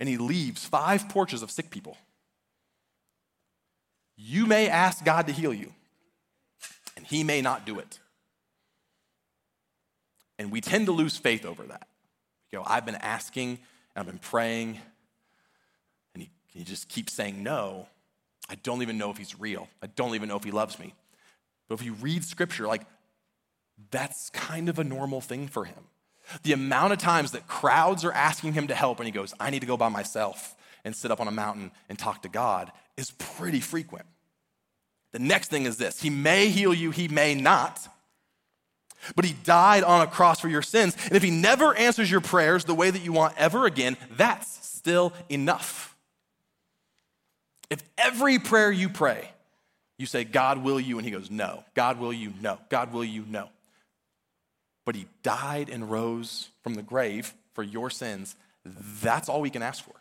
And 0.00 0.08
he 0.08 0.16
leaves 0.16 0.64
five 0.64 1.08
porches 1.08 1.42
of 1.42 1.50
sick 1.50 1.70
people. 1.70 1.96
You 4.16 4.46
may 4.46 4.68
ask 4.68 5.04
God 5.04 5.26
to 5.26 5.32
heal 5.32 5.52
you, 5.52 5.72
and 6.96 7.06
he 7.06 7.24
may 7.24 7.42
not 7.42 7.66
do 7.66 7.78
it. 7.78 7.98
And 10.38 10.50
we 10.50 10.60
tend 10.60 10.86
to 10.86 10.92
lose 10.92 11.16
faith 11.16 11.44
over 11.44 11.64
that. 11.64 11.88
You 12.50 12.58
know, 12.58 12.64
I've 12.66 12.84
been 12.86 12.96
asking, 12.96 13.58
I've 13.96 14.06
been 14.06 14.18
praying, 14.18 14.80
he, 16.52 16.60
he 16.60 16.64
just 16.64 16.88
keep 16.88 17.10
saying 17.10 17.42
no. 17.42 17.86
I 18.48 18.56
don't 18.56 18.82
even 18.82 18.98
know 18.98 19.10
if 19.10 19.16
he's 19.16 19.38
real. 19.38 19.68
I 19.82 19.86
don't 19.86 20.14
even 20.14 20.28
know 20.28 20.36
if 20.36 20.44
he 20.44 20.50
loves 20.50 20.78
me. 20.78 20.94
But 21.68 21.76
if 21.76 21.84
you 21.84 21.94
read 21.94 22.24
scripture, 22.24 22.66
like, 22.66 22.82
that's 23.90 24.30
kind 24.30 24.68
of 24.68 24.78
a 24.78 24.84
normal 24.84 25.20
thing 25.20 25.48
for 25.48 25.64
him. 25.64 25.84
The 26.42 26.52
amount 26.52 26.92
of 26.92 26.98
times 26.98 27.32
that 27.32 27.48
crowds 27.48 28.04
are 28.04 28.12
asking 28.12 28.52
him 28.52 28.68
to 28.68 28.74
help 28.74 28.98
and 28.98 29.06
he 29.06 29.12
goes, 29.12 29.34
I 29.40 29.50
need 29.50 29.60
to 29.60 29.66
go 29.66 29.76
by 29.76 29.88
myself 29.88 30.54
and 30.84 30.94
sit 30.94 31.10
up 31.10 31.20
on 31.20 31.28
a 31.28 31.32
mountain 31.32 31.70
and 31.88 31.98
talk 31.98 32.22
to 32.22 32.28
God 32.28 32.70
is 32.96 33.10
pretty 33.12 33.60
frequent. 33.60 34.06
The 35.12 35.18
next 35.18 35.48
thing 35.48 35.64
is 35.64 35.76
this 35.76 36.00
He 36.00 36.10
may 36.10 36.48
heal 36.48 36.72
you, 36.74 36.90
He 36.90 37.08
may 37.08 37.34
not. 37.34 37.88
But 39.16 39.24
he 39.24 39.32
died 39.44 39.82
on 39.82 40.00
a 40.00 40.06
cross 40.06 40.38
for 40.38 40.48
your 40.48 40.62
sins. 40.62 40.96
And 41.06 41.16
if 41.16 41.24
he 41.24 41.30
never 41.32 41.74
answers 41.74 42.08
your 42.08 42.20
prayers 42.20 42.64
the 42.64 42.74
way 42.74 42.88
that 42.88 43.02
you 43.02 43.12
want 43.12 43.34
ever 43.36 43.66
again, 43.66 43.96
that's 44.12 44.64
still 44.64 45.12
enough. 45.28 45.91
If 47.72 47.82
every 47.96 48.38
prayer 48.38 48.70
you 48.70 48.90
pray, 48.90 49.30
you 49.96 50.04
say, 50.04 50.24
God 50.24 50.62
will 50.62 50.78
you, 50.78 50.98
and 50.98 51.06
he 51.06 51.10
goes, 51.10 51.30
No. 51.30 51.64
God 51.72 51.98
will 51.98 52.12
you, 52.12 52.34
no. 52.42 52.58
God 52.68 52.92
will 52.92 53.02
you, 53.02 53.24
no. 53.26 53.48
But 54.84 54.94
he 54.94 55.06
died 55.22 55.70
and 55.70 55.90
rose 55.90 56.50
from 56.62 56.74
the 56.74 56.82
grave 56.82 57.32
for 57.54 57.62
your 57.62 57.88
sins. 57.88 58.36
That's 58.66 59.30
all 59.30 59.40
we 59.40 59.48
can 59.48 59.62
ask 59.62 59.82
for. 59.82 59.94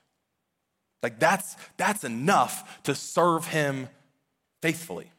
Like 1.01 1.17
that's 1.17 1.55
that's 1.77 2.03
enough 2.03 2.84
to 2.84 2.93
serve 2.93 3.47
him 3.47 3.88
faithfully. 4.62 5.10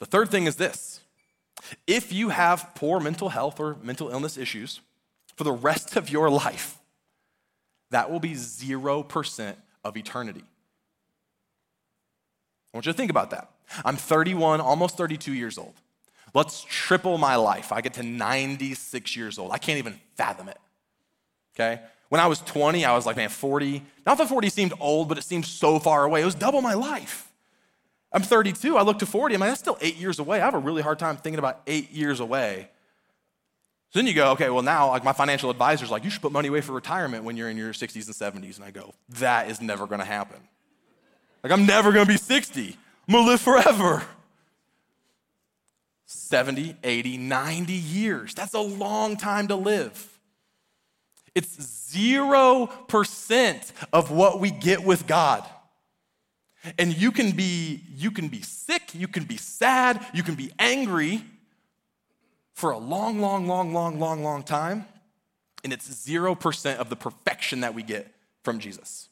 The 0.00 0.06
third 0.06 0.30
thing 0.30 0.46
is 0.46 0.56
this 0.56 1.00
if 1.86 2.14
you 2.14 2.30
have 2.30 2.70
poor 2.74 2.98
mental 2.98 3.28
health 3.28 3.60
or 3.60 3.76
mental 3.82 4.08
illness 4.08 4.38
issues 4.38 4.80
for 5.36 5.44
the 5.44 5.52
rest 5.52 5.96
of 5.96 6.08
your 6.08 6.30
life, 6.30 6.78
that 7.90 8.10
will 8.10 8.20
be 8.20 8.32
0% 8.32 9.56
of 9.84 9.96
eternity. 9.96 10.44
I 12.72 12.76
want 12.76 12.86
you 12.86 12.92
to 12.92 12.96
think 12.96 13.10
about 13.10 13.30
that. 13.30 13.50
I'm 13.84 13.96
31, 13.96 14.60
almost 14.60 14.96
32 14.96 15.32
years 15.32 15.58
old. 15.58 15.74
Let's 16.34 16.64
triple 16.68 17.18
my 17.18 17.36
life. 17.36 17.70
I 17.70 17.80
get 17.80 17.94
to 17.94 18.02
96 18.02 19.16
years 19.16 19.38
old. 19.38 19.52
I 19.52 19.58
can't 19.58 19.78
even 19.78 20.00
fathom 20.16 20.48
it. 20.48 20.58
Okay? 21.54 21.80
When 22.08 22.20
I 22.20 22.26
was 22.26 22.40
20, 22.40 22.84
I 22.84 22.94
was 22.94 23.06
like, 23.06 23.16
man, 23.16 23.28
40. 23.28 23.82
Not 24.04 24.18
that 24.18 24.28
40 24.28 24.48
seemed 24.48 24.72
old, 24.80 25.08
but 25.08 25.18
it 25.18 25.24
seemed 25.24 25.46
so 25.46 25.78
far 25.78 26.04
away. 26.04 26.22
It 26.22 26.24
was 26.24 26.34
double 26.34 26.60
my 26.60 26.74
life. 26.74 27.30
I'm 28.12 28.22
32. 28.22 28.76
I 28.76 28.82
look 28.82 28.98
to 29.00 29.06
40. 29.06 29.34
I'm 29.34 29.40
like, 29.40 29.50
that's 29.50 29.60
still 29.60 29.78
eight 29.80 29.96
years 29.96 30.18
away. 30.18 30.40
I 30.40 30.44
have 30.44 30.54
a 30.54 30.58
really 30.58 30.82
hard 30.82 30.98
time 30.98 31.16
thinking 31.16 31.38
about 31.38 31.62
eight 31.66 31.92
years 31.92 32.20
away. 32.20 32.70
So 33.94 34.00
then 34.00 34.08
you 34.08 34.14
go, 34.14 34.32
okay, 34.32 34.50
well, 34.50 34.64
now, 34.64 34.88
like 34.88 35.04
my 35.04 35.12
financial 35.12 35.50
advisor's 35.50 35.88
like, 35.88 36.02
you 36.02 36.10
should 36.10 36.20
put 36.20 36.32
money 36.32 36.48
away 36.48 36.60
for 36.62 36.72
retirement 36.72 37.22
when 37.22 37.36
you're 37.36 37.48
in 37.48 37.56
your 37.56 37.72
60s 37.72 38.06
and 38.06 38.44
70s. 38.44 38.56
And 38.56 38.64
I 38.64 38.72
go, 38.72 38.92
that 39.20 39.48
is 39.48 39.60
never 39.60 39.86
gonna 39.86 40.04
happen. 40.04 40.40
Like, 41.44 41.52
I'm 41.52 41.64
never 41.64 41.92
gonna 41.92 42.04
be 42.04 42.16
60. 42.16 42.76
I'm 43.06 43.14
gonna 43.14 43.28
live 43.28 43.40
forever. 43.40 44.02
70, 46.06 46.74
80, 46.82 47.18
90 47.18 47.72
years. 47.72 48.34
That's 48.34 48.54
a 48.54 48.60
long 48.60 49.16
time 49.16 49.46
to 49.46 49.54
live. 49.54 50.18
It's 51.36 51.56
0% 51.94 53.72
of 53.92 54.10
what 54.10 54.40
we 54.40 54.50
get 54.50 54.82
with 54.82 55.06
God. 55.06 55.44
And 56.80 57.00
you 57.00 57.12
can 57.12 57.30
be 57.30 57.84
you 57.94 58.10
can 58.10 58.26
be 58.26 58.42
sick, 58.42 58.92
you 58.92 59.06
can 59.06 59.22
be 59.22 59.36
sad, 59.36 60.04
you 60.12 60.24
can 60.24 60.34
be 60.34 60.50
angry 60.58 61.22
for 62.54 62.70
a 62.70 62.78
long 62.78 63.20
long 63.20 63.46
long 63.46 63.72
long 63.72 64.00
long 64.00 64.22
long 64.22 64.42
time 64.42 64.86
and 65.64 65.72
it's 65.72 65.88
0% 65.88 66.76
of 66.76 66.90
the 66.90 66.96
perfection 66.96 67.60
that 67.60 67.74
we 67.74 67.82
get 67.82 68.14
from 68.42 68.58
Jesus. 68.58 69.08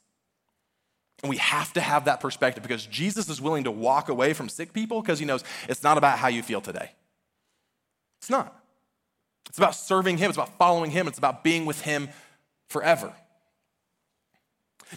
And 1.22 1.30
we 1.30 1.38
have 1.38 1.72
to 1.72 1.80
have 1.80 2.04
that 2.04 2.20
perspective 2.20 2.62
because 2.62 2.84
Jesus 2.84 3.28
is 3.28 3.40
willing 3.40 3.64
to 3.64 3.70
walk 3.70 4.10
away 4.10 4.34
from 4.34 4.48
sick 4.48 4.72
people 4.72 5.00
because 5.00 5.18
he 5.18 5.24
knows 5.24 5.42
it's 5.68 5.82
not 5.82 5.96
about 5.96 6.18
how 6.18 6.28
you 6.28 6.42
feel 6.42 6.60
today. 6.60 6.90
It's 8.20 8.28
not. 8.28 8.54
It's 9.48 9.58
about 9.58 9.74
serving 9.74 10.18
him, 10.18 10.28
it's 10.28 10.36
about 10.36 10.56
following 10.58 10.90
him, 10.90 11.08
it's 11.08 11.18
about 11.18 11.42
being 11.42 11.64
with 11.64 11.80
him 11.80 12.10
forever. 12.68 13.12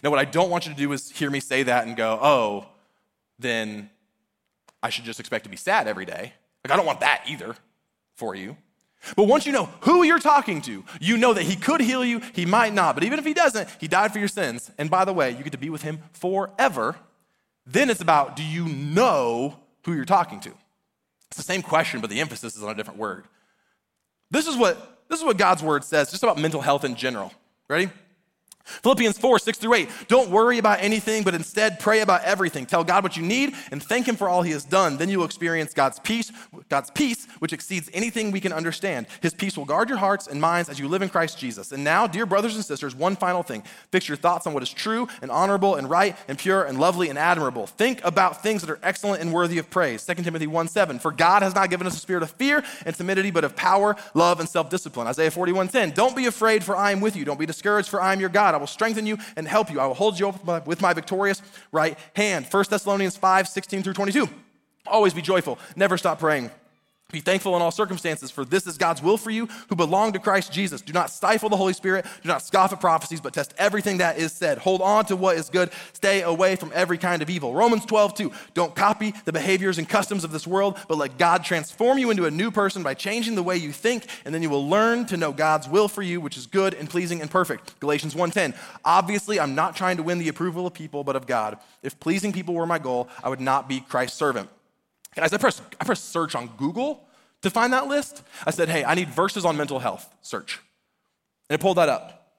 Now, 0.03 0.09
what 0.09 0.19
I 0.19 0.25
don't 0.25 0.49
want 0.49 0.65
you 0.65 0.73
to 0.73 0.77
do 0.77 0.91
is 0.91 1.09
hear 1.09 1.29
me 1.29 1.39
say 1.39 1.63
that 1.63 1.87
and 1.87 1.95
go, 1.95 2.19
oh, 2.21 2.65
then 3.39 3.89
I 4.83 4.89
should 4.89 5.05
just 5.05 5.19
expect 5.19 5.45
to 5.45 5.49
be 5.49 5.57
sad 5.57 5.87
every 5.87 6.05
day. 6.05 6.33
Like, 6.63 6.71
I 6.71 6.75
don't 6.75 6.85
want 6.85 6.99
that 6.99 7.23
either 7.27 7.55
for 8.15 8.35
you. 8.35 8.57
But 9.15 9.25
once 9.25 9.45
you 9.45 9.51
know 9.51 9.65
who 9.81 10.03
you're 10.03 10.19
talking 10.19 10.61
to, 10.63 10.83
you 10.99 11.17
know 11.17 11.33
that 11.33 11.43
he 11.43 11.55
could 11.55 11.81
heal 11.81 12.03
you, 12.03 12.21
he 12.33 12.45
might 12.45 12.73
not. 12.73 12.95
But 12.95 13.03
even 13.03 13.19
if 13.19 13.25
he 13.25 13.33
doesn't, 13.33 13.69
he 13.79 13.87
died 13.87 14.11
for 14.11 14.19
your 14.19 14.27
sins. 14.27 14.71
And 14.77 14.89
by 14.89 15.05
the 15.05 15.13
way, 15.13 15.31
you 15.31 15.43
get 15.43 15.51
to 15.51 15.59
be 15.59 15.69
with 15.69 15.83
him 15.83 15.99
forever. 16.13 16.95
Then 17.67 17.89
it's 17.89 18.01
about 18.01 18.35
do 18.35 18.43
you 18.43 18.67
know 18.67 19.59
who 19.85 19.93
you're 19.93 20.05
talking 20.05 20.39
to? 20.41 20.51
It's 21.27 21.37
the 21.37 21.43
same 21.43 21.61
question, 21.61 22.01
but 22.01 22.09
the 22.09 22.19
emphasis 22.19 22.55
is 22.55 22.63
on 22.63 22.71
a 22.71 22.75
different 22.75 22.99
word. 22.99 23.25
This 24.31 24.47
is 24.47 24.57
what, 24.57 25.03
this 25.07 25.19
is 25.19 25.25
what 25.25 25.37
God's 25.37 25.61
word 25.61 25.83
says 25.83 26.09
just 26.09 26.23
about 26.23 26.39
mental 26.39 26.61
health 26.61 26.83
in 26.83 26.95
general. 26.95 27.31
Ready? 27.67 27.91
Philippians 28.65 29.17
4, 29.17 29.39
6 29.39 29.57
through 29.59 29.73
8. 29.75 29.89
Don't 30.07 30.29
worry 30.29 30.57
about 30.57 30.79
anything, 30.81 31.23
but 31.23 31.35
instead 31.35 31.79
pray 31.79 32.01
about 32.01 32.23
everything. 32.23 32.65
Tell 32.65 32.83
God 32.83 33.03
what 33.03 33.15
you 33.15 33.23
need 33.23 33.53
and 33.71 33.81
thank 33.81 34.07
Him 34.07 34.15
for 34.15 34.27
all 34.27 34.41
He 34.41 34.51
has 34.51 34.63
done. 34.63 34.97
Then 34.97 35.09
you 35.09 35.19
will 35.19 35.25
experience 35.25 35.73
God's 35.73 35.99
peace, 35.99 36.31
God's 36.69 36.89
peace, 36.91 37.27
which 37.39 37.53
exceeds 37.53 37.89
anything 37.93 38.31
we 38.31 38.41
can 38.41 38.51
understand. 38.51 39.05
His 39.21 39.33
peace 39.33 39.57
will 39.57 39.65
guard 39.65 39.89
your 39.89 39.99
hearts 39.99 40.27
and 40.27 40.41
minds 40.41 40.69
as 40.69 40.79
you 40.79 40.87
live 40.87 41.01
in 41.01 41.09
Christ 41.09 41.37
Jesus. 41.37 41.71
And 41.71 41.83
now, 41.83 42.07
dear 42.07 42.25
brothers 42.25 42.55
and 42.55 42.65
sisters, 42.65 42.95
one 42.95 43.15
final 43.15 43.43
thing. 43.43 43.63
Fix 43.91 44.07
your 44.07 44.17
thoughts 44.17 44.47
on 44.47 44.53
what 44.53 44.63
is 44.63 44.71
true 44.71 45.07
and 45.21 45.29
honorable 45.29 45.75
and 45.75 45.89
right 45.89 46.17
and 46.27 46.37
pure 46.37 46.63
and 46.63 46.79
lovely 46.79 47.09
and 47.09 47.19
admirable. 47.19 47.67
Think 47.67 48.03
about 48.03 48.41
things 48.41 48.61
that 48.61 48.69
are 48.69 48.79
excellent 48.81 49.21
and 49.21 49.31
worthy 49.31 49.57
of 49.59 49.69
praise. 49.69 50.05
2 50.05 50.15
Timothy 50.15 50.47
1 50.47 50.67
7. 50.67 50.99
For 50.99 51.11
God 51.11 51.43
has 51.43 51.53
not 51.53 51.69
given 51.69 51.85
us 51.85 51.95
a 51.95 51.99
spirit 51.99 52.23
of 52.23 52.31
fear 52.31 52.63
and 52.85 52.95
timidity, 52.95 53.31
but 53.31 53.43
of 53.43 53.55
power, 53.55 53.95
love, 54.13 54.39
and 54.39 54.49
self 54.49 54.69
discipline. 54.69 55.07
Isaiah 55.07 55.31
41 55.31 55.67
10. 55.67 55.91
Don't 55.91 56.15
be 56.15 56.25
afraid, 56.25 56.63
for 56.63 56.75
I 56.75 56.91
am 56.91 57.01
with 57.01 57.15
you. 57.15 57.25
Don't 57.25 57.39
be 57.39 57.45
discouraged, 57.45 57.89
for 57.89 58.01
I 58.01 58.13
am 58.13 58.19
your 58.19 58.29
God. 58.29 58.54
I 58.55 58.57
will 58.57 58.67
strengthen 58.67 59.05
you 59.05 59.17
and 59.35 59.47
help 59.47 59.69
you. 59.69 59.79
I 59.79 59.85
will 59.85 59.93
hold 59.93 60.19
you 60.19 60.29
up 60.29 60.65
with 60.65 60.81
my 60.81 60.93
victorious 60.93 61.41
right 61.71 61.97
hand. 62.15 62.47
1 62.49 62.65
Thessalonians 62.69 63.17
5 63.17 63.47
16 63.47 63.83
through 63.83 63.93
22. 63.93 64.27
Always 64.87 65.13
be 65.13 65.21
joyful, 65.21 65.59
never 65.75 65.97
stop 65.97 66.19
praying. 66.19 66.49
Be 67.11 67.19
thankful 67.19 67.55
in 67.55 67.61
all 67.61 67.69
circumstances, 67.69 68.31
for 68.31 68.43
this 68.43 68.65
is 68.65 68.79
God's 68.79 69.01
will 69.01 69.17
for 69.17 69.29
you 69.29 69.47
who 69.69 69.75
belong 69.75 70.13
to 70.13 70.19
Christ 70.19 70.51
Jesus. 70.51 70.81
Do 70.81 70.91
not 70.91 71.11
stifle 71.11 71.49
the 71.49 71.55
Holy 71.55 71.73
Spirit. 71.73 72.03
Do 72.23 72.27
not 72.27 72.41
scoff 72.41 72.73
at 72.73 72.81
prophecies, 72.81 73.21
but 73.21 73.31
test 73.31 73.53
everything 73.59 73.99
that 73.99 74.17
is 74.17 74.33
said. 74.33 74.57
Hold 74.57 74.81
on 74.81 75.05
to 75.05 75.15
what 75.15 75.37
is 75.37 75.49
good. 75.49 75.69
Stay 75.93 76.23
away 76.23 76.55
from 76.55 76.71
every 76.73 76.97
kind 76.97 77.21
of 77.21 77.29
evil. 77.29 77.53
Romans 77.53 77.85
12, 77.85 78.15
2. 78.15 78.31
Don't 78.55 78.75
copy 78.75 79.13
the 79.23 79.31
behaviors 79.31 79.77
and 79.77 79.87
customs 79.87 80.23
of 80.23 80.31
this 80.31 80.47
world, 80.47 80.79
but 80.87 80.97
let 80.97 81.19
God 81.19 81.43
transform 81.43 81.99
you 81.99 82.09
into 82.09 82.25
a 82.25 82.31
new 82.31 82.49
person 82.49 82.81
by 82.81 82.95
changing 82.95 83.35
the 83.35 83.43
way 83.43 83.55
you 83.55 83.71
think, 83.71 84.07
and 84.25 84.33
then 84.33 84.41
you 84.41 84.49
will 84.49 84.67
learn 84.67 85.05
to 85.05 85.15
know 85.15 85.31
God's 85.31 85.69
will 85.69 85.87
for 85.87 86.01
you, 86.01 86.19
which 86.19 86.37
is 86.37 86.47
good 86.47 86.73
and 86.73 86.89
pleasing 86.89 87.21
and 87.21 87.29
perfect. 87.29 87.79
Galatians 87.79 88.15
1:10. 88.15 88.55
Obviously, 88.83 89.39
I'm 89.39 89.53
not 89.53 89.75
trying 89.75 89.97
to 89.97 90.03
win 90.03 90.17
the 90.17 90.27
approval 90.27 90.65
of 90.65 90.73
people, 90.73 91.03
but 91.03 91.15
of 91.15 91.27
God. 91.27 91.59
If 91.83 91.99
pleasing 91.99 92.33
people 92.33 92.55
were 92.55 92.65
my 92.65 92.79
goal, 92.79 93.09
I 93.23 93.29
would 93.29 93.39
not 93.39 93.69
be 93.69 93.79
Christ's 93.79 94.17
servant. 94.17 94.49
Guys, 95.15 95.31
I 95.31 95.37
press, 95.37 95.61
I 95.79 95.85
press 95.85 96.01
search 96.01 96.35
on 96.35 96.47
Google 96.57 97.05
to 97.41 97.49
find 97.49 97.73
that 97.73 97.87
list, 97.87 98.23
I 98.45 98.51
said, 98.51 98.69
hey, 98.69 98.83
I 98.83 98.95
need 98.95 99.09
verses 99.09 99.45
on 99.45 99.55
mental 99.55 99.77
health, 99.77 100.11
search. 100.21 100.59
And 101.47 101.59
it 101.59 101.61
pulled 101.61 101.77
that 101.77 101.89
up. 101.89 102.33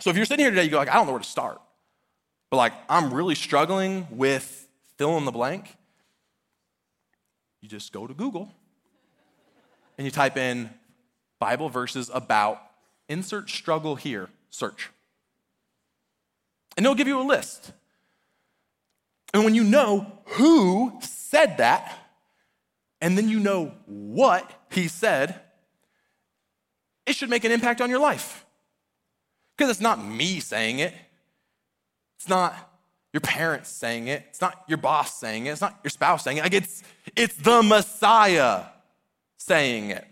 So 0.00 0.08
if 0.08 0.16
you're 0.16 0.24
sitting 0.24 0.44
here 0.44 0.50
today, 0.50 0.64
you 0.64 0.70
go 0.70 0.78
like, 0.78 0.88
I 0.88 0.94
don't 0.94 1.06
know 1.06 1.12
where 1.12 1.20
to 1.20 1.28
start. 1.28 1.60
But 2.48 2.56
like, 2.56 2.72
I'm 2.88 3.12
really 3.12 3.34
struggling 3.34 4.06
with 4.10 4.66
fill 4.96 5.18
in 5.18 5.26
the 5.26 5.30
blank. 5.30 5.76
You 7.60 7.68
just 7.68 7.92
go 7.92 8.06
to 8.06 8.14
Google 8.14 8.50
and 9.98 10.06
you 10.06 10.10
type 10.10 10.38
in 10.38 10.70
Bible 11.38 11.68
verses 11.68 12.10
about 12.12 12.62
insert 13.10 13.50
struggle 13.50 13.94
here, 13.94 14.30
search. 14.48 14.88
And 16.78 16.86
it'll 16.86 16.96
give 16.96 17.08
you 17.08 17.20
a 17.20 17.22
list. 17.22 17.72
And 19.34 19.44
when 19.44 19.54
you 19.54 19.64
know 19.64 20.10
who 20.24 20.98
said 21.02 21.58
that, 21.58 21.98
and 23.00 23.16
then 23.16 23.28
you 23.28 23.40
know 23.40 23.72
what 23.86 24.50
he 24.70 24.88
said, 24.88 25.40
it 27.06 27.14
should 27.14 27.30
make 27.30 27.44
an 27.44 27.52
impact 27.52 27.80
on 27.80 27.90
your 27.90 27.98
life. 27.98 28.44
Because 29.56 29.70
it's 29.70 29.80
not 29.80 30.04
me 30.04 30.40
saying 30.40 30.78
it, 30.78 30.94
it's 32.18 32.28
not 32.28 32.54
your 33.12 33.20
parents 33.20 33.68
saying 33.68 34.08
it, 34.08 34.24
it's 34.28 34.40
not 34.40 34.62
your 34.68 34.78
boss 34.78 35.18
saying 35.18 35.46
it, 35.46 35.50
it's 35.50 35.60
not 35.60 35.78
your 35.82 35.90
spouse 35.90 36.24
saying 36.24 36.38
it. 36.38 36.42
Like 36.42 36.54
it's, 36.54 36.82
it's 37.16 37.36
the 37.36 37.62
Messiah 37.62 38.64
saying 39.36 39.90
it. 39.90 40.06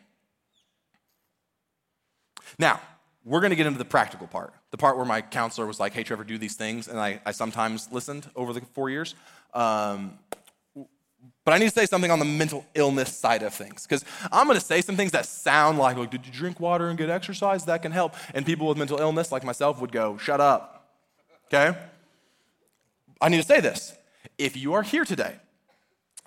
Now, 2.59 2.81
we're 3.25 3.41
going 3.41 3.51
to 3.51 3.57
get 3.57 3.67
into 3.67 3.79
the 3.79 3.85
practical 3.85 4.27
part, 4.27 4.53
the 4.71 4.79
part 4.79 4.97
where 4.97 5.07
my 5.07 5.21
counselor 5.21 5.67
was 5.67 5.79
like, 5.79 5.93
hey, 5.93 6.03
Trevor, 6.03 6.25
do 6.25 6.39
these 6.39 6.57
things. 6.57 6.89
And 6.89 6.99
I, 6.99 7.21
I 7.27 7.33
sometimes 7.33 7.93
listened 7.93 8.29
over 8.35 8.53
the 8.53 8.63
four 8.73 8.91
years. 8.91 9.15
Um, 9.55 10.19
but 11.49 11.55
I 11.55 11.59
need 11.61 11.71
to 11.71 11.75
say 11.75 11.87
something 11.87 12.11
on 12.11 12.19
the 12.19 12.27
mental 12.27 12.67
illness 12.75 13.17
side 13.17 13.43
of 13.43 13.55
things 13.55 13.87
because 13.87 14.05
I'm 14.31 14.47
going 14.47 14.61
to 14.61 14.63
say 14.63 14.83
some 14.83 14.97
things 14.97 15.13
that 15.13 15.25
sound 15.25 15.79
like, 15.79 15.97
like, 15.97 16.11
did 16.11 16.27
you 16.27 16.31
drink 16.31 16.61
water 16.61 16.91
and 16.91 16.99
get 16.99 17.09
exercise? 17.09 17.65
That 17.65 17.81
can 17.81 17.91
help. 17.91 18.17
And 18.35 18.45
people 18.45 18.69
with 18.69 18.77
mental 18.77 18.99
illness, 18.99 19.33
like 19.33 19.45
myself, 19.45 19.81
would 19.81 19.91
go, 19.91 20.19
shut 20.19 20.43
up. 20.43 20.91
Okay? 21.47 21.75
I 23.19 23.31
need 23.31 23.39
to 23.39 23.47
say 23.47 23.61
this. 23.61 23.97
If 24.37 24.59
you 24.59 24.75
are 24.75 24.83
here 24.83 25.07
today 25.07 25.37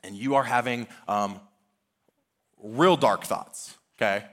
and 0.04 0.16
you 0.16 0.34
are 0.34 0.44
having 0.44 0.88
um, 1.08 1.40
real 2.60 2.98
dark 2.98 3.24
thoughts, 3.24 3.78
okay? 3.98 4.26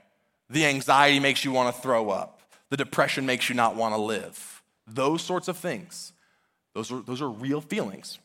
The 0.49 0.65
anxiety 0.65 1.19
makes 1.19 1.45
you 1.45 1.51
want 1.51 1.75
to 1.75 1.79
throw 1.83 2.09
up, 2.09 2.41
the 2.71 2.77
depression 2.77 3.27
makes 3.27 3.47
you 3.47 3.53
not 3.53 3.75
want 3.75 3.93
to 3.93 4.01
live, 4.01 4.63
those 4.87 5.21
sorts 5.21 5.47
of 5.47 5.55
things, 5.55 6.13
those 6.73 6.91
are, 6.91 7.01
those 7.01 7.21
are 7.21 7.29
real 7.29 7.61
feelings. 7.61 8.17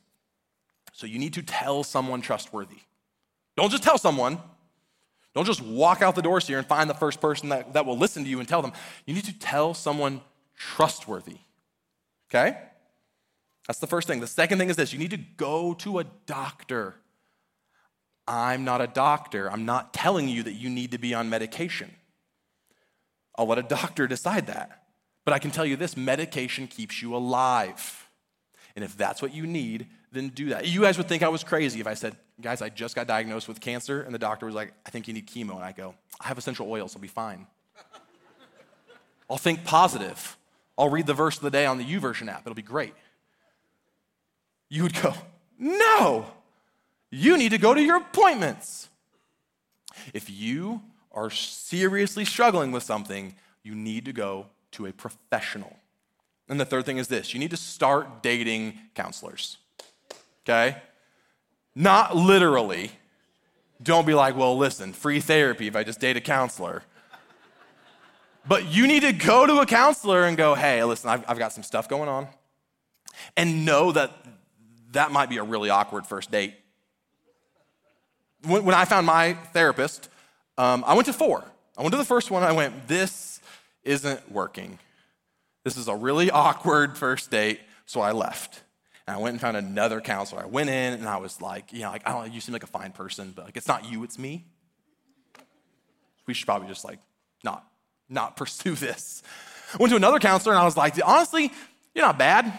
So 0.94 1.08
you 1.08 1.18
need 1.18 1.34
to 1.34 1.42
tell 1.42 1.82
someone 1.82 2.20
trustworthy. 2.20 2.78
Don't 3.56 3.70
just 3.70 3.82
tell 3.82 3.98
someone. 3.98 4.38
Don't 5.34 5.44
just 5.44 5.60
walk 5.60 6.02
out 6.02 6.14
the 6.14 6.22
doors 6.22 6.46
here 6.46 6.56
and 6.56 6.66
find 6.66 6.88
the 6.88 6.94
first 6.94 7.20
person 7.20 7.48
that, 7.48 7.72
that 7.72 7.84
will 7.84 7.98
listen 7.98 8.22
to 8.22 8.30
you 8.30 8.38
and 8.38 8.48
tell 8.48 8.62
them. 8.62 8.72
You 9.04 9.12
need 9.12 9.24
to 9.24 9.36
tell 9.36 9.74
someone 9.74 10.20
trustworthy. 10.56 11.38
Okay? 12.30 12.56
That's 13.66 13.80
the 13.80 13.88
first 13.88 14.06
thing. 14.06 14.20
The 14.20 14.28
second 14.28 14.58
thing 14.58 14.70
is 14.70 14.76
this 14.76 14.92
you 14.92 15.00
need 15.00 15.10
to 15.10 15.16
go 15.16 15.74
to 15.74 15.98
a 15.98 16.04
doctor. 16.26 16.94
I'm 18.28 18.64
not 18.64 18.80
a 18.80 18.86
doctor. 18.86 19.50
I'm 19.50 19.66
not 19.66 19.92
telling 19.92 20.28
you 20.28 20.44
that 20.44 20.52
you 20.52 20.70
need 20.70 20.92
to 20.92 20.98
be 20.98 21.12
on 21.12 21.28
medication. 21.28 21.90
I'll 23.36 23.48
let 23.48 23.58
a 23.58 23.62
doctor 23.62 24.06
decide 24.06 24.46
that. 24.46 24.84
But 25.24 25.34
I 25.34 25.40
can 25.40 25.50
tell 25.50 25.66
you 25.66 25.74
this 25.74 25.96
medication 25.96 26.68
keeps 26.68 27.02
you 27.02 27.16
alive. 27.16 28.08
And 28.76 28.84
if 28.84 28.96
that's 28.96 29.20
what 29.20 29.34
you 29.34 29.44
need, 29.44 29.88
then 30.14 30.28
do 30.28 30.50
that. 30.50 30.66
You 30.66 30.82
guys 30.82 30.96
would 30.96 31.08
think 31.08 31.22
I 31.22 31.28
was 31.28 31.44
crazy 31.44 31.80
if 31.80 31.86
I 31.86 31.94
said, 31.94 32.16
guys, 32.40 32.62
I 32.62 32.68
just 32.68 32.94
got 32.94 33.06
diagnosed 33.06 33.48
with 33.48 33.60
cancer, 33.60 34.02
and 34.02 34.14
the 34.14 34.18
doctor 34.18 34.46
was 34.46 34.54
like, 34.54 34.72
I 34.86 34.90
think 34.90 35.08
you 35.08 35.14
need 35.14 35.26
chemo. 35.26 35.54
And 35.56 35.64
I 35.64 35.72
go, 35.72 35.94
I 36.20 36.28
have 36.28 36.38
essential 36.38 36.70
oils, 36.70 36.94
I'll 36.96 37.02
be 37.02 37.08
fine. 37.08 37.46
I'll 39.28 39.36
think 39.36 39.64
positive. 39.64 40.36
I'll 40.76 40.88
read 40.88 41.06
the 41.06 41.14
verse 41.14 41.36
of 41.36 41.42
the 41.42 41.50
day 41.50 41.66
on 41.66 41.78
the 41.78 41.84
YouVersion 41.84 42.28
app, 42.28 42.42
it'll 42.42 42.54
be 42.54 42.62
great. 42.62 42.94
You 44.68 44.84
would 44.84 45.00
go, 45.00 45.14
no, 45.58 46.26
you 47.10 47.36
need 47.36 47.50
to 47.50 47.58
go 47.58 47.74
to 47.74 47.80
your 47.80 47.98
appointments. 47.98 48.88
If 50.12 50.28
you 50.28 50.82
are 51.12 51.30
seriously 51.30 52.24
struggling 52.24 52.72
with 52.72 52.82
something, 52.82 53.34
you 53.62 53.74
need 53.74 54.04
to 54.06 54.12
go 54.12 54.46
to 54.72 54.86
a 54.86 54.92
professional. 54.92 55.76
And 56.48 56.58
the 56.58 56.64
third 56.64 56.84
thing 56.84 56.98
is 56.98 57.08
this 57.08 57.32
you 57.32 57.40
need 57.40 57.50
to 57.50 57.56
start 57.56 58.22
dating 58.22 58.78
counselors 58.94 59.58
okay? 60.44 60.76
Not 61.74 62.16
literally. 62.16 62.90
Don't 63.82 64.06
be 64.06 64.14
like, 64.14 64.36
well, 64.36 64.56
listen, 64.56 64.92
free 64.92 65.20
therapy 65.20 65.66
if 65.66 65.76
I 65.76 65.84
just 65.84 66.00
date 66.00 66.16
a 66.16 66.20
counselor. 66.20 66.82
But 68.46 68.66
you 68.66 68.86
need 68.86 69.00
to 69.00 69.12
go 69.12 69.46
to 69.46 69.60
a 69.60 69.66
counselor 69.66 70.24
and 70.24 70.36
go, 70.36 70.54
hey, 70.54 70.82
listen, 70.84 71.10
I've, 71.10 71.24
I've 71.28 71.38
got 71.38 71.52
some 71.52 71.62
stuff 71.62 71.88
going 71.88 72.08
on. 72.08 72.28
And 73.36 73.64
know 73.64 73.92
that 73.92 74.12
that 74.92 75.12
might 75.12 75.28
be 75.28 75.38
a 75.38 75.42
really 75.42 75.70
awkward 75.70 76.06
first 76.06 76.30
date. 76.30 76.54
When, 78.42 78.64
when 78.64 78.74
I 78.74 78.84
found 78.84 79.06
my 79.06 79.34
therapist, 79.52 80.08
um, 80.58 80.84
I 80.86 80.94
went 80.94 81.06
to 81.06 81.12
four. 81.12 81.44
I 81.76 81.82
went 81.82 81.92
to 81.92 81.98
the 81.98 82.04
first 82.04 82.30
one, 82.30 82.42
I 82.42 82.52
went, 82.52 82.86
this 82.86 83.40
isn't 83.82 84.30
working. 84.30 84.78
This 85.64 85.76
is 85.76 85.88
a 85.88 85.96
really 85.96 86.30
awkward 86.30 86.96
first 86.96 87.30
date, 87.30 87.60
so 87.86 88.00
I 88.00 88.12
left. 88.12 88.63
And 89.06 89.16
I 89.16 89.20
went 89.20 89.34
and 89.34 89.40
found 89.40 89.56
another 89.56 90.00
counselor. 90.00 90.42
I 90.42 90.46
went 90.46 90.70
in 90.70 90.94
and 90.94 91.06
I 91.06 91.18
was 91.18 91.40
like, 91.40 91.72
you 91.72 91.80
know, 91.80 91.90
like, 91.90 92.06
I 92.06 92.12
don't 92.12 92.32
you 92.32 92.40
seem 92.40 92.52
like 92.52 92.62
a 92.62 92.68
fine 92.68 92.92
person, 92.92 93.32
but 93.34 93.44
like, 93.44 93.56
it's 93.56 93.68
not 93.68 93.90
you, 93.90 94.02
it's 94.02 94.18
me. 94.18 94.44
We 96.26 96.32
should 96.32 96.46
probably 96.46 96.68
just 96.68 96.84
like 96.84 96.98
not, 97.42 97.66
not 98.08 98.36
pursue 98.36 98.74
this. 98.74 99.22
I 99.72 99.76
went 99.78 99.90
to 99.90 99.96
another 99.96 100.18
counselor 100.18 100.54
and 100.54 100.60
I 100.60 100.64
was 100.64 100.76
like, 100.76 100.94
honestly, 101.04 101.52
you're 101.94 102.04
not 102.04 102.18
bad. 102.18 102.52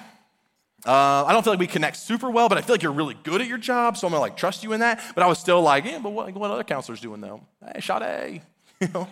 Uh, 0.86 1.26
I 1.26 1.34
don't 1.34 1.44
feel 1.44 1.54
like 1.54 1.60
we 1.60 1.66
connect 1.66 1.98
super 1.98 2.30
well, 2.30 2.48
but 2.48 2.60
I 2.60 2.62
feel 2.62 2.76
like 2.76 2.84
you're 2.84 2.92
really 2.92 3.18
good 3.24 3.42
at 3.42 3.48
your 3.48 3.58
job, 3.58 3.98
so 3.98 4.06
I'm 4.06 4.12
gonna 4.12 4.22
like 4.22 4.38
trust 4.38 4.64
you 4.64 4.74
in 4.74 4.82
that. 4.82 5.02
But 5.16 5.24
I 5.24 5.28
was 5.28 5.40
still 5.40 5.62
like, 5.62 5.84
yeah, 5.84 5.98
but 5.98 6.12
what, 6.12 6.32
what 6.36 6.52
other 6.52 6.64
counselors 6.64 7.02
doing 7.02 7.22
though? 7.22 7.42
Hey, 7.74 7.82
Sade, 7.82 8.44
you 8.82 8.88
know, 8.94 9.08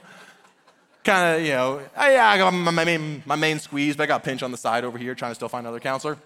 kind 1.04 1.36
of, 1.36 1.42
you 1.42 1.54
know, 1.54 1.82
hey, 1.98 2.20
I 2.20 2.38
got 2.38 2.52
my 2.52 2.84
main, 2.84 3.24
my 3.26 3.36
main 3.36 3.58
squeeze, 3.58 3.96
but 3.96 4.04
I 4.04 4.06
got 4.06 4.24
pinch 4.24 4.44
on 4.44 4.52
the 4.52 4.58
side 4.58 4.84
over 4.84 5.00
here, 5.00 5.16
trying 5.16 5.32
to 5.32 5.36
still 5.36 5.50
find 5.50 5.66
another 5.66 5.80
counselor. 5.80 6.20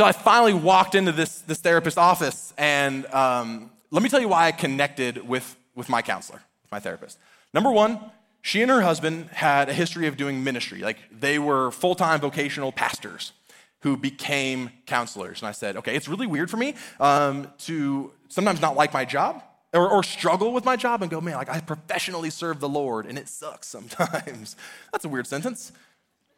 So 0.00 0.06
I 0.06 0.12
finally 0.12 0.54
walked 0.54 0.94
into 0.94 1.12
this, 1.12 1.40
this 1.42 1.60
therapist 1.60 1.98
office, 1.98 2.54
and 2.56 3.04
um, 3.12 3.70
let 3.90 4.02
me 4.02 4.08
tell 4.08 4.18
you 4.18 4.28
why 4.28 4.46
I 4.46 4.50
connected 4.50 5.28
with, 5.28 5.54
with 5.74 5.90
my 5.90 6.00
counselor, 6.00 6.40
my 6.72 6.80
therapist. 6.80 7.18
Number 7.52 7.70
one, 7.70 8.00
she 8.40 8.62
and 8.62 8.70
her 8.70 8.80
husband 8.80 9.28
had 9.28 9.68
a 9.68 9.74
history 9.74 10.06
of 10.06 10.16
doing 10.16 10.42
ministry. 10.42 10.80
Like 10.80 10.96
they 11.12 11.38
were 11.38 11.70
full 11.70 11.94
time 11.94 12.18
vocational 12.18 12.72
pastors 12.72 13.32
who 13.80 13.94
became 13.94 14.70
counselors. 14.86 15.42
And 15.42 15.50
I 15.50 15.52
said, 15.52 15.76
okay, 15.76 15.94
it's 15.94 16.08
really 16.08 16.26
weird 16.26 16.50
for 16.50 16.56
me 16.56 16.76
um, 16.98 17.52
to 17.66 18.10
sometimes 18.28 18.62
not 18.62 18.76
like 18.76 18.94
my 18.94 19.04
job 19.04 19.42
or, 19.74 19.86
or, 19.86 20.02
struggle 20.02 20.54
with 20.54 20.64
my 20.64 20.76
job 20.76 21.02
and 21.02 21.10
go, 21.10 21.20
man, 21.20 21.34
like 21.34 21.50
I 21.50 21.60
professionally 21.60 22.30
serve 22.30 22.58
the 22.58 22.70
Lord 22.70 23.04
and 23.04 23.18
it 23.18 23.28
sucks 23.28 23.66
sometimes. 23.66 24.56
That's 24.92 25.04
a 25.04 25.10
weird 25.10 25.26
sentence, 25.26 25.72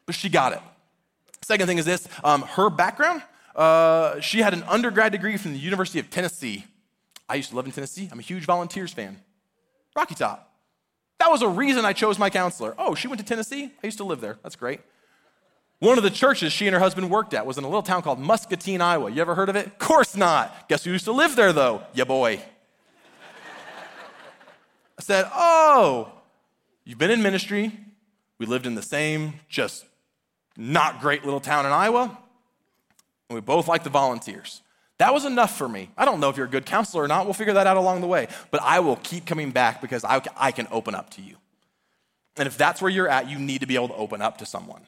but 0.04 0.16
she 0.16 0.28
got 0.28 0.52
it. 0.52 0.60
Second 1.42 1.68
thing 1.68 1.78
is 1.78 1.84
this 1.84 2.08
um, 2.24 2.42
her 2.42 2.68
background 2.68 3.22
uh, 3.54 4.20
she 4.20 4.40
had 4.40 4.54
an 4.54 4.62
undergrad 4.64 5.12
degree 5.12 5.36
from 5.36 5.52
the 5.52 5.58
University 5.58 5.98
of 5.98 6.10
Tennessee. 6.10 6.64
I 7.28 7.34
used 7.34 7.50
to 7.50 7.56
live 7.56 7.66
in 7.66 7.72
Tennessee. 7.72 8.08
I'm 8.10 8.18
a 8.18 8.22
huge 8.22 8.44
Volunteers 8.44 8.92
fan. 8.92 9.18
Rocky 9.94 10.14
Top. 10.14 10.50
That 11.18 11.30
was 11.30 11.42
a 11.42 11.48
reason 11.48 11.84
I 11.84 11.92
chose 11.92 12.18
my 12.18 12.30
counselor. 12.30 12.74
Oh, 12.78 12.94
she 12.94 13.08
went 13.08 13.20
to 13.20 13.26
Tennessee? 13.26 13.70
I 13.82 13.86
used 13.86 13.98
to 13.98 14.04
live 14.04 14.20
there. 14.20 14.38
That's 14.42 14.56
great. 14.56 14.80
One 15.78 15.98
of 15.98 16.04
the 16.04 16.10
churches 16.10 16.52
she 16.52 16.66
and 16.66 16.74
her 16.74 16.80
husband 16.80 17.10
worked 17.10 17.34
at 17.34 17.44
was 17.44 17.58
in 17.58 17.64
a 17.64 17.68
little 17.68 17.82
town 17.82 18.02
called 18.02 18.18
Muscatine, 18.18 18.80
Iowa. 18.80 19.10
You 19.10 19.20
ever 19.20 19.34
heard 19.34 19.48
of 19.48 19.56
it? 19.56 19.66
Of 19.66 19.78
course 19.78 20.16
not. 20.16 20.68
Guess 20.68 20.84
who 20.84 20.92
used 20.92 21.04
to 21.06 21.12
live 21.12 21.36
there, 21.36 21.52
though? 21.52 21.82
Ya 21.92 22.04
boy. 22.04 22.40
I 24.98 25.02
said, 25.02 25.28
Oh, 25.34 26.12
you've 26.84 26.98
been 26.98 27.10
in 27.10 27.22
ministry. 27.22 27.72
We 28.38 28.46
lived 28.46 28.66
in 28.66 28.74
the 28.74 28.82
same, 28.82 29.34
just 29.48 29.84
not 30.56 31.00
great 31.00 31.24
little 31.24 31.40
town 31.40 31.66
in 31.66 31.72
Iowa 31.72 32.18
and 33.32 33.34
we 33.34 33.40
both 33.40 33.66
like 33.66 33.82
the 33.82 33.90
volunteers. 33.90 34.60
That 34.98 35.14
was 35.14 35.24
enough 35.24 35.56
for 35.56 35.68
me. 35.68 35.90
I 35.96 36.04
don't 36.04 36.20
know 36.20 36.28
if 36.28 36.36
you're 36.36 36.46
a 36.46 36.50
good 36.50 36.66
counselor 36.66 37.02
or 37.02 37.08
not. 37.08 37.24
We'll 37.24 37.34
figure 37.34 37.54
that 37.54 37.66
out 37.66 37.76
along 37.76 38.02
the 38.02 38.06
way. 38.06 38.28
But 38.50 38.60
I 38.62 38.80
will 38.80 38.96
keep 38.96 39.26
coming 39.26 39.50
back 39.50 39.80
because 39.80 40.04
I, 40.04 40.20
I 40.36 40.52
can 40.52 40.68
open 40.70 40.94
up 40.94 41.10
to 41.10 41.22
you. 41.22 41.36
And 42.36 42.46
if 42.46 42.56
that's 42.56 42.80
where 42.80 42.90
you're 42.90 43.08
at, 43.08 43.28
you 43.28 43.38
need 43.38 43.62
to 43.62 43.66
be 43.66 43.74
able 43.74 43.88
to 43.88 43.94
open 43.94 44.22
up 44.22 44.38
to 44.38 44.46
someone. 44.46 44.82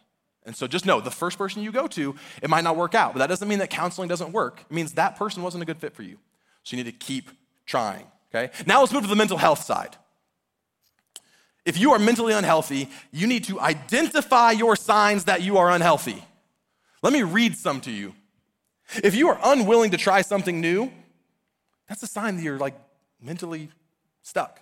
And 0.47 0.55
so 0.55 0.67
just 0.67 0.85
know 0.85 1.01
the 1.01 1.11
first 1.11 1.39
person 1.39 1.63
you 1.63 1.73
go 1.73 1.87
to, 1.89 2.15
it 2.43 2.51
might 2.51 2.65
not 2.65 2.77
work 2.77 2.95
out, 2.95 3.15
but 3.15 3.21
that 3.21 3.29
doesn't 3.29 3.49
mean 3.49 3.61
that 3.61 3.71
counseling 3.71 4.09
doesn't 4.09 4.33
work. 4.33 4.61
It 4.61 4.75
means 4.75 4.93
that 4.93 5.17
person 5.17 5.43
wasn't 5.43 5.63
a 5.63 5.67
good 5.67 5.79
fit 5.79 5.95
for 5.95 6.03
you. 6.03 6.19
So 6.65 6.77
you 6.77 6.85
need 6.85 6.91
to 6.91 6.97
keep 6.97 7.31
trying, 7.67 8.07
okay? 8.31 8.53
Now 8.67 8.81
let's 8.81 8.93
move 8.93 9.03
to 9.03 9.09
the 9.09 9.17
mental 9.17 9.39
health 9.39 9.63
side. 9.63 9.97
If 11.65 11.79
you 11.79 11.93
are 11.93 11.99
mentally 11.99 12.35
unhealthy, 12.35 12.91
you 13.11 13.27
need 13.27 13.45
to 13.45 13.59
identify 13.59 14.51
your 14.51 14.77
signs 14.77 15.25
that 15.25 15.41
you 15.41 15.57
are 15.57 15.71
unhealthy. 15.71 16.23
Let 17.03 17.13
me 17.13 17.23
read 17.23 17.57
some 17.57 17.81
to 17.83 17.91
you. 17.91 18.15
If 19.03 19.15
you 19.15 19.29
are 19.29 19.39
unwilling 19.43 19.91
to 19.93 19.97
try 19.97 20.23
something 20.23 20.61
new, 20.61 20.93
that's 21.89 22.03
a 22.03 22.07
sign 22.07 22.37
that 22.37 22.43
you're 22.43 22.59
like 22.59 22.79
mentally 23.21 23.71
stuck. 24.23 24.61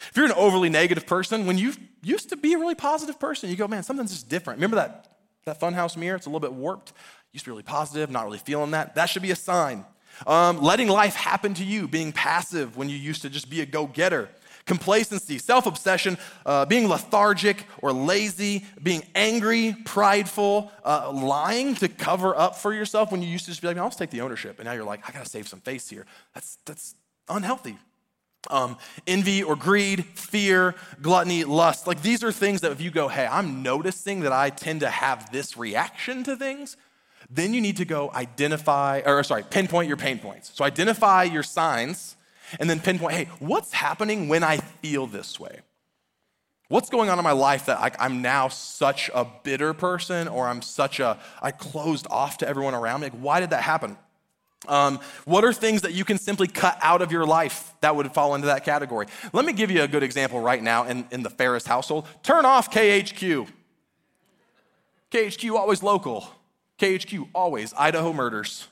If 0.00 0.16
you're 0.16 0.26
an 0.26 0.32
overly 0.32 0.68
negative 0.68 1.06
person, 1.06 1.46
when 1.46 1.56
you 1.58 1.72
used 2.02 2.28
to 2.30 2.36
be 2.36 2.54
a 2.54 2.58
really 2.58 2.74
positive 2.74 3.18
person, 3.18 3.48
you 3.48 3.56
go, 3.56 3.68
man, 3.68 3.82
something's 3.82 4.10
just 4.10 4.28
different. 4.28 4.58
Remember 4.58 4.76
that, 4.76 5.16
that 5.44 5.60
funhouse 5.60 5.96
mirror? 5.96 6.16
It's 6.16 6.26
a 6.26 6.28
little 6.28 6.40
bit 6.40 6.52
warped. 6.52 6.92
Used 7.32 7.44
to 7.44 7.50
be 7.50 7.52
really 7.52 7.62
positive, 7.62 8.10
not 8.10 8.24
really 8.24 8.38
feeling 8.38 8.72
that. 8.72 8.94
That 8.94 9.06
should 9.06 9.22
be 9.22 9.30
a 9.30 9.36
sign. 9.36 9.84
Um, 10.26 10.60
letting 10.60 10.88
life 10.88 11.14
happen 11.14 11.54
to 11.54 11.64
you, 11.64 11.88
being 11.88 12.12
passive 12.12 12.76
when 12.76 12.88
you 12.88 12.96
used 12.96 13.22
to 13.22 13.30
just 13.30 13.50
be 13.50 13.60
a 13.60 13.66
go 13.66 13.86
getter. 13.86 14.28
Complacency, 14.66 15.38
self 15.38 15.66
obsession, 15.66 16.16
uh, 16.46 16.64
being 16.64 16.88
lethargic 16.88 17.66
or 17.82 17.92
lazy, 17.92 18.64
being 18.82 19.02
angry, 19.14 19.76
prideful, 19.84 20.72
uh, 20.84 21.10
lying 21.12 21.74
to 21.76 21.88
cover 21.88 22.34
up 22.34 22.56
for 22.56 22.72
yourself 22.72 23.12
when 23.12 23.20
you 23.20 23.28
used 23.28 23.44
to 23.44 23.50
just 23.50 23.60
be 23.60 23.68
like, 23.68 23.76
I'll 23.76 23.88
just 23.88 23.98
take 23.98 24.10
the 24.10 24.22
ownership. 24.22 24.58
And 24.58 24.66
now 24.66 24.72
you're 24.72 24.84
like, 24.84 25.06
I 25.06 25.12
gotta 25.12 25.28
save 25.28 25.48
some 25.48 25.60
face 25.60 25.90
here. 25.90 26.06
That's, 26.32 26.56
that's 26.64 26.94
unhealthy. 27.28 27.76
Um, 28.50 28.78
envy 29.06 29.42
or 29.42 29.54
greed, 29.54 30.04
fear, 30.04 30.74
gluttony, 31.02 31.44
lust. 31.44 31.86
Like 31.86 32.00
these 32.00 32.24
are 32.24 32.32
things 32.32 32.62
that 32.62 32.72
if 32.72 32.80
you 32.80 32.90
go, 32.90 33.08
hey, 33.08 33.26
I'm 33.26 33.62
noticing 33.62 34.20
that 34.20 34.32
I 34.32 34.48
tend 34.48 34.80
to 34.80 34.88
have 34.88 35.30
this 35.30 35.58
reaction 35.58 36.24
to 36.24 36.36
things, 36.36 36.78
then 37.28 37.52
you 37.52 37.60
need 37.60 37.76
to 37.78 37.84
go 37.84 38.10
identify, 38.14 39.02
or 39.04 39.22
sorry, 39.24 39.44
pinpoint 39.48 39.88
your 39.88 39.96
pain 39.96 40.18
points. 40.18 40.52
So 40.54 40.64
identify 40.64 41.24
your 41.24 41.42
signs 41.42 42.16
and 42.58 42.68
then 42.68 42.80
pinpoint, 42.80 43.14
hey, 43.14 43.28
what's 43.38 43.72
happening 43.72 44.28
when 44.28 44.42
I 44.42 44.58
feel 44.58 45.06
this 45.06 45.38
way? 45.38 45.60
What's 46.68 46.88
going 46.88 47.10
on 47.10 47.18
in 47.18 47.24
my 47.24 47.32
life 47.32 47.66
that 47.66 47.78
I, 47.78 48.06
am 48.06 48.22
now 48.22 48.48
such 48.48 49.10
a 49.14 49.26
bitter 49.42 49.74
person 49.74 50.28
or 50.28 50.48
I'm 50.48 50.62
such 50.62 50.98
a, 50.98 51.18
I 51.42 51.50
closed 51.50 52.06
off 52.10 52.38
to 52.38 52.48
everyone 52.48 52.74
around 52.74 53.00
me? 53.00 53.06
Like, 53.06 53.20
why 53.20 53.40
did 53.40 53.50
that 53.50 53.62
happen? 53.62 53.98
Um, 54.66 54.98
what 55.26 55.44
are 55.44 55.52
things 55.52 55.82
that 55.82 55.92
you 55.92 56.04
can 56.04 56.16
simply 56.16 56.48
cut 56.48 56.78
out 56.80 57.02
of 57.02 57.12
your 57.12 57.26
life 57.26 57.74
that 57.82 57.94
would 57.94 58.12
fall 58.12 58.34
into 58.34 58.46
that 58.46 58.64
category? 58.64 59.06
Let 59.32 59.44
me 59.44 59.52
give 59.52 59.70
you 59.70 59.82
a 59.82 59.88
good 59.88 60.02
example 60.02 60.40
right 60.40 60.62
now 60.62 60.84
in, 60.84 61.06
in 61.10 61.22
the 61.22 61.30
Ferris 61.30 61.66
household. 61.66 62.06
Turn 62.22 62.46
off 62.46 62.70
KHQ. 62.70 63.46
KHQ 65.10 65.56
always 65.56 65.82
local. 65.82 66.28
KHQ 66.78 67.28
always 67.34 67.74
Idaho 67.76 68.12
murders. 68.12 68.68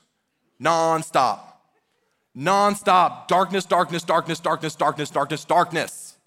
Non-stop. 0.59 1.52
Non-stop. 2.35 3.27
Darkness, 3.27 3.65
darkness, 3.65 4.03
darkness, 4.03 4.39
darkness, 4.39 4.75
darkness, 4.75 5.09
darkness, 5.09 5.45
darkness. 5.45 6.17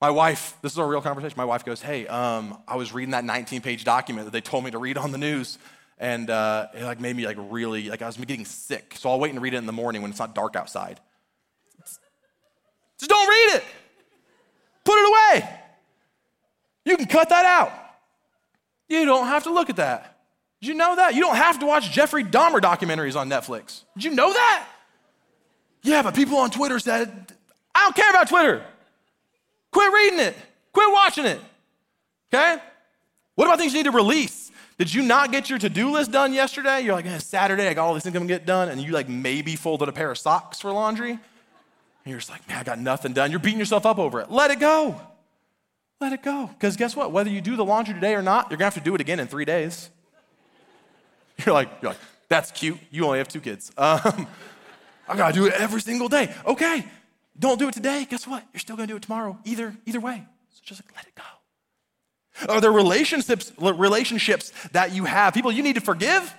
My 0.00 0.10
wife, 0.10 0.56
this 0.62 0.72
is 0.72 0.78
a 0.78 0.84
real 0.84 1.02
conversation. 1.02 1.34
My 1.36 1.44
wife 1.44 1.64
goes, 1.64 1.82
Hey, 1.82 2.06
um, 2.06 2.58
I 2.68 2.76
was 2.76 2.92
reading 2.92 3.10
that 3.12 3.24
19 3.24 3.60
page 3.62 3.84
document 3.84 4.26
that 4.26 4.30
they 4.30 4.40
told 4.40 4.64
me 4.64 4.70
to 4.70 4.78
read 4.78 4.96
on 4.96 5.12
the 5.12 5.18
news 5.18 5.58
and 6.00 6.30
uh, 6.30 6.68
it 6.74 6.84
like 6.84 7.00
made 7.00 7.16
me 7.16 7.26
like 7.26 7.36
really 7.38 7.90
like 7.90 8.02
I 8.02 8.06
was 8.06 8.16
getting 8.16 8.44
sick. 8.44 8.94
So 8.96 9.10
I'll 9.10 9.18
wait 9.18 9.32
and 9.32 9.42
read 9.42 9.54
it 9.54 9.58
in 9.58 9.66
the 9.66 9.72
morning 9.72 10.02
when 10.02 10.10
it's 10.10 10.20
not 10.20 10.34
dark 10.34 10.56
outside. 10.56 11.00
Just 12.98 13.10
don't 13.10 13.28
read 13.28 13.56
it. 13.56 13.64
Put 14.84 14.98
it 14.98 15.08
away. 15.08 15.50
You 16.84 16.96
can 16.96 17.06
cut 17.06 17.28
that 17.28 17.44
out. 17.44 17.72
You 18.88 19.04
don't 19.04 19.26
have 19.26 19.44
to 19.44 19.52
look 19.52 19.70
at 19.70 19.76
that. 19.76 20.18
Did 20.60 20.68
you 20.68 20.74
know 20.74 20.96
that? 20.96 21.14
You 21.14 21.20
don't 21.20 21.36
have 21.36 21.60
to 21.60 21.66
watch 21.66 21.90
Jeffrey 21.90 22.24
Dahmer 22.24 22.60
documentaries 22.60 23.14
on 23.14 23.28
Netflix. 23.28 23.84
Did 23.94 24.04
you 24.04 24.14
know 24.14 24.32
that? 24.32 24.66
Yeah, 25.82 26.02
but 26.02 26.14
people 26.14 26.36
on 26.38 26.50
Twitter 26.50 26.78
said, 26.78 27.32
I 27.74 27.84
don't 27.84 27.96
care 27.96 28.10
about 28.10 28.28
Twitter. 28.28 28.64
Quit 29.70 29.92
reading 29.92 30.20
it. 30.20 30.36
Quit 30.72 30.92
watching 30.92 31.24
it. 31.24 31.40
Okay? 32.32 32.60
What 33.34 33.46
about 33.46 33.58
things 33.58 33.72
you 33.72 33.78
need 33.78 33.90
to 33.90 33.96
release? 33.96 34.50
Did 34.78 34.92
you 34.92 35.02
not 35.02 35.32
get 35.32 35.50
your 35.50 35.58
to-do 35.58 35.90
list 35.90 36.12
done 36.12 36.32
yesterday? 36.32 36.82
You're 36.82 36.94
like, 36.94 37.06
eh, 37.06 37.18
Saturday, 37.18 37.68
I 37.68 37.74
got 37.74 37.86
all 37.86 37.94
these 37.94 38.04
things 38.04 38.14
I'm 38.14 38.22
gonna 38.22 38.28
get 38.28 38.46
done, 38.46 38.68
and 38.68 38.80
you 38.80 38.92
like 38.92 39.08
maybe 39.08 39.56
folded 39.56 39.88
a 39.88 39.92
pair 39.92 40.10
of 40.10 40.18
socks 40.18 40.60
for 40.60 40.72
laundry. 40.72 41.12
And 41.12 41.20
you're 42.04 42.18
just 42.18 42.30
like, 42.30 42.46
man, 42.48 42.58
I 42.58 42.62
got 42.62 42.78
nothing 42.78 43.12
done. 43.12 43.30
You're 43.30 43.40
beating 43.40 43.58
yourself 43.58 43.84
up 43.86 43.98
over 43.98 44.20
it. 44.20 44.30
Let 44.30 44.50
it 44.50 44.60
go. 44.60 45.00
Let 46.00 46.12
it 46.12 46.22
go. 46.22 46.46
Because 46.46 46.76
guess 46.76 46.94
what? 46.94 47.10
Whether 47.10 47.30
you 47.30 47.40
do 47.40 47.56
the 47.56 47.64
laundry 47.64 47.92
today 47.92 48.14
or 48.14 48.22
not, 48.22 48.50
you're 48.50 48.56
gonna 48.56 48.66
have 48.66 48.74
to 48.74 48.80
do 48.80 48.94
it 48.94 49.00
again 49.00 49.18
in 49.18 49.26
three 49.26 49.44
days. 49.44 49.90
You're 51.46 51.54
like, 51.54 51.68
you're 51.80 51.92
like, 51.92 52.00
that's 52.28 52.50
cute. 52.50 52.78
You 52.90 53.04
only 53.04 53.18
have 53.18 53.28
two 53.28 53.40
kids. 53.40 53.70
Um, 53.78 54.26
I 55.08 55.16
gotta 55.16 55.32
do 55.32 55.46
it 55.46 55.54
every 55.54 55.80
single 55.80 56.08
day. 56.08 56.32
Okay, 56.46 56.84
don't 57.38 57.58
do 57.58 57.68
it 57.68 57.74
today. 57.74 58.06
Guess 58.08 58.26
what? 58.26 58.44
You're 58.52 58.60
still 58.60 58.76
gonna 58.76 58.86
do 58.86 58.96
it 58.96 59.02
tomorrow. 59.02 59.38
Either 59.44 59.74
either 59.86 60.00
way. 60.00 60.24
So 60.50 60.60
just 60.64 60.82
like 60.84 60.94
let 60.96 61.06
it 61.06 61.14
go. 61.14 61.22
Are 62.52 62.60
there 62.60 62.72
relationships, 62.72 63.52
relationships 63.58 64.52
that 64.72 64.92
you 64.92 65.04
have? 65.04 65.34
People 65.34 65.50
you 65.50 65.62
need 65.62 65.74
to 65.74 65.80
forgive? 65.80 66.32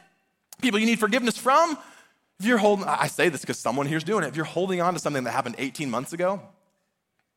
People 0.62 0.80
you 0.80 0.86
need 0.86 1.00
forgiveness 1.00 1.38
from? 1.38 1.78
If 2.40 2.46
you're 2.46 2.58
holding, 2.58 2.86
I 2.86 3.08
say 3.08 3.28
this 3.28 3.42
because 3.42 3.60
someone 3.60 3.86
here's 3.86 4.06
doing 4.06 4.24
it. 4.24 4.28
If 4.28 4.36
you're 4.36 4.46
holding 4.46 4.82
on 4.82 4.94
to 4.94 5.00
something 5.00 5.26
that 5.26 5.32
happened 5.32 5.56
18 5.58 5.90
months 5.90 6.14
ago, 6.14 6.42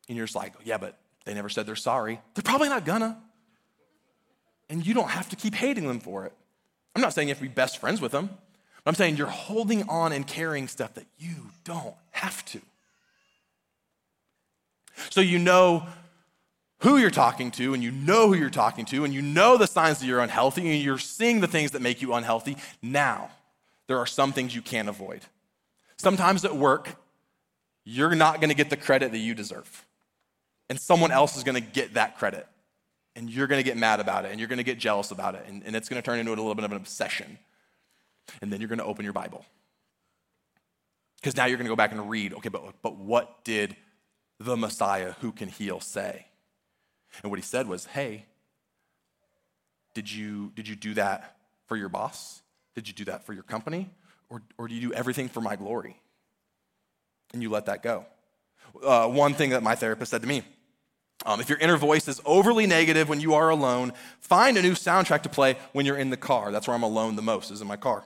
and 0.07 0.17
you're 0.17 0.25
just 0.25 0.35
like, 0.35 0.53
yeah, 0.63 0.77
but 0.77 0.97
they 1.25 1.33
never 1.33 1.49
said 1.49 1.65
they're 1.65 1.75
sorry, 1.75 2.21
they're 2.35 2.43
probably 2.43 2.69
not 2.69 2.85
gonna. 2.85 3.17
And 4.69 4.85
you 4.85 4.93
don't 4.93 5.09
have 5.09 5.29
to 5.29 5.35
keep 5.35 5.55
hating 5.55 5.87
them 5.87 5.99
for 5.99 6.25
it. 6.25 6.33
I'm 6.95 7.01
not 7.01 7.13
saying 7.13 7.27
you 7.27 7.33
have 7.33 7.39
to 7.39 7.43
be 7.43 7.53
best 7.53 7.79
friends 7.79 7.99
with 7.99 8.11
them. 8.11 8.29
I'm 8.85 8.95
saying 8.95 9.17
you're 9.17 9.27
holding 9.27 9.87
on 9.89 10.11
and 10.11 10.27
carrying 10.27 10.67
stuff 10.67 10.93
that 10.95 11.05
you 11.17 11.35
don't 11.63 11.95
have 12.11 12.43
to. 12.45 12.61
So 15.09 15.21
you 15.21 15.39
know 15.39 15.87
who 16.79 16.97
you're 16.97 17.09
talking 17.09 17.49
to 17.51 17.73
and 17.73 17.81
you 17.81 17.91
know 17.91 18.27
who 18.27 18.35
you're 18.35 18.49
talking 18.49 18.83
to 18.85 19.05
and 19.05 19.13
you 19.13 19.21
know 19.21 19.57
the 19.57 19.67
signs 19.67 19.99
that 19.99 20.05
you're 20.05 20.19
unhealthy 20.19 20.69
and 20.69 20.83
you're 20.83 20.97
seeing 20.97 21.39
the 21.39 21.47
things 21.47 21.71
that 21.71 21.81
make 21.81 22.01
you 22.01 22.13
unhealthy, 22.13 22.57
now 22.81 23.29
there 23.87 23.97
are 23.97 24.05
some 24.05 24.33
things 24.33 24.53
you 24.53 24.61
can't 24.61 24.89
avoid. 24.89 25.21
Sometimes 25.95 26.43
at 26.43 26.55
work, 26.55 26.97
you're 27.85 28.15
not 28.15 28.41
to 28.49 28.55
get 28.55 28.69
the 28.69 28.77
credit 28.77 29.11
that 29.11 29.19
you 29.19 29.33
deserve. 29.33 29.85
And 30.69 30.79
someone 30.79 31.11
else 31.11 31.37
is 31.37 31.43
to 31.55 31.61
get 31.61 31.93
that 31.93 32.17
credit. 32.17 32.47
And 33.15 33.29
you're 33.29 33.47
to 33.59 33.63
get 33.63 33.77
mad 33.77 33.99
about 33.99 34.25
it 34.25 34.31
and 34.31 34.39
you're 34.39 34.49
to 34.57 34.63
get 34.63 34.79
jealous 34.79 35.11
about 35.11 35.35
it. 35.35 35.45
And, 35.47 35.63
and 35.65 35.75
it's 35.75 35.87
to 36.01 36.05
turn 36.05 36.19
into 36.19 36.31
a 36.31 36.35
little 36.35 36.55
bit 36.55 36.65
of 36.65 36.71
an 36.71 36.77
obsession. 36.77 37.37
And 38.41 38.51
then 38.51 38.59
you're 38.61 38.69
going 38.69 38.79
to 38.79 38.85
open 38.85 39.03
your 39.03 39.13
Bible. 39.13 39.45
Because 41.15 41.37
now 41.37 41.45
you're 41.45 41.57
going 41.57 41.65
to 41.65 41.71
go 41.71 41.75
back 41.75 41.91
and 41.91 42.09
read 42.09 42.33
okay, 42.33 42.49
but, 42.49 42.81
but 42.81 42.97
what 42.97 43.43
did 43.43 43.75
the 44.39 44.57
Messiah 44.57 45.13
who 45.21 45.31
can 45.31 45.47
heal 45.47 45.79
say? 45.79 46.27
And 47.21 47.31
what 47.31 47.39
he 47.39 47.43
said 47.43 47.67
was, 47.67 47.85
hey, 47.85 48.25
did 49.93 50.11
you, 50.11 50.51
did 50.55 50.67
you 50.67 50.75
do 50.75 50.93
that 50.95 51.37
for 51.67 51.77
your 51.77 51.89
boss? 51.89 52.41
Did 52.75 52.87
you 52.87 52.93
do 52.93 53.05
that 53.05 53.25
for 53.25 53.33
your 53.33 53.43
company? 53.43 53.89
Or, 54.29 54.41
or 54.57 54.67
do 54.67 54.73
you 54.73 54.81
do 54.89 54.93
everything 54.93 55.29
for 55.29 55.41
my 55.41 55.55
glory? 55.55 56.01
And 57.33 57.41
you 57.41 57.49
let 57.49 57.67
that 57.67 57.83
go. 57.83 58.05
Uh, 58.83 59.07
one 59.07 59.33
thing 59.33 59.51
that 59.51 59.61
my 59.61 59.75
therapist 59.75 60.11
said 60.11 60.21
to 60.21 60.27
me 60.27 60.43
um, 61.25 61.39
if 61.39 61.47
your 61.47 61.57
inner 61.59 61.77
voice 61.77 62.07
is 62.07 62.19
overly 62.25 62.67
negative 62.67 63.07
when 63.07 63.21
you 63.21 63.33
are 63.33 63.49
alone, 63.49 63.93
find 64.19 64.57
a 64.57 64.61
new 64.61 64.73
soundtrack 64.73 65.23
to 65.23 65.29
play 65.29 65.55
when 65.71 65.85
you're 65.85 65.97
in 65.97 66.09
the 66.09 66.17
car. 66.17 66.51
That's 66.51 66.67
where 66.67 66.75
I'm 66.75 66.83
alone 66.83 67.15
the 67.15 67.21
most, 67.21 67.49
is 67.51 67.61
in 67.61 67.67
my 67.67 67.77
car. 67.77 68.03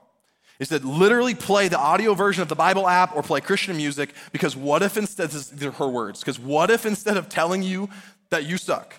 He 0.60 0.66
said, 0.66 0.84
literally 0.84 1.36
play 1.36 1.68
the 1.68 1.78
audio 1.78 2.14
version 2.16 2.42
of 2.42 2.50
the 2.50 2.56
Bible 2.56 2.88
app 2.88 3.16
or 3.16 3.22
play 3.22 3.42
Christian 3.42 3.78
music 3.78 4.14
because 4.32 4.56
what 4.56 4.82
if 4.82 4.98
instead, 4.98 5.30
these 5.30 5.66
are 5.66 5.72
her 5.72 5.88
words, 5.88 6.20
because 6.20 6.40
what 6.40 6.72
if 6.72 6.86
instead 6.86 7.16
of 7.16 7.30
telling 7.30 7.62
you 7.62 7.90
that 8.30 8.46
you 8.46 8.58
suck, 8.58 8.96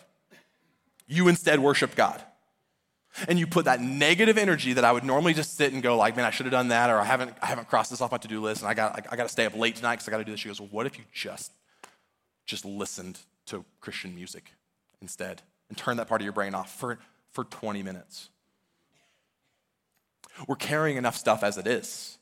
you 1.08 1.28
instead 1.28 1.60
worship 1.60 1.96
God. 1.96 2.22
And 3.26 3.38
you 3.38 3.48
put 3.48 3.64
that 3.64 3.80
negative 3.80 4.38
energy 4.38 4.74
that 4.74 4.84
I 4.84 4.92
would 4.92 5.02
normally 5.02 5.34
just 5.34 5.56
sit 5.56 5.72
and 5.72 5.82
go 5.82 5.96
like, 5.96 6.14
man, 6.14 6.24
I 6.24 6.30
should 6.30 6.46
have 6.46 6.52
done 6.52 6.68
that, 6.68 6.88
or 6.88 6.98
I 6.98 7.04
haven't, 7.04 7.34
I 7.42 7.46
haven't 7.46 7.68
crossed 7.68 7.90
this 7.90 8.00
off 8.00 8.12
my 8.12 8.18
to-do 8.18 8.40
list, 8.40 8.60
and 8.60 8.70
I 8.70 8.74
got, 8.74 9.06
I, 9.10 9.16
got 9.16 9.24
to 9.24 9.28
stay 9.28 9.44
up 9.44 9.56
late 9.56 9.74
tonight 9.74 9.96
because 9.96 10.06
I 10.06 10.10
got 10.12 10.18
to 10.18 10.24
do 10.24 10.30
this. 10.30 10.40
She 10.40 10.48
goes, 10.48 10.60
well, 10.60 10.68
what 10.70 10.86
if 10.86 10.98
you 10.98 11.04
just, 11.12 11.52
just 12.46 12.64
listened 12.64 13.18
to 13.46 13.64
Christian 13.80 14.14
music 14.14 14.52
instead 15.00 15.42
and 15.68 15.76
turned 15.76 15.98
that 15.98 16.06
part 16.06 16.20
of 16.20 16.24
your 16.24 16.32
brain 16.32 16.54
off 16.54 16.78
for, 16.78 16.98
for 17.32 17.42
20 17.42 17.82
minutes? 17.82 18.28
We're 20.46 20.56
carrying 20.56 20.96
enough 20.96 21.16
stuff 21.16 21.42
as 21.42 21.58
it 21.58 21.66
is. 21.66 22.18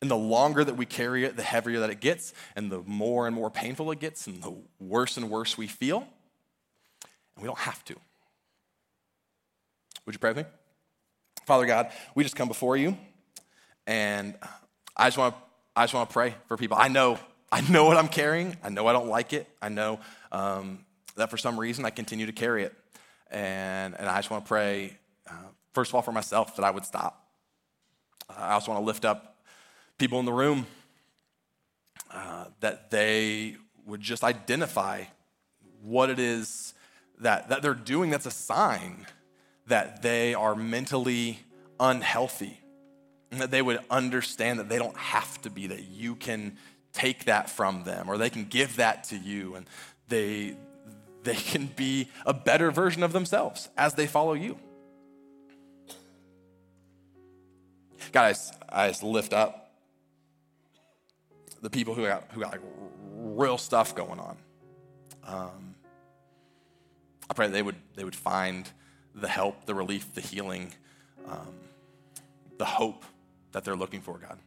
And 0.00 0.10
the 0.10 0.16
longer 0.16 0.64
that 0.64 0.76
we 0.76 0.84
carry 0.84 1.24
it, 1.24 1.36
the 1.36 1.42
heavier 1.42 1.80
that 1.80 1.90
it 1.90 2.00
gets, 2.00 2.34
and 2.56 2.72
the 2.72 2.82
more 2.86 3.26
and 3.26 3.36
more 3.36 3.50
painful 3.50 3.90
it 3.92 4.00
gets, 4.00 4.26
and 4.26 4.42
the 4.42 4.54
worse 4.80 5.16
and 5.16 5.30
worse 5.30 5.56
we 5.56 5.68
feel. 5.68 5.98
And 7.36 7.42
we 7.42 7.46
don't 7.46 7.58
have 7.58 7.84
to. 7.84 7.94
Would 10.04 10.14
you 10.14 10.18
pray 10.18 10.30
with 10.30 10.38
me? 10.38 10.44
Father 11.46 11.66
God, 11.66 11.90
we 12.14 12.24
just 12.24 12.34
come 12.34 12.48
before 12.48 12.76
you, 12.76 12.96
and 13.86 14.34
I 14.96 15.06
just 15.06 15.18
want 15.18 15.34
to 15.34 15.40
I 15.74 15.84
just 15.84 15.94
want 15.94 16.10
to 16.10 16.12
pray 16.12 16.34
for 16.48 16.56
people. 16.56 16.76
I 16.78 16.88
know 16.88 17.18
I 17.50 17.60
know 17.60 17.84
what 17.84 17.96
I'm 17.96 18.08
carrying. 18.08 18.56
I 18.62 18.68
know 18.68 18.86
I 18.86 18.92
don't 18.92 19.08
like 19.08 19.32
it. 19.32 19.46
I 19.60 19.68
know 19.68 20.00
um, 20.32 20.84
that 21.16 21.30
for 21.30 21.36
some 21.36 21.58
reason 21.58 21.84
I 21.84 21.90
continue 21.90 22.26
to 22.26 22.32
carry 22.32 22.64
it, 22.64 22.74
and 23.30 23.94
and 23.98 24.08
I 24.08 24.18
just 24.18 24.30
want 24.30 24.44
to 24.44 24.48
pray 24.48 24.96
uh, 25.28 25.32
first 25.72 25.90
of 25.90 25.94
all 25.94 26.02
for 26.02 26.12
myself 26.12 26.56
that 26.56 26.64
I 26.64 26.70
would 26.70 26.84
stop. 26.84 27.26
I 28.28 28.52
also 28.52 28.72
want 28.72 28.82
to 28.82 28.86
lift 28.86 29.04
up 29.04 29.42
people 29.98 30.18
in 30.20 30.24
the 30.24 30.32
room 30.32 30.66
uh, 32.10 32.46
that 32.60 32.90
they 32.90 33.56
would 33.86 34.00
just 34.00 34.22
identify 34.24 35.04
what 35.82 36.10
it 36.10 36.18
is 36.18 36.74
that, 37.20 37.48
that 37.48 37.62
they're 37.62 37.74
doing 37.74 38.10
that's 38.10 38.26
a 38.26 38.30
sign 38.30 39.06
that 39.66 40.02
they 40.02 40.34
are 40.34 40.54
mentally 40.54 41.38
unhealthy 41.78 42.58
and 43.30 43.40
that 43.40 43.50
they 43.50 43.62
would 43.62 43.80
understand 43.90 44.58
that 44.58 44.68
they 44.68 44.78
don't 44.78 44.96
have 44.96 45.40
to 45.42 45.50
be 45.50 45.66
that 45.68 45.84
you 45.84 46.14
can 46.14 46.56
take 46.92 47.24
that 47.24 47.48
from 47.48 47.84
them 47.84 48.08
or 48.08 48.18
they 48.18 48.30
can 48.30 48.44
give 48.44 48.76
that 48.76 49.04
to 49.04 49.16
you 49.16 49.54
and 49.54 49.66
they, 50.08 50.54
they 51.22 51.34
can 51.34 51.66
be 51.66 52.08
a 52.26 52.34
better 52.34 52.70
version 52.70 53.02
of 53.02 53.12
themselves 53.12 53.68
as 53.76 53.94
they 53.94 54.06
follow 54.06 54.34
you. 54.34 54.58
Guys, 58.10 58.52
I 58.68 58.88
just 58.88 59.02
lift 59.02 59.32
up 59.32 59.70
the 61.60 61.70
people 61.70 61.94
who 61.94 62.06
got, 62.06 62.24
who 62.32 62.40
got 62.40 62.52
like 62.52 62.60
real 63.14 63.58
stuff 63.58 63.94
going 63.94 64.18
on. 64.18 64.36
Um, 65.24 65.74
I 67.30 67.34
pray 67.34 67.48
they 67.48 67.62
would, 67.62 67.76
they 67.94 68.04
would 68.04 68.16
find 68.16 68.68
the 69.14 69.28
help, 69.28 69.66
the 69.66 69.74
relief, 69.74 70.14
the 70.14 70.20
healing, 70.20 70.72
um, 71.28 71.54
the 72.58 72.64
hope 72.64 73.04
that 73.52 73.64
they're 73.64 73.76
looking 73.76 74.00
for, 74.00 74.18
God. 74.18 74.38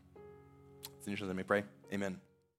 It's 0.97 1.07
in 1.07 1.15
your 1.15 1.27
name, 1.27 1.37
may 1.37 1.43
pray. 1.43 1.63
Amen. 1.93 2.19